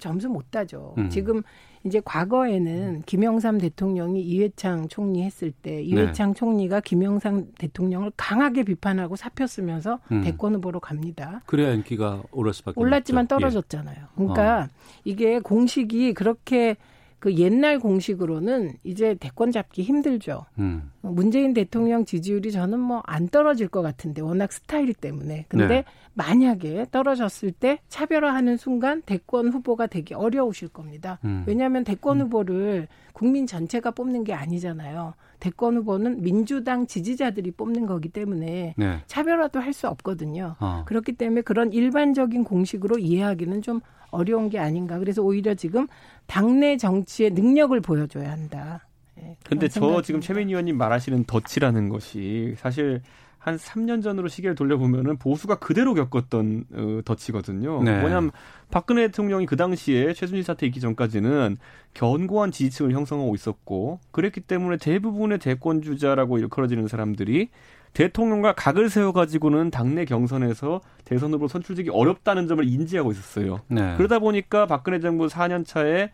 점수 0.00 0.28
못 0.28 0.50
따죠. 0.50 0.94
음. 0.98 1.08
지금 1.08 1.42
이제 1.84 2.00
과거에는 2.04 3.02
김영삼 3.06 3.58
대통령이 3.58 4.20
이회창 4.20 4.88
총리 4.88 5.22
했을 5.22 5.52
때 5.52 5.80
이회창 5.82 6.34
총리가 6.34 6.80
김영삼 6.80 7.52
대통령을 7.58 8.10
강하게 8.16 8.64
비판하고 8.64 9.14
사표 9.14 9.46
쓰면서 9.46 10.00
음. 10.10 10.22
대권 10.22 10.56
후보로 10.56 10.80
갑니다. 10.80 11.42
그래야 11.46 11.72
인기가 11.72 12.22
오를 12.32 12.52
수밖에 12.52 12.80
올랐지만 12.80 13.24
없죠. 13.24 13.36
예. 13.36 13.38
떨어졌잖아요. 13.38 13.96
그러니까 14.16 14.68
이게 15.04 15.38
공식이 15.38 16.14
그렇게 16.14 16.76
그 17.18 17.34
옛날 17.36 17.78
공식으로는 17.78 18.74
이제 18.84 19.14
대권 19.14 19.50
잡기 19.50 19.82
힘들죠. 19.82 20.44
음. 20.58 20.90
문재인 21.00 21.54
대통령 21.54 22.04
지지율이 22.04 22.52
저는 22.52 22.78
뭐 22.78 23.02
안 23.06 23.28
떨어질 23.28 23.68
것 23.68 23.82
같은데 23.82 24.20
워낙 24.22 24.52
스타일 24.52 24.92
때문에. 24.92 25.46
근데 25.48 25.66
네. 25.68 25.84
만약에 26.16 26.86
떨어졌을 26.90 27.52
때 27.52 27.78
차별화하는 27.88 28.56
순간 28.56 29.02
대권 29.02 29.48
후보가 29.48 29.86
되기 29.86 30.14
어려우실 30.14 30.68
겁니다. 30.68 31.18
음. 31.24 31.44
왜냐하면 31.46 31.84
대권 31.84 32.22
후보를 32.22 32.88
국민 33.12 33.46
전체가 33.46 33.90
뽑는 33.90 34.24
게 34.24 34.32
아니잖아요. 34.32 35.12
대권 35.40 35.76
후보는 35.76 36.22
민주당 36.22 36.86
지지자들이 36.86 37.50
뽑는 37.52 37.84
거기 37.86 38.08
때문에 38.08 38.74
네. 38.76 38.98
차별화도 39.06 39.60
할 39.60 39.76
수 39.76 39.88
없거든요. 39.88 40.56
어. 40.58 40.84
그렇기 40.86 41.12
때문에 41.12 41.42
그런 41.42 41.70
일반적인 41.70 42.44
공식으로 42.44 42.98
이해하기는 42.98 43.60
좀 43.60 43.80
어려운 44.10 44.48
게 44.48 44.58
아닌가. 44.58 44.98
그래서 44.98 45.20
오히려 45.20 45.54
지금 45.54 45.86
당내 46.26 46.78
정치의 46.78 47.32
능력을 47.32 47.78
보여줘야 47.82 48.32
한다. 48.32 48.86
예, 49.18 49.22
그런 49.22 49.36
근데 49.46 49.68
저 49.68 50.00
지금. 50.00 50.22
최민희 50.22 50.52
의원님 50.52 50.78
말하시는 50.78 51.24
덫이라는 51.24 51.90
것이 51.90 52.54
사실 52.56 53.02
한 53.46 53.58
3년 53.58 54.02
전으로 54.02 54.26
시계를 54.26 54.56
돌려보면은 54.56 55.18
보수가 55.18 55.60
그대로 55.60 55.94
겪었던 55.94 56.64
어, 56.74 57.00
덫이거든요. 57.04 57.80
네. 57.84 58.00
뭐냐면 58.00 58.32
박근혜 58.72 59.06
대통령이 59.06 59.46
그 59.46 59.54
당시에 59.54 60.14
최순실 60.14 60.42
사태 60.42 60.66
있기 60.66 60.80
전까지는 60.80 61.56
견고한 61.94 62.50
지지층을 62.50 62.90
형성하고 62.90 63.36
있었고 63.36 64.00
그랬기 64.10 64.40
때문에 64.40 64.78
대부분의 64.78 65.38
대권 65.38 65.80
주자라고 65.80 66.38
일컬어지는 66.38 66.88
사람들이 66.88 67.50
대통령과 67.92 68.54
각을 68.54 68.90
세워가지고는 68.90 69.70
당내 69.70 70.06
경선에서 70.06 70.80
대선 71.04 71.32
후보 71.32 71.46
선출되기 71.46 71.90
어렵다는 71.90 72.48
점을 72.48 72.68
인지하고 72.68 73.12
있었어요. 73.12 73.60
네. 73.68 73.94
그러다 73.96 74.18
보니까 74.18 74.66
박근혜 74.66 74.98
정부 74.98 75.28
4년 75.28 75.64
차에 75.64 76.10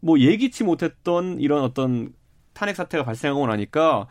뭐 0.00 0.18
예기치 0.18 0.64
못했던 0.64 1.38
이런 1.38 1.62
어떤 1.62 2.14
탄핵 2.54 2.76
사태가 2.76 3.04
발생하고 3.04 3.46
나니까 3.46 4.06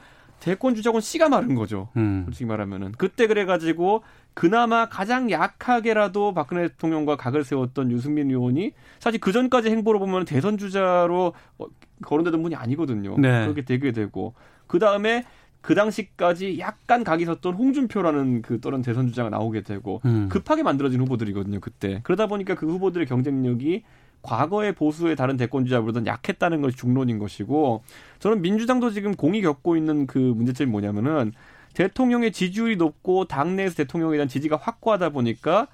대권 0.45 0.75
주자곤 0.75 1.01
씨가 1.01 1.27
마른 1.27 1.55
거죠. 1.55 1.89
음. 1.97 2.21
솔직히 2.25 2.45
말하면은 2.45 2.91
그때 2.99 3.25
그래가지고 3.25 4.03
그나마 4.35 4.87
가장 4.87 5.31
약하게라도 5.31 6.35
박근혜 6.35 6.67
대통령과 6.67 7.15
각을 7.15 7.43
세웠던 7.43 7.89
유승민 7.89 8.29
의원이 8.29 8.73
사실 8.99 9.19
그 9.19 9.31
전까지 9.31 9.71
행보를 9.71 9.99
보면 9.99 10.25
대선 10.25 10.59
주자로 10.59 11.33
어, 11.57 11.65
거론되던 12.03 12.43
분이 12.43 12.53
아니거든요. 12.53 13.17
네. 13.17 13.41
그렇게 13.45 13.63
되게 13.63 13.91
되고 13.91 14.35
그 14.67 14.77
다음에 14.77 15.23
그 15.61 15.73
당시까지 15.73 16.59
약간 16.59 17.03
각이 17.03 17.25
섰던 17.25 17.55
홍준표라는 17.55 18.43
그 18.43 18.59
또는 18.59 18.83
대선 18.83 19.07
주자가 19.07 19.31
나오게 19.31 19.61
되고 19.61 19.99
음. 20.05 20.29
급하게 20.29 20.61
만들어진 20.61 21.01
후보들이거든요 21.01 21.59
그때 21.59 22.01
그러다 22.03 22.27
보니까 22.27 22.53
그 22.53 22.67
후보들의 22.67 23.07
경쟁력이 23.07 23.83
과거의 24.25 24.73
보수의 24.73 25.15
다른 25.15 25.37
대권 25.37 25.65
주자보다는 25.65 26.07
약했다는 26.07 26.61
것이 26.61 26.75
중론인 26.75 27.19
것이고 27.19 27.83
저는 28.19 28.41
민주당도 28.41 28.89
지금 28.89 29.15
공이 29.15 29.41
겪고 29.41 29.77
있는 29.77 30.07
그 30.07 30.17
문제점이 30.17 30.69
뭐냐면은 30.69 31.31
대통령의 31.73 32.31
지지율이 32.31 32.77
높고 32.77 33.25
당내에서 33.25 33.75
대통령에 33.75 34.15
대한 34.17 34.27
지지가 34.27 34.57
확고하다 34.57 35.09
보니까 35.09 35.67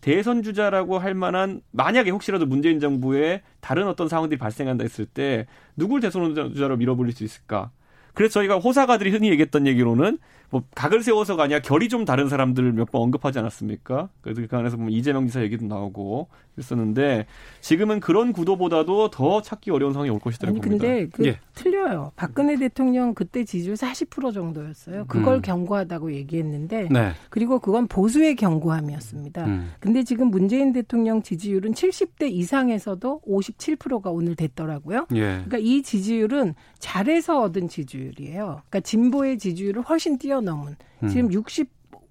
대선 0.00 0.42
주자라고 0.42 0.98
할 0.98 1.14
만한 1.14 1.62
만약에 1.70 2.10
혹시라도 2.10 2.44
문재인 2.44 2.78
정부에 2.78 3.40
다른 3.60 3.88
어떤 3.88 4.08
상황들이 4.08 4.38
발생한다 4.38 4.84
했을 4.84 5.06
때 5.06 5.46
누굴 5.76 6.00
대선 6.00 6.34
주자로 6.34 6.76
밀어버릴 6.76 7.14
수 7.14 7.24
있을까? 7.24 7.70
그래서 8.12 8.34
저희가 8.34 8.58
호사가들이 8.58 9.10
흔히 9.10 9.30
얘기했던 9.30 9.66
얘기로는 9.66 10.18
뭐 10.54 10.62
각을 10.76 11.02
세워서가 11.02 11.42
아니라 11.42 11.58
결이 11.58 11.88
좀 11.88 12.04
다른 12.04 12.28
사람들을 12.28 12.72
몇 12.74 12.84
번 12.92 13.02
언급하지 13.02 13.40
않았습니까? 13.40 14.08
그래서 14.20 14.42
그 14.48 14.56
안에서 14.56 14.76
보면 14.76 14.92
이재명 14.92 15.26
지사 15.26 15.42
얘기도 15.42 15.66
나오고 15.66 16.28
그랬었는데 16.54 17.26
지금은 17.60 17.98
그런 17.98 18.32
구도보다도 18.32 19.10
더 19.10 19.42
찾기 19.42 19.72
어려운 19.72 19.92
상황이 19.92 20.10
올 20.10 20.20
것이라고 20.20 20.52
아니 20.52 20.60
봅니다. 20.60 20.86
근데 20.86 21.08
그 21.08 21.26
예. 21.26 21.40
틀려요. 21.54 22.12
박근혜 22.14 22.56
대통령 22.56 23.14
그때 23.14 23.44
지지율 23.44 23.74
40% 23.74 24.32
정도였어요. 24.32 25.06
그걸 25.06 25.36
음. 25.36 25.42
경고하다고 25.42 26.12
얘기했는데 26.12 26.88
네. 26.92 27.12
그리고 27.30 27.58
그건 27.58 27.88
보수의 27.88 28.36
경고함이었습니다. 28.36 29.44
음. 29.46 29.72
근데 29.80 30.04
지금 30.04 30.28
문재인 30.30 30.72
대통령 30.72 31.22
지지율은 31.22 31.72
70대 31.72 32.30
이상에서도 32.30 33.22
57%가 33.26 34.10
오늘 34.10 34.36
됐더라고요. 34.36 35.06
예. 35.14 35.20
그러니까 35.20 35.58
이 35.58 35.82
지지율은 35.82 36.54
잘해서 36.78 37.40
얻은 37.42 37.66
지지율이에요. 37.68 38.44
그러니까 38.68 38.80
진보의 38.80 39.38
지지율을 39.38 39.82
훨씬 39.82 40.16
뛰어 40.18 40.40
넘은 40.44 40.76
음. 41.02 41.08
지금 41.08 41.28
64%, 41.28 41.66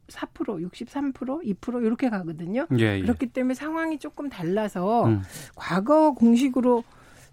63%, 0.09 1.13
2% 1.59 1.85
이렇게 1.85 2.09
가거든요. 2.09 2.67
예, 2.79 2.97
예. 2.97 3.01
그렇기 3.01 3.27
때문에 3.27 3.53
상황이 3.53 3.97
조금 3.99 4.29
달라서 4.29 5.05
음. 5.05 5.21
과거 5.55 6.13
공식으로 6.13 6.83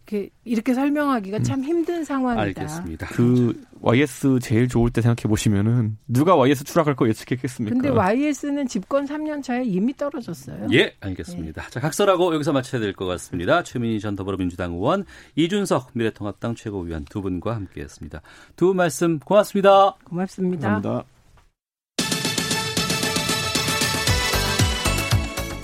이렇게, 0.07 0.31
이렇게 0.45 0.75
설명하기가 0.75 1.43
참 1.43 1.63
힘든 1.63 2.05
상황이다. 2.05 2.43
알겠습니다. 2.63 3.07
그 3.09 3.63
YS 3.81 4.41
제일 4.43 4.67
좋을 4.69 4.91
때 4.91 5.01
생각해 5.03 5.29
보시면은 5.29 5.99
누가 6.09 6.35
YS 6.37 6.65
추락할 6.65 6.97
거 6.97 7.09
예측했겠습니까? 7.09 7.75
근데 7.75 7.89
YS는 7.91 8.67
집권 8.67 9.07
3년 9.07 9.43
차에 9.43 9.63
이미 9.65 9.95
떨어졌어요. 9.97 10.67
예, 10.73 10.95
알겠습니다. 11.01 11.69
자, 11.71 11.81
각설하고 11.81 12.35
여기서 12.35 12.53
마쳐야 12.53 12.81
될 12.81 12.93
것 12.95 13.07
같습니다. 13.07 13.63
최민희 13.63 14.01
전 14.01 14.17
더불어민주당 14.17 14.73
의원, 14.73 15.05
이준석 15.37 15.91
미래통합당 15.95 16.55
최고위원 16.57 17.05
두 17.05 17.23
분과 17.23 17.55
함께했습니다. 17.55 18.21
두 18.57 18.67
분 18.67 18.77
말씀 18.77 19.19
고맙습니다. 19.21 19.95
고맙습니다. 20.05 20.69
감사합니다. 20.69 21.05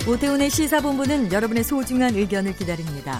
오태훈의 0.09 0.49
시사본부는 0.49 1.33
여러분의 1.33 1.63
소중한 1.65 2.15
의견을 2.15 2.55
기다립니다. 2.55 3.19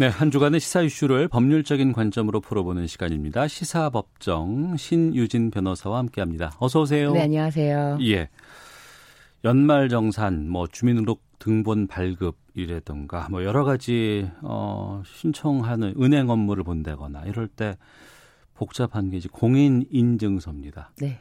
네, 0.00 0.06
한 0.06 0.30
주간의 0.30 0.60
시사 0.60 0.80
이슈를 0.80 1.28
법률적인 1.28 1.92
관점으로 1.92 2.40
풀어보는 2.40 2.86
시간입니다. 2.86 3.46
시사법정 3.48 4.78
신유진 4.78 5.50
변호사와 5.50 5.98
함께합니다. 5.98 6.52
어서 6.58 6.80
오세요. 6.80 7.12
네, 7.12 7.20
안녕하세요. 7.20 7.98
예. 8.04 8.30
연말 9.44 9.90
정산, 9.90 10.48
뭐 10.48 10.66
주민등록 10.66 11.20
등본 11.38 11.86
발급 11.86 12.38
이라든가 12.54 13.28
뭐 13.28 13.44
여러 13.44 13.62
가지 13.64 14.26
어 14.40 15.02
신청하는 15.04 15.96
은행 16.00 16.30
업무를 16.30 16.64
본다거나 16.64 17.24
이럴 17.26 17.46
때 17.46 17.76
복잡한 18.54 19.10
게 19.10 19.18
이제 19.18 19.28
공인 19.30 19.84
인증서입니다. 19.90 20.92
네. 20.98 21.18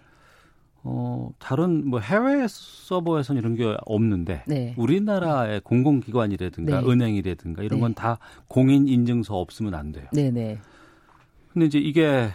어 0.84 1.30
다른 1.40 1.88
뭐 1.88 2.00
해외 2.00 2.46
서버에서는 2.48 3.42
이런 3.42 3.56
게 3.56 3.76
없는데 3.86 4.44
네. 4.48 4.74
우리나라의 4.78 5.62
공공기관이라든가 5.62 6.82
네. 6.82 6.88
은행이라든가 6.88 7.64
이런 7.64 7.80
네. 7.80 7.82
건다 7.82 8.20
공인 8.48 8.88
인증서 8.88 9.36
없으면 9.36 9.74
안 9.74 9.92
돼요. 9.92 10.06
네, 10.14 10.32
네. 10.32 10.58
근데 11.52 11.66
이제 11.66 11.80
이게 11.80 12.30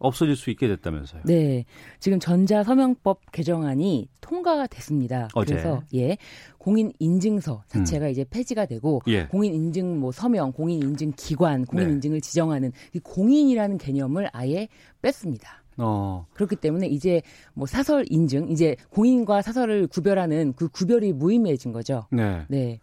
없어질 0.00 0.34
수 0.34 0.50
있게 0.50 0.66
됐다면서요. 0.66 1.22
네. 1.26 1.64
지금 2.00 2.18
전자서명법 2.18 3.32
개정안이 3.32 4.08
통과가 4.20 4.66
됐습니다. 4.66 5.28
어제. 5.34 5.54
그래서 5.54 5.82
예. 5.94 6.16
공인 6.58 6.90
인증서 6.98 7.62
자체가 7.68 8.08
이제 8.08 8.24
폐지가 8.28 8.66
되고 8.66 9.02
예. 9.08 9.26
공인 9.26 9.54
인증 9.54 10.00
뭐 10.00 10.10
서명, 10.10 10.52
공인 10.52 10.82
인증 10.82 11.12
기관, 11.16 11.66
공인 11.66 11.86
네. 11.86 11.92
인증을 11.94 12.20
지정하는 12.22 12.72
이 12.94 12.98
공인이라는 12.98 13.78
개념을 13.78 14.30
아예 14.32 14.68
뺐습니다. 15.02 15.62
어. 15.80 16.26
그렇기 16.34 16.56
때문에 16.56 16.86
이제 16.86 17.22
뭐 17.54 17.66
사설 17.66 18.04
인증, 18.08 18.50
이제 18.50 18.76
공인과 18.90 19.42
사설을 19.42 19.86
구별하는 19.86 20.52
그 20.54 20.68
구별이 20.68 21.12
무의미해진 21.12 21.72
거죠. 21.72 22.06
네. 22.10 22.44
네. 22.48 22.80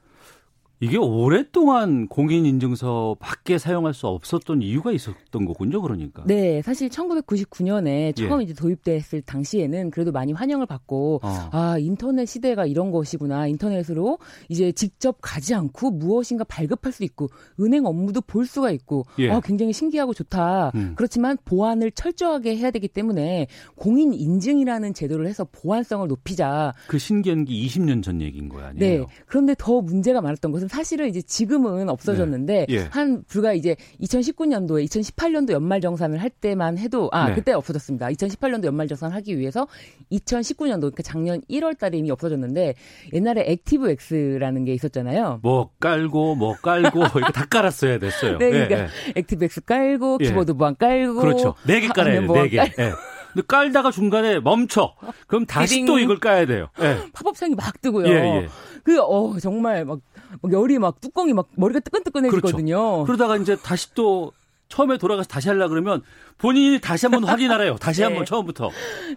이게 0.79 0.97
오랫동안 0.97 2.07
공인 2.07 2.45
인증서 2.45 3.15
밖에 3.19 3.57
사용할 3.57 3.95
수 3.95 4.07
없었던 4.07 4.61
이유가 4.61 4.91
있었던 4.91 5.45
거군요. 5.45 5.81
그러니까. 5.81 6.23
네, 6.27 6.61
사실 6.61 6.89
1999년에 6.89 8.15
처음 8.15 8.41
예. 8.41 8.43
이제 8.43 8.53
도입됐을 8.53 9.23
당시에는 9.23 9.89
그래도 9.89 10.11
많이 10.11 10.33
환영을 10.33 10.67
받고 10.67 11.21
어. 11.23 11.49
아 11.51 11.77
인터넷 11.79 12.27
시대가 12.27 12.67
이런 12.67 12.91
것이구나 12.91 13.47
인터넷으로 13.47 14.19
이제 14.49 14.71
직접 14.71 15.17
가지 15.19 15.55
않고 15.55 15.91
무엇인가 15.91 16.43
발급할 16.43 16.91
수 16.91 17.03
있고 17.03 17.29
은행 17.59 17.85
업무도 17.87 18.21
볼 18.21 18.45
수가 18.45 18.69
있고 18.71 19.05
예. 19.17 19.31
아 19.31 19.39
굉장히 19.39 19.73
신기하고 19.73 20.13
좋다. 20.13 20.73
음. 20.75 20.93
그렇지만 20.95 21.37
보안을 21.43 21.91
철저하게 21.91 22.55
해야 22.55 22.69
되기 22.69 22.87
때문에 22.87 23.47
공인 23.75 24.13
인증이라는 24.13 24.93
제도를 24.93 25.25
해서 25.25 25.47
보안성을 25.51 26.07
높이자. 26.07 26.73
그 26.87 26.99
신기한 26.99 27.45
게 27.45 27.53
20년 27.53 28.03
전 28.03 28.21
얘기인 28.21 28.47
거야, 28.47 28.67
아니에요? 28.67 29.01
네. 29.01 29.05
그런데 29.25 29.55
더 29.57 29.81
문제가 29.81 30.21
많았던 30.21 30.51
것은 30.51 30.66
사실은 30.67 31.07
이제 31.09 31.21
지금은 31.21 31.89
없어졌는데 31.89 32.65
네. 32.67 32.73
예. 32.73 32.87
한 32.91 33.23
불과 33.27 33.53
이제 33.53 33.75
2019년도에 34.01 34.85
2018년도 34.87 35.51
연말 35.51 35.81
정산을 35.81 36.21
할 36.21 36.29
때만 36.29 36.77
해도 36.77 37.09
아 37.13 37.29
네. 37.29 37.35
그때 37.35 37.51
없어졌습니다. 37.53 38.07
2018년도 38.07 38.65
연말 38.65 38.87
정산 38.87 39.11
하기 39.11 39.37
위해서 39.37 39.67
2019년도 40.11 40.79
그러니까 40.81 41.03
작년 41.03 41.41
1월 41.49 41.77
달에 41.77 41.97
이미 41.97 42.11
없어졌는데 42.11 42.75
옛날에 43.13 43.43
Active 43.47 43.95
X라는 44.11 44.65
게 44.65 44.73
있었잖아요. 44.73 45.39
뭐 45.43 45.69
깔고 45.79 46.35
뭐 46.35 46.55
깔고 46.55 46.99
이거 47.19 47.31
다 47.31 47.45
깔았어야 47.45 47.99
됐어요. 47.99 48.37
네, 48.37 48.49
그러니까 48.51 48.77
예, 48.77 48.81
예. 48.83 48.87
Active 49.15 49.45
X 49.45 49.61
깔고 49.61 50.17
예. 50.21 50.25
키보드 50.27 50.53
보안 50.55 50.75
깔고 50.75 51.19
그렇죠. 51.21 51.55
네 51.65 51.79
개 51.81 51.87
깔아야 51.87 52.15
화면 52.17 52.21
돼. 52.23 52.27
보안 52.27 52.43
네 52.43 52.49
개. 52.49 52.57
깔고. 52.57 52.81
예. 52.81 52.91
근데 53.33 53.45
깔다가 53.45 53.91
중간에 53.91 54.39
멈춰. 54.39 54.93
그럼 55.27 55.45
다시. 55.45 55.85
또 55.85 55.99
이걸 55.99 56.17
까야 56.19 56.45
돼요. 56.45 56.69
예. 56.81 56.97
팝업창이 57.13 57.53
막 57.55 57.79
뜨고요. 57.81 58.07
예, 58.07 58.11
예. 58.43 58.47
그, 58.83 58.99
어, 59.01 59.37
정말 59.39 59.85
막, 59.85 59.99
막 60.41 60.51
열이 60.51 60.79
막 60.79 60.99
뚜껑이 61.01 61.33
막 61.33 61.47
머리가 61.55 61.79
뜨끈뜨끈해지거든요. 61.79 62.75
그렇죠. 62.75 63.03
그러다가 63.05 63.37
이제 63.37 63.55
다시 63.55 63.93
또 63.93 64.31
처음에 64.69 64.97
돌아가서 64.97 65.27
다시 65.27 65.47
하려 65.49 65.69
그러면 65.69 66.01
본인이 66.37 66.79
다시 66.79 67.05
한번 67.05 67.23
확인하래요. 67.23 67.75
다시 67.75 68.01
네. 68.01 68.05
한번 68.05 68.25
처음부터. 68.25 68.69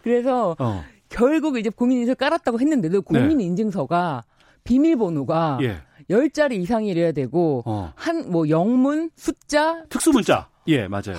그래서 0.02 0.56
어. 0.58 0.84
결국 1.08 1.58
이제 1.58 1.70
공인인증서 1.70 2.14
깔았다고 2.14 2.60
했는데도 2.60 3.02
공인인증서가 3.02 4.24
비밀번호가 4.64 5.58
예. 5.62 5.78
열 6.10 6.28
10자리 6.28 6.52
이상이래야 6.60 7.12
되고 7.12 7.62
어. 7.66 7.92
한뭐 7.96 8.48
영문, 8.48 9.10
숫자 9.16 9.82
특수 9.88 10.10
문자. 10.10 10.48
예, 10.68 10.86
맞아요. 10.88 11.16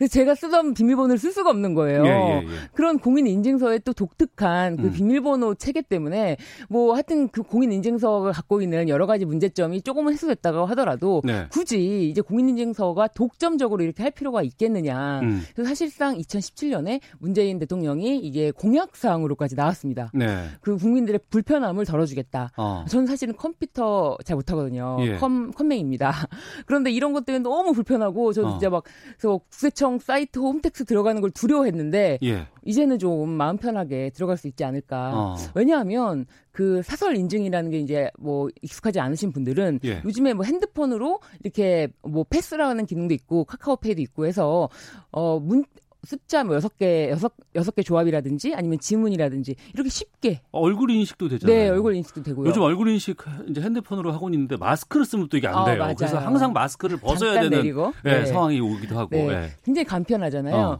그래서 0.00 0.12
제가 0.14 0.34
쓰던 0.34 0.72
비밀번호를 0.72 1.18
쓸 1.18 1.30
수가 1.30 1.50
없는 1.50 1.74
거예요. 1.74 2.06
예, 2.06 2.08
예, 2.08 2.42
예. 2.42 2.46
그런 2.72 2.98
공인 2.98 3.26
인증서의 3.26 3.80
또 3.84 3.92
독특한 3.92 4.78
그 4.78 4.86
음. 4.86 4.92
비밀번호 4.92 5.56
체계 5.56 5.82
때문에 5.82 6.38
뭐 6.70 6.94
하여튼 6.94 7.28
그 7.28 7.42
공인 7.42 7.70
인증서가 7.70 8.32
갖고 8.32 8.62
있는 8.62 8.88
여러 8.88 9.06
가지 9.06 9.26
문제점이 9.26 9.82
조금은 9.82 10.14
해소됐다고 10.14 10.64
하더라도 10.64 11.20
네. 11.22 11.44
굳이 11.50 12.08
이제 12.08 12.22
공인 12.22 12.48
인증서가 12.48 13.08
독점적으로 13.08 13.84
이렇게 13.84 14.02
할 14.02 14.10
필요가 14.10 14.42
있겠느냐. 14.42 15.20
음. 15.20 15.42
그래서 15.54 15.68
사실상 15.68 16.16
2017년에 16.16 17.00
문재인 17.18 17.58
대통령이 17.58 18.20
이게 18.20 18.52
공약 18.52 18.96
사항으로까지 18.96 19.54
나왔습니다. 19.54 20.12
네. 20.14 20.46
그 20.62 20.78
국민들의 20.78 21.20
불편함을 21.28 21.84
덜어주겠다. 21.84 22.52
어. 22.56 22.86
저는 22.88 23.06
사실은 23.06 23.36
컴퓨터 23.36 24.16
잘 24.24 24.34
못하거든요. 24.36 24.96
예. 25.00 25.16
컴 25.16 25.50
컴맹입니다. 25.50 26.10
그런데 26.64 26.90
이런 26.90 27.12
것 27.12 27.26
때문에 27.26 27.42
너무 27.42 27.74
불편하고 27.74 28.32
저 28.32 28.46
어. 28.46 28.50
진짜 28.52 28.70
막 28.70 28.84
그래서 29.18 29.36
국세청 29.50 29.89
사이트 29.98 30.38
홈택스 30.38 30.84
들어가는 30.84 31.20
걸 31.20 31.30
두려워했는데 31.30 32.18
예. 32.22 32.46
이제는 32.64 32.98
좀 32.98 33.30
마음 33.30 33.56
편하게 33.56 34.10
들어갈 34.10 34.36
수 34.36 34.46
있지 34.48 34.64
않을까. 34.64 35.12
어. 35.14 35.36
왜냐하면 35.54 36.26
그 36.52 36.82
사설 36.82 37.16
인증이라는 37.16 37.70
게 37.70 37.78
이제 37.78 38.10
뭐 38.18 38.48
익숙하지 38.62 39.00
않으신 39.00 39.32
분들은 39.32 39.80
예. 39.84 40.02
요즘에 40.04 40.34
뭐 40.34 40.44
핸드폰으로 40.44 41.20
이렇게 41.42 41.88
뭐 42.02 42.24
패스라는 42.24 42.86
기능도 42.86 43.14
있고 43.14 43.44
카카오페이도 43.44 44.00
있고 44.02 44.26
해서 44.26 44.68
어문 45.10 45.64
숫자 46.04 46.44
뭐 46.44 46.54
여섯 46.54 46.76
개 46.78 47.10
여섯 47.10 47.32
여섯 47.54 47.74
개 47.74 47.82
조합이라든지 47.82 48.54
아니면 48.54 48.78
지문이라든지 48.80 49.54
이렇게 49.74 49.90
쉽게 49.90 50.40
얼굴 50.50 50.90
인식도 50.90 51.28
되잖아요. 51.28 51.56
네 51.56 51.68
얼굴 51.68 51.94
인식도 51.94 52.22
되고요. 52.22 52.48
요즘 52.48 52.62
얼굴 52.62 52.88
인식 52.88 53.16
이제 53.48 53.60
핸드폰으로 53.60 54.12
하고 54.12 54.28
있는데 54.30 54.56
마스크를 54.56 55.04
쓰면 55.04 55.28
또 55.28 55.36
이게 55.36 55.46
안 55.46 55.54
아, 55.54 55.64
돼요. 55.64 55.78
맞아요. 55.78 55.94
그래서 55.96 56.18
항상 56.18 56.52
마스크를 56.52 56.96
벗어야 56.98 57.34
되는 57.34 57.50
내리고. 57.50 57.92
예, 58.06 58.20
네. 58.20 58.26
상황이 58.26 58.60
오기도 58.60 58.98
하고. 58.98 59.10
네, 59.10 59.28
예. 59.28 59.50
굉장히 59.64 59.84
간편하잖아요. 59.84 60.56
어. 60.56 60.78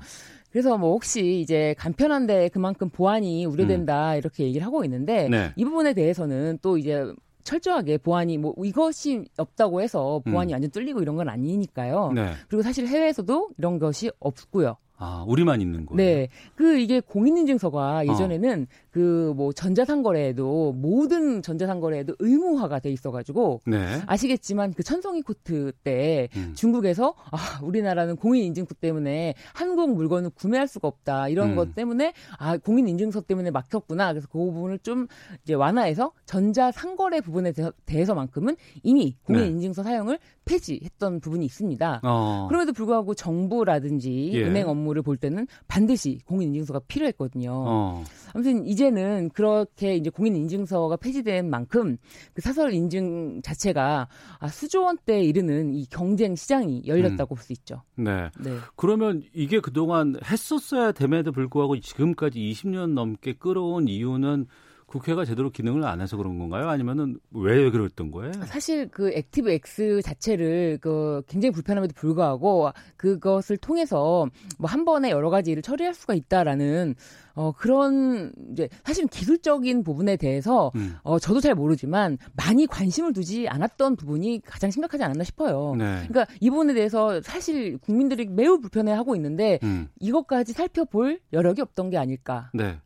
그래서 0.50 0.76
뭐 0.76 0.92
혹시 0.92 1.40
이제 1.40 1.74
간편한데 1.78 2.48
그만큼 2.48 2.88
보안이 2.90 3.44
우려된다 3.46 4.16
이렇게 4.16 4.44
얘기를 4.44 4.66
하고 4.66 4.84
있는데 4.84 5.26
음. 5.26 5.30
네. 5.30 5.52
이 5.56 5.64
부분에 5.64 5.94
대해서는 5.94 6.58
또 6.60 6.76
이제 6.76 7.04
철저하게 7.44 7.98
보안이 7.98 8.38
뭐 8.38 8.54
이것이 8.64 9.24
없다고 9.36 9.80
해서 9.80 10.20
보안이 10.24 10.52
음. 10.52 10.54
완전 10.54 10.70
뚫리고 10.70 11.02
이런 11.02 11.16
건 11.16 11.28
아니니까요. 11.28 12.12
네. 12.14 12.32
그리고 12.48 12.62
사실 12.62 12.86
해외에서도 12.86 13.50
이런 13.58 13.78
것이 13.78 14.10
없고요. 14.18 14.76
아, 15.02 15.24
우리만 15.26 15.62
있는 15.62 15.86
거예요. 15.86 15.96
네. 15.96 16.28
그 16.54 16.78
이게 16.78 17.00
공인인증서가 17.00 18.06
예전에는 18.06 18.66
그뭐 18.90 19.52
전자상거래에도 19.54 20.72
모든 20.72 21.40
전자상거래에도 21.40 22.16
의무화가 22.18 22.80
돼 22.80 22.90
있어 22.92 23.10
가지고 23.10 23.62
네. 23.66 24.02
아시겠지만 24.06 24.74
그 24.74 24.82
천성이 24.82 25.22
코트 25.22 25.72
때 25.84 26.28
음. 26.36 26.52
중국에서 26.54 27.14
아 27.30 27.60
우리나라는 27.62 28.16
공인인증서 28.16 28.74
때문에 28.74 29.34
한국 29.54 29.94
물건을 29.94 30.30
구매할 30.30 30.68
수가 30.68 30.86
없다 30.88 31.28
이런 31.28 31.50
음. 31.50 31.56
것 31.56 31.74
때문에 31.74 32.12
아 32.36 32.58
공인인증서 32.58 33.22
때문에 33.22 33.50
막혔구나 33.50 34.12
그래서 34.12 34.28
그 34.30 34.38
부분을 34.38 34.80
좀 34.80 35.06
이제 35.44 35.54
완화해서 35.54 36.12
전자상거래 36.26 37.22
부분에 37.22 37.52
대해서, 37.52 37.72
대해서만큼은 37.86 38.56
이미 38.82 39.16
공인인증서 39.24 39.82
사용을 39.82 40.18
폐지했던 40.50 41.20
부분이 41.20 41.46
있습니다. 41.46 42.00
어. 42.02 42.46
그럼에도 42.48 42.72
불구하고 42.72 43.14
정부라든지 43.14 44.32
예. 44.34 44.42
은행 44.42 44.68
업무를 44.68 45.00
볼 45.02 45.16
때는 45.16 45.46
반드시 45.68 46.18
공인인증서가 46.26 46.80
필요했거든요. 46.88 47.52
어. 47.52 48.04
아무튼 48.34 48.66
이제는 48.66 49.30
그렇게 49.30 49.94
이제 49.94 50.10
공인인증서가 50.10 50.96
폐지된 50.96 51.48
만큼 51.48 51.96
그 52.34 52.42
사설 52.42 52.74
인증 52.74 53.40
자체가 53.42 54.08
아, 54.40 54.48
수조 54.48 54.82
원대에 54.82 55.22
이르는 55.22 55.72
이 55.72 55.86
경쟁 55.86 56.34
시장이 56.34 56.82
열렸다고 56.86 57.36
볼수 57.36 57.52
있죠. 57.52 57.82
네. 57.94 58.30
네. 58.40 58.56
그러면 58.74 59.22
이게 59.32 59.60
그동안 59.60 60.16
했었어야 60.24 60.90
됨에도 60.90 61.30
불구하고 61.30 61.78
지금까지 61.78 62.40
20년 62.40 62.94
넘게 62.94 63.34
끌어온 63.34 63.86
이유는 63.86 64.46
국회가 64.90 65.24
제대로 65.24 65.50
기능을 65.50 65.84
안 65.84 66.00
해서 66.00 66.16
그런 66.16 66.38
건가요? 66.38 66.68
아니면은 66.68 67.18
왜 67.30 67.70
그랬던 67.70 68.10
거예요? 68.10 68.32
사실 68.46 68.88
그 68.88 69.12
Active 69.12 69.50
X 69.50 70.02
자체를 70.02 70.78
그 70.80 71.22
굉장히 71.28 71.52
불편함에도 71.52 71.94
불구하고 71.94 72.70
그것을 72.96 73.56
통해서 73.56 74.26
뭐 74.58 74.70
한 74.70 74.84
번에 74.84 75.10
여러 75.10 75.30
가지 75.30 75.50
일을 75.50 75.62
처리할 75.62 75.94
수가 75.94 76.14
있다라는 76.14 76.94
어 77.34 77.52
그런 77.52 78.32
이제 78.52 78.68
사실 78.84 79.06
기술적인 79.06 79.82
부분에 79.82 80.16
대해서 80.16 80.70
음. 80.76 80.96
어 81.02 81.18
저도 81.18 81.40
잘 81.40 81.54
모르지만 81.54 82.18
많이 82.34 82.66
관심을 82.66 83.12
두지 83.12 83.48
않았던 83.48 83.96
부분이 83.96 84.42
가장 84.44 84.70
심각하지 84.70 85.02
않았나 85.02 85.24
싶어요. 85.24 85.74
네. 85.76 86.04
그러니까 86.08 86.26
이 86.40 86.50
부분에 86.50 86.74
대해서 86.74 87.20
사실 87.22 87.78
국민들이 87.78 88.26
매우 88.26 88.60
불편해하고 88.60 89.16
있는데 89.16 89.58
음. 89.62 89.88
이것까지 89.98 90.52
살펴볼 90.52 91.20
여력이 91.32 91.62
없던 91.62 91.90
게 91.90 91.98
아닐까 91.98 92.50
네. 92.54 92.78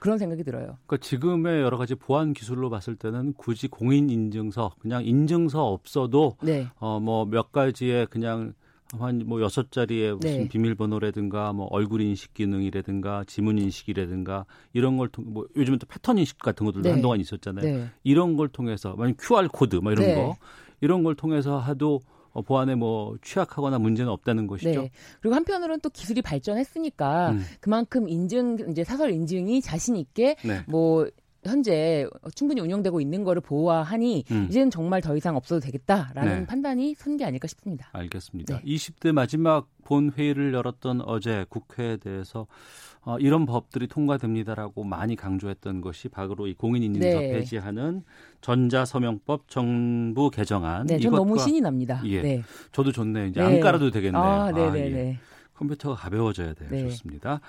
그런 0.00 0.18
생각이 0.18 0.42
들어요. 0.42 0.78
그러니까 0.86 0.96
지금의 0.98 1.60
여러 1.62 1.76
가지 1.76 1.94
보안 1.94 2.32
기술로 2.32 2.70
봤을 2.70 2.96
때는 2.96 3.34
굳이 3.34 3.68
공인 3.68 4.08
인증서, 4.10 4.72
그냥 4.80 5.04
인증서 5.04 5.66
없어도 5.66 6.36
네. 6.42 6.68
어뭐 6.78 7.26
몇 7.26 7.52
가지의 7.52 8.06
그냥 8.06 8.54
한뭐 8.98 9.42
여섯 9.42 9.70
자리의 9.72 10.14
무슨 10.14 10.38
네. 10.42 10.48
비밀번호라든가 10.48 11.52
뭐 11.52 11.66
얼굴 11.70 12.00
인식 12.00 12.32
기능이라든가 12.34 13.24
지문 13.26 13.58
인식이라든가 13.58 14.46
이런 14.72 14.96
걸 14.96 15.08
통 15.08 15.24
뭐 15.26 15.46
요즘은 15.56 15.78
또 15.80 15.86
패턴 15.86 16.18
인식 16.18 16.38
같은 16.38 16.64
것들도 16.66 16.88
네. 16.88 16.92
한동안 16.92 17.20
있었잖아요. 17.20 17.64
네. 17.64 17.90
이런 18.04 18.36
걸 18.36 18.48
통해서 18.48 18.94
만약 18.96 19.16
QR 19.18 19.48
코드 19.48 19.76
뭐 19.76 19.92
이런 19.92 20.06
네. 20.06 20.14
거 20.14 20.36
이런 20.80 21.02
걸 21.02 21.14
통해서 21.16 21.58
해도 21.58 22.00
어, 22.06 22.15
보안에 22.42 22.74
뭐 22.74 23.16
취약하거나 23.22 23.78
문제는 23.78 24.10
없다는 24.10 24.46
것이죠. 24.46 24.82
네. 24.82 24.90
그리고 25.20 25.34
한편으로는 25.36 25.80
또 25.80 25.90
기술이 25.90 26.22
발전했으니까 26.22 27.30
음. 27.30 27.44
그만큼 27.60 28.08
인증 28.08 28.56
이제 28.70 28.84
사설 28.84 29.10
인증이 29.12 29.60
자신 29.60 29.96
있게 29.96 30.36
네. 30.44 30.60
뭐 30.66 31.06
현재 31.44 32.08
충분히 32.34 32.60
운영되고 32.60 33.00
있는 33.00 33.22
거를 33.22 33.40
보호하니 33.40 34.24
음. 34.32 34.46
이제는 34.50 34.68
정말 34.70 35.00
더 35.00 35.16
이상 35.16 35.36
없어도 35.36 35.60
되겠다라는 35.60 36.40
네. 36.40 36.46
판단이 36.46 36.94
선 36.96 37.16
게 37.16 37.24
아닐까 37.24 37.46
싶습니다. 37.46 37.88
알겠습니다. 37.92 38.58
네. 38.58 38.62
20대 38.64 39.12
마지막 39.12 39.68
본 39.84 40.10
회의를 40.10 40.52
열었던 40.54 41.02
어제 41.02 41.46
국회에 41.48 41.98
대해서 41.98 42.48
어, 43.06 43.16
이런 43.20 43.46
법들이 43.46 43.86
통과됩니다라고 43.86 44.82
많이 44.82 45.14
강조했던 45.14 45.80
것이 45.80 46.08
바로 46.08 46.48
이 46.48 46.54
공인인증서 46.54 47.20
네. 47.20 47.32
폐지하는 47.34 48.02
전자서명법 48.40 49.48
정부 49.48 50.28
개정안. 50.28 50.88
네, 50.88 50.98
전 50.98 51.12
이것과- 51.12 51.16
너무 51.16 51.38
신이 51.38 51.60
납니다. 51.60 52.02
예, 52.04 52.20
네. 52.20 52.42
저도 52.72 52.90
좋네요. 52.90 53.26
이제 53.26 53.40
네. 53.40 53.46
안 53.46 53.60
깔아도 53.60 53.92
되겠네요. 53.92 54.20
아, 54.20 54.50
네, 54.50 54.70
네, 54.72 54.86
예. 54.86 54.90
네. 54.90 55.18
컴퓨터가 55.54 55.94
가벼워져야 55.94 56.54
돼요. 56.54 56.68
네. 56.68 56.80
좋습니다. 56.82 57.40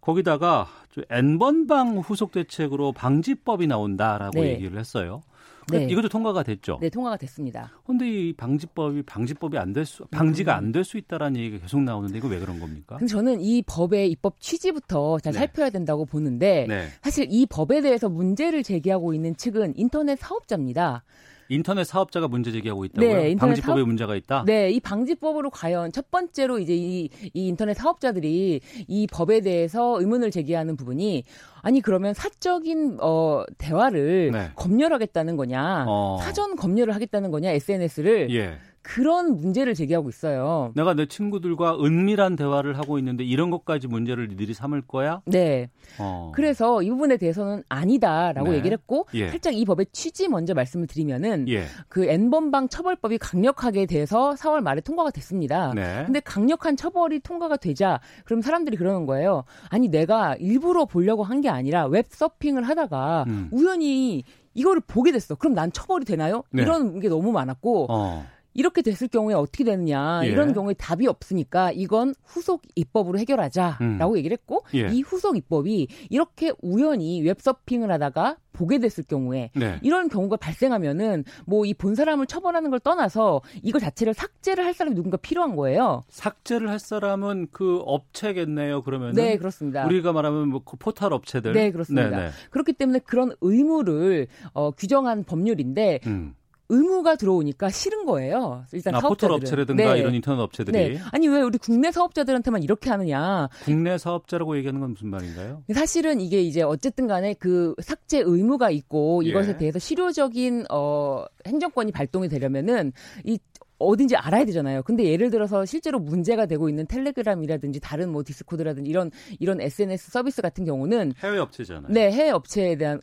거기다가 0.00 0.66
좀 0.90 1.04
N번방 1.08 1.98
후속 1.98 2.32
대책으로 2.32 2.90
방지법이 2.90 3.68
나온다라고 3.68 4.40
네. 4.40 4.50
얘기를 4.54 4.76
했어요. 4.80 5.22
네. 5.70 5.84
이것도 5.90 6.08
통과가 6.08 6.42
됐죠. 6.42 6.78
네, 6.80 6.88
통과가 6.90 7.16
됐습니다. 7.16 7.70
근데 7.86 8.08
이 8.08 8.32
방지법이 8.32 9.02
방지법이 9.02 9.56
안 9.58 9.72
될 9.72 9.84
수, 9.86 10.04
방지가 10.06 10.54
안 10.56 10.72
될 10.72 10.84
수 10.84 10.98
있다라는 10.98 11.40
얘기가 11.40 11.62
계속 11.62 11.80
나오는데 11.80 12.18
이거 12.18 12.28
왜 12.28 12.38
그런 12.38 12.60
겁니까? 12.60 12.96
근데 12.98 13.10
저는 13.10 13.40
이 13.40 13.62
법의 13.62 14.10
입법 14.10 14.40
취지부터 14.40 15.18
잘 15.20 15.32
네. 15.32 15.38
살펴야 15.38 15.70
된다고 15.70 16.04
보는데 16.04 16.66
네. 16.68 16.88
사실 17.02 17.26
이 17.30 17.46
법에 17.46 17.80
대해서 17.80 18.08
문제를 18.08 18.62
제기하고 18.62 19.14
있는 19.14 19.36
측은 19.36 19.74
인터넷 19.76 20.18
사업자입니다. 20.18 21.04
인터넷 21.48 21.84
사업자가 21.84 22.28
문제 22.28 22.50
제기하고 22.52 22.84
있다고요? 22.86 23.08
네, 23.08 23.30
인터넷 23.30 23.50
방지법에 23.52 23.76
사업- 23.80 23.86
문제가 23.86 24.16
있다. 24.16 24.44
네, 24.46 24.70
이 24.70 24.80
방지법으로 24.80 25.50
과연 25.50 25.92
첫 25.92 26.10
번째로 26.10 26.58
이제 26.58 26.74
이, 26.74 27.08
이 27.32 27.46
인터넷 27.48 27.74
사업자들이 27.74 28.60
이 28.88 29.06
법에 29.12 29.40
대해서 29.40 30.00
의문을 30.00 30.30
제기하는 30.30 30.76
부분이 30.76 31.24
아니 31.62 31.80
그러면 31.80 32.14
사적인 32.14 32.98
어 33.00 33.44
대화를 33.58 34.30
네. 34.32 34.50
검열하겠다는 34.56 35.36
거냐, 35.36 35.84
어. 35.88 36.18
사전 36.22 36.56
검열을 36.56 36.94
하겠다는 36.94 37.30
거냐 37.30 37.50
SNS를 37.50 38.30
예. 38.34 38.58
그런 38.84 39.38
문제를 39.38 39.72
제기하고 39.74 40.10
있어요. 40.10 40.70
내가 40.76 40.92
내 40.92 41.06
친구들과 41.06 41.78
은밀한 41.82 42.36
대화를 42.36 42.76
하고 42.76 42.98
있는데 42.98 43.24
이런 43.24 43.50
것까지 43.50 43.88
문제를 43.88 44.28
니들이 44.28 44.52
삼을 44.52 44.82
거야? 44.82 45.22
네. 45.24 45.70
어. 45.98 46.32
그래서 46.34 46.82
이 46.82 46.90
부분에 46.90 47.16
대해서는 47.16 47.62
아니다라고 47.70 48.50
네. 48.50 48.56
얘기를 48.58 48.76
했고 48.76 49.06
예. 49.14 49.30
살짝 49.30 49.54
이 49.54 49.64
법의 49.64 49.86
취지 49.92 50.28
먼저 50.28 50.52
말씀을 50.52 50.86
드리면은 50.86 51.48
예. 51.48 51.64
그 51.88 52.04
N번방 52.04 52.68
처벌법이 52.68 53.16
강력하게 53.18 53.86
돼서 53.86 54.34
4월 54.34 54.60
말에 54.60 54.82
통과가 54.82 55.10
됐습니다. 55.12 55.72
네. 55.74 56.02
근데 56.04 56.20
강력한 56.20 56.76
처벌이 56.76 57.20
통과가 57.20 57.56
되자 57.56 58.00
그럼 58.26 58.42
사람들이 58.42 58.76
그러는 58.76 59.06
거예요. 59.06 59.44
아니 59.70 59.88
내가 59.88 60.36
일부러 60.36 60.84
보려고 60.84 61.22
한 61.22 61.40
게 61.40 61.48
아니라 61.48 61.86
웹 61.86 62.06
서핑을 62.10 62.62
하다가 62.62 63.24
음. 63.28 63.48
우연히 63.52 64.24
이거를 64.54 64.80
보게 64.86 65.10
됐어. 65.10 65.34
그럼 65.34 65.54
난 65.54 65.72
처벌이 65.72 66.04
되나요? 66.04 66.42
네. 66.52 66.62
이런 66.62 67.00
게 67.00 67.08
너무 67.08 67.32
많았고 67.32 67.86
어. 67.90 68.24
이렇게 68.54 68.82
됐을 68.82 69.08
경우에 69.08 69.34
어떻게 69.34 69.64
되느냐 69.64 70.20
예. 70.24 70.28
이런 70.28 70.52
경우에 70.52 70.74
답이 70.74 71.06
없으니까 71.06 71.72
이건 71.72 72.14
후속 72.24 72.62
입법으로 72.74 73.18
해결하자라고 73.18 74.12
음. 74.12 74.16
얘기를 74.16 74.36
했고 74.36 74.64
예. 74.74 74.88
이 74.88 75.02
후속 75.02 75.36
입법이 75.36 75.88
이렇게 76.10 76.52
우연히 76.62 77.20
웹서핑을 77.22 77.90
하다가 77.90 78.36
보게 78.52 78.78
됐을 78.78 79.02
경우에 79.02 79.50
네. 79.56 79.80
이런 79.82 80.08
경우가 80.08 80.36
발생하면은 80.36 81.24
뭐 81.44 81.64
이 81.66 81.74
본 81.74 81.94
사람을 81.96 82.26
처벌하는 82.26 82.70
걸 82.70 82.78
떠나서 82.80 83.42
이거 83.62 83.78
자체를 83.80 84.14
삭제를 84.14 84.64
할 84.64 84.72
사람이 84.74 84.94
누군가 84.94 85.16
필요한 85.16 85.56
거예요. 85.56 86.04
삭제를 86.08 86.70
할 86.70 86.78
사람은 86.78 87.48
그 87.50 87.80
업체겠네요. 87.84 88.82
그러면 88.82 89.12
네, 89.14 89.36
그렇습니다. 89.36 89.84
우리가 89.86 90.12
말하면 90.12 90.48
뭐그 90.50 90.76
포털 90.78 91.12
업체들. 91.12 91.52
네, 91.52 91.72
그렇습니다. 91.72 92.08
네네. 92.10 92.30
그렇기 92.50 92.74
때문에 92.74 93.00
그런 93.00 93.32
의무를 93.40 94.28
어, 94.52 94.70
규정한 94.70 95.24
법률인데 95.24 96.00
음. 96.06 96.34
의무가 96.68 97.16
들어오니까 97.16 97.70
싫은 97.70 98.06
거예요. 98.06 98.64
일단 98.72 98.94
아, 98.94 99.00
포털. 99.00 99.32
업체라든가 99.32 99.94
네. 99.94 100.00
이런 100.00 100.14
인터넷 100.14 100.40
업체들이 100.40 100.94
네. 100.94 101.00
아니 101.12 101.28
왜 101.28 101.42
우리 101.42 101.58
국내 101.58 101.90
사업자들한테만 101.92 102.62
이렇게 102.62 102.90
하느냐? 102.90 103.48
국내 103.64 103.98
사업자라고 103.98 104.56
얘기하는 104.56 104.80
건 104.80 104.90
무슨 104.92 105.08
말인가요? 105.08 105.62
사실은 105.74 106.20
이게 106.20 106.40
이제 106.40 106.62
어쨌든 106.62 107.06
간에 107.06 107.34
그 107.34 107.74
삭제 107.80 108.20
의무가 108.20 108.70
있고 108.70 109.22
이것에 109.22 109.50
예. 109.50 109.56
대해서 109.56 109.78
실효적인 109.78 110.66
어 110.70 111.24
행정권이 111.46 111.92
발동이 111.92 112.28
되려면은 112.28 112.92
이 113.24 113.38
어딘지 113.78 114.16
알아야 114.16 114.44
되잖아요. 114.44 114.82
근데 114.82 115.04
예를 115.04 115.30
들어서 115.30 115.64
실제로 115.64 115.98
문제가 115.98 116.46
되고 116.46 116.68
있는 116.68 116.86
텔레그램이라든지 116.86 117.80
다른 117.80 118.10
뭐 118.10 118.22
디스코드라든지 118.24 118.88
이런 118.88 119.10
이런 119.40 119.60
SNS 119.60 120.10
서비스 120.10 120.42
같은 120.42 120.64
경우는 120.64 121.12
해외 121.18 121.38
업체잖아요. 121.38 121.92
네, 121.92 122.10
해외 122.12 122.30
업체에 122.30 122.76
대한 122.76 123.00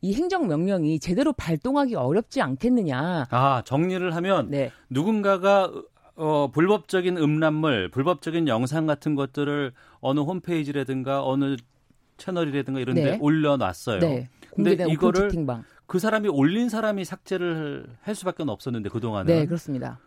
이 0.00 0.14
행정 0.14 0.48
명령이 0.48 0.98
제대로 1.00 1.32
발동하기 1.32 1.94
어렵지 1.94 2.40
않겠느냐. 2.42 3.26
아 3.30 3.62
정리를 3.64 4.14
하면 4.14 4.50
네. 4.50 4.70
누군가가 4.90 5.72
어, 6.14 6.50
불법적인 6.52 7.16
음란물, 7.16 7.90
불법적인 7.90 8.46
영상 8.48 8.86
같은 8.86 9.14
것들을 9.14 9.72
어느 10.00 10.20
홈페이지라든가 10.20 11.24
어느 11.26 11.56
채널이라든가 12.18 12.80
이런 12.80 12.96
데 12.96 13.12
네. 13.12 13.18
올려놨어요. 13.20 14.00
네. 14.00 14.28
근데 14.54 14.72
이거를 14.88 15.30
채팅방. 15.30 15.64
그 15.92 15.98
사람이 15.98 16.26
올린 16.28 16.70
사람이 16.70 17.04
삭제를 17.04 17.84
할 18.00 18.14
수밖에 18.14 18.44
없었는데 18.46 18.88
그 18.88 18.98
동안은 18.98 19.26
네, 19.26 19.44
그렇습니다. 19.44 19.98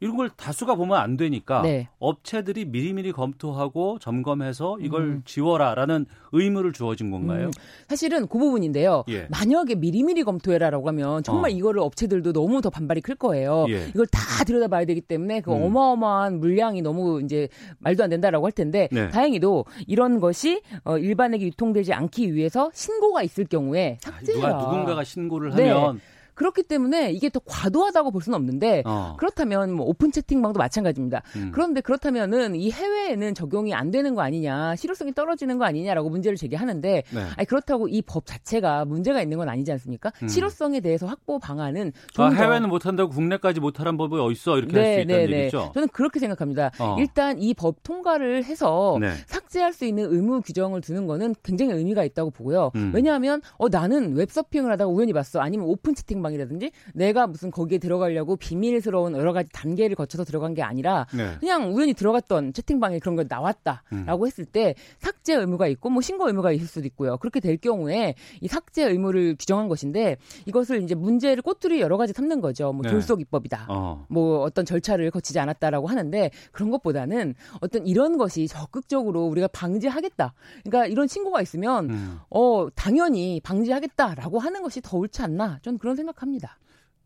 이런 0.00 0.16
걸 0.16 0.30
다수가 0.30 0.74
보면 0.74 0.98
안 0.98 1.16
되니까 1.16 1.62
네. 1.62 1.88
업체들이 1.98 2.66
미리미리 2.66 3.12
검토하고 3.12 3.98
점검해서 3.98 4.78
이걸 4.80 5.02
음. 5.02 5.22
지워라라는 5.24 6.06
의무를 6.32 6.72
주어진 6.72 7.10
건가요? 7.10 7.46
음, 7.46 7.50
사실은 7.88 8.26
그 8.26 8.38
부분인데요. 8.38 9.04
예. 9.08 9.26
만약에 9.30 9.74
미리미리 9.76 10.24
검토해라라고 10.24 10.88
하면 10.88 11.22
정말 11.22 11.50
어. 11.50 11.54
이거를 11.54 11.80
업체들도 11.80 12.32
너무 12.32 12.60
더 12.60 12.70
반발이 12.70 13.00
클 13.00 13.14
거예요. 13.14 13.66
예. 13.68 13.88
이걸 13.88 14.06
다 14.06 14.44
들여다봐야 14.44 14.84
되기 14.84 15.00
때문에 15.00 15.40
그 15.40 15.52
음. 15.52 15.62
어마어마한 15.62 16.40
물량이 16.40 16.82
너무 16.82 17.22
이제 17.22 17.48
말도 17.78 18.04
안 18.04 18.10
된다라고 18.10 18.46
할 18.46 18.52
텐데 18.52 18.88
네. 18.92 19.08
다행히도 19.08 19.64
이런 19.86 20.20
것이 20.20 20.62
어, 20.84 20.98
일반에게 20.98 21.46
유통되지 21.46 21.92
않기 21.92 22.34
위해서 22.34 22.70
신고가 22.74 23.22
있을 23.22 23.44
경우에 23.46 23.98
삭제해라. 24.00 24.48
누가 24.48 24.62
누군가가 24.62 25.04
신고를 25.04 25.54
네. 25.54 25.70
하면 25.70 26.00
그렇기 26.36 26.62
때문에 26.62 27.10
이게 27.12 27.28
더 27.30 27.40
과도하다고 27.44 28.12
볼 28.12 28.22
수는 28.22 28.36
없는데 28.36 28.82
어. 28.86 29.16
그렇다면 29.18 29.72
뭐 29.72 29.86
오픈 29.86 30.12
채팅방도 30.12 30.58
마찬가지입니다. 30.58 31.22
음. 31.36 31.50
그런데 31.52 31.80
그렇다면은 31.80 32.54
이 32.54 32.70
해외에는 32.70 33.34
적용이 33.34 33.74
안 33.74 33.90
되는 33.90 34.14
거 34.14 34.20
아니냐, 34.22 34.76
실효성이 34.76 35.12
떨어지는 35.14 35.58
거 35.58 35.64
아니냐라고 35.64 36.08
문제를 36.10 36.36
제기하는데 36.36 37.02
네. 37.10 37.20
아니 37.36 37.46
그렇다고 37.46 37.88
이 37.88 38.02
법 38.06 38.24
자체가 38.26 38.84
문제가 38.84 39.20
있는 39.20 39.36
건 39.38 39.48
아니지 39.48 39.72
않습니까? 39.72 40.12
음. 40.22 40.28
실효성에 40.28 40.80
대해서 40.80 41.06
확보 41.06 41.38
방안은 41.40 41.92
아, 42.18 42.28
해외는 42.28 42.68
못한다고 42.68 43.10
국내까지 43.10 43.58
못하는 43.58 43.96
법이 43.96 44.14
어딨어 44.16 44.58
이렇게 44.58 44.78
할수 44.78 45.00
있다는 45.00 45.32
얘기죠. 45.32 45.72
저는 45.74 45.88
그렇게 45.88 46.20
생각합니다. 46.20 46.70
어. 46.78 46.96
일단 47.00 47.40
이 47.42 47.54
법 47.54 47.82
통과를 47.82 48.44
해서 48.44 48.98
네. 49.00 49.08
삭제할 49.26 49.72
수 49.72 49.86
있는 49.86 50.12
의무 50.12 50.42
규정을 50.42 50.82
두는 50.82 51.06
거는 51.06 51.34
굉장히 51.42 51.72
의미가 51.72 52.04
있다고 52.04 52.30
보고요. 52.30 52.70
음. 52.76 52.92
왜냐하면 52.94 53.40
어 53.56 53.68
나는 53.70 54.14
웹서핑을 54.14 54.70
하다가 54.72 54.90
우연히 54.90 55.12
봤어. 55.14 55.40
아니면 55.40 55.66
오픈 55.66 55.94
채팅방 55.94 56.25
채팅방이라든지 56.26 56.72
내가 56.94 57.26
무슨 57.26 57.50
거기에 57.50 57.78
들어가려고 57.78 58.36
비밀스러운 58.36 59.14
여러 59.14 59.32
가지 59.32 59.48
단계를 59.52 59.96
거쳐서 59.96 60.24
들어간 60.24 60.54
게 60.54 60.62
아니라 60.62 61.06
네. 61.14 61.36
그냥 61.38 61.74
우연히 61.74 61.94
들어갔던 61.94 62.52
채팅방에 62.52 62.98
그런 62.98 63.16
거 63.16 63.24
나왔다라고 63.28 64.24
음. 64.24 64.26
했을 64.26 64.44
때 64.44 64.74
삭제 64.98 65.34
의무가 65.34 65.66
있고 65.68 65.90
뭐 65.90 66.02
신고 66.02 66.26
의무가 66.26 66.52
있을 66.52 66.66
수도 66.66 66.86
있고요. 66.86 67.16
그렇게 67.18 67.40
될 67.40 67.56
경우에 67.56 68.14
이 68.40 68.48
삭제 68.48 68.84
의무를 68.84 69.36
규정한 69.38 69.68
것인데 69.68 70.16
이것을 70.46 70.82
이제 70.82 70.94
문제를 70.94 71.42
꼬투리 71.42 71.80
여러 71.80 71.96
가지 71.96 72.12
삼는 72.12 72.40
거죠. 72.40 72.72
뭐 72.72 72.82
네. 72.82 72.90
졸속 72.90 73.20
입법이다. 73.20 73.66
어. 73.68 74.06
뭐 74.08 74.42
어떤 74.42 74.64
절차를 74.64 75.10
거치지 75.10 75.38
않았다라고 75.38 75.86
하는데 75.86 76.30
그런 76.52 76.70
것보다는 76.70 77.34
어떤 77.60 77.86
이런 77.86 78.18
것이 78.18 78.48
적극적으로 78.48 79.26
우리가 79.26 79.48
방지하겠다. 79.48 80.34
그러니까 80.64 80.86
이런 80.86 81.06
신고가 81.06 81.40
있으면 81.42 81.90
음. 81.90 82.18
어 82.30 82.68
당연히 82.74 83.40
방지하겠다라고 83.42 84.38
하는 84.38 84.62
것이 84.62 84.80
더 84.80 84.96
옳지 84.96 85.22
않나 85.22 85.58
저는 85.62 85.78
그런 85.78 85.96
생각 85.96 86.15
합니다. 86.22 86.58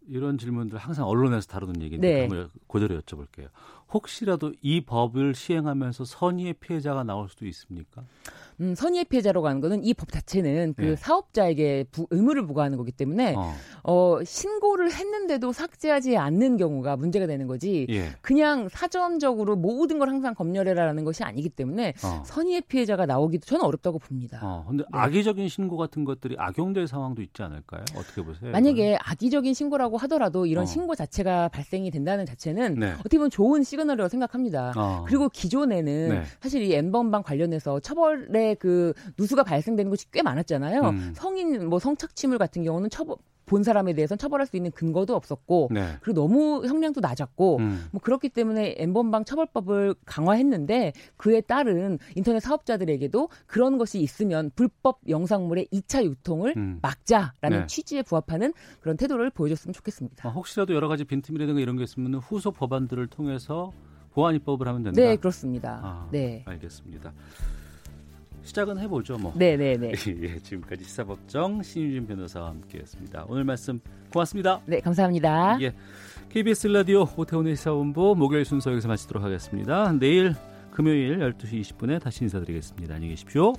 이런 0.09 0.39
질문들 0.39 0.79
항상 0.79 1.07
언론에서 1.07 1.47
다루는 1.47 1.83
얘기인데 1.83 2.13
네. 2.13 2.21
한번 2.23 2.51
그대로 2.67 3.01
여쭤볼게요. 3.01 3.49
혹시라도 3.93 4.53
이 4.61 4.81
법을 4.81 5.35
시행하면서 5.35 6.05
선의의 6.05 6.55
피해자가 6.55 7.05
나올 7.05 7.29
수도 7.29 7.47
있습니까? 7.47 8.03
음, 8.61 8.75
선의의 8.75 9.05
피해자라고 9.07 9.47
하는 9.49 9.61
거는 9.61 9.85
이 9.85 9.95
법 9.95 10.13
자체는 10.13 10.75
그 10.77 10.91
예. 10.91 10.97
사업자에게 10.97 11.85
부- 11.91 12.07
의무를 12.11 12.47
부과하는 12.47 12.79
거기 12.79 12.91
때문에 12.93 13.35
어. 13.37 13.53
어, 13.83 14.19
신고를 14.25 14.93
했는데도 14.93 15.53
삭제하지 15.53 16.17
않는 16.17 16.57
경우가 16.57 16.97
문제가 16.97 17.27
되는 17.27 17.47
거지. 17.47 17.87
예. 17.91 18.09
그냥 18.23 18.69
사전적으로 18.71 19.57
모든 19.57 19.99
걸 19.99 20.09
항상 20.09 20.35
검열해라라는 20.35 21.05
것이 21.05 21.23
아니기 21.25 21.49
때문에 21.49 21.95
어. 22.05 22.23
선의의 22.25 22.63
피해자가 22.63 23.07
나오기도 23.07 23.45
저는 23.47 23.65
어렵다고 23.65 23.99
봅니다. 23.99 24.41
어, 24.43 24.65
근데 24.69 24.85
네. 24.85 24.89
악의적인 24.93 25.49
신고 25.49 25.77
같은 25.77 26.05
것들이 26.05 26.37
악용될 26.39 26.87
상황도 26.87 27.21
있지 27.23 27.43
않을까요? 27.43 27.83
어떻게 27.97 28.23
보세요? 28.23 28.51
만약에 28.53 28.97
악의적인 29.03 29.53
신고라고 29.55 29.97
하더라도 29.99 30.47
이런 30.47 30.63
어. 30.63 30.67
신고 30.67 30.95
자체가 30.95 31.49
발생이 31.49 31.91
된다는 31.91 32.27
자체는 32.27 32.75
네. 32.75 32.93
어떻게 33.01 33.19
보면 33.19 33.31
좋은 33.31 33.63
시그널이라고 33.63 34.09
생각합니다. 34.09 34.73
어. 34.77 35.05
그리고 35.07 35.29
기존에는 35.29 36.09
네. 36.09 36.23
사실 36.41 36.63
이 36.63 36.73
엠번방 36.75 37.23
관련해서 37.23 37.81
처벌 37.81 38.27
의그 38.51 38.95
누수가 39.19 39.43
발생되는 39.45 39.91
것이 39.91 40.11
꽤 40.11 40.23
많았잖아요. 40.23 40.81
음. 40.83 41.13
성인 41.15 41.69
뭐 41.69 41.79
성착취물 41.79 42.39
같은 42.39 42.63
경우는 42.63 42.91
처벌 42.91 43.17
본 43.51 43.65
사람에 43.65 43.95
대해서는 43.95 44.17
처벌할 44.17 44.47
수 44.47 44.57
있는 44.57 44.71
근거도 44.71 45.17
없었고 45.17 45.71
네. 45.73 45.97
그리고 46.03 46.21
너무 46.21 46.65
형량도 46.65 47.01
낮았고 47.01 47.57
음. 47.57 47.87
뭐 47.91 48.01
그렇기 48.01 48.29
때문에 48.29 48.77
엠번방 48.79 49.25
처벌법을 49.25 49.97
강화했는데 50.05 50.93
그에 51.17 51.41
따른 51.41 51.99
인터넷 52.15 52.39
사업자들에게도 52.39 53.29
그런 53.47 53.77
것이 53.77 53.99
있으면 53.99 54.53
불법 54.55 55.01
영상물의 55.09 55.67
2차 55.73 56.05
유통을 56.05 56.55
음. 56.57 56.79
막자라는 56.81 57.61
네. 57.61 57.67
취지에 57.67 58.03
부합하는 58.03 58.53
그런 58.79 58.97
태도를 58.97 59.31
보여줬으면 59.31 59.73
좋겠습니다. 59.73 60.29
어, 60.29 60.33
혹시라도 60.33 60.73
여러 60.73 60.87
가지 60.87 61.03
빈틈이라든가 61.05 61.61
이런 61.61 61.77
게 61.77 61.83
있으면 61.83 62.15
후속 62.15 62.55
법안들을 62.55 63.09
통해서 63.09 63.73
보안 64.13 64.37
입법을 64.37 64.69
하면 64.69 64.85
된다. 64.85 65.01
네, 65.01 65.17
그렇습니다. 65.17 65.81
아, 65.83 66.09
네. 66.13 66.45
알겠습니다. 66.47 67.13
시작은 68.43 68.79
해보죠, 68.79 69.19
뭐. 69.19 69.33
네, 69.37 69.57
네, 69.57 69.77
네. 69.77 69.93
예, 70.23 70.39
지금까지 70.39 70.85
시사법정 70.85 71.63
신유진 71.63 72.07
변호사와 72.07 72.49
함께했습니다. 72.49 73.27
오늘 73.29 73.45
말씀 73.45 73.81
고맙습니다. 74.13 74.61
네, 74.67 74.81
감사합니다. 74.81 75.59
예, 75.61 75.73
KBS 76.31 76.69
라디오 76.69 77.07
오태훈의 77.17 77.57
시사본부 77.57 78.15
목요일 78.17 78.45
순서 78.45 78.71
여기서 78.73 78.89
마치도록 78.89 79.23
하겠습니다. 79.23 79.93
내일 79.93 80.35
금요일 80.71 81.19
12시 81.19 81.61
20분에 81.61 82.01
다시 82.01 82.25
인사드리겠습니다. 82.25 82.95
안녕히 82.95 83.15
계십시오. 83.15 83.53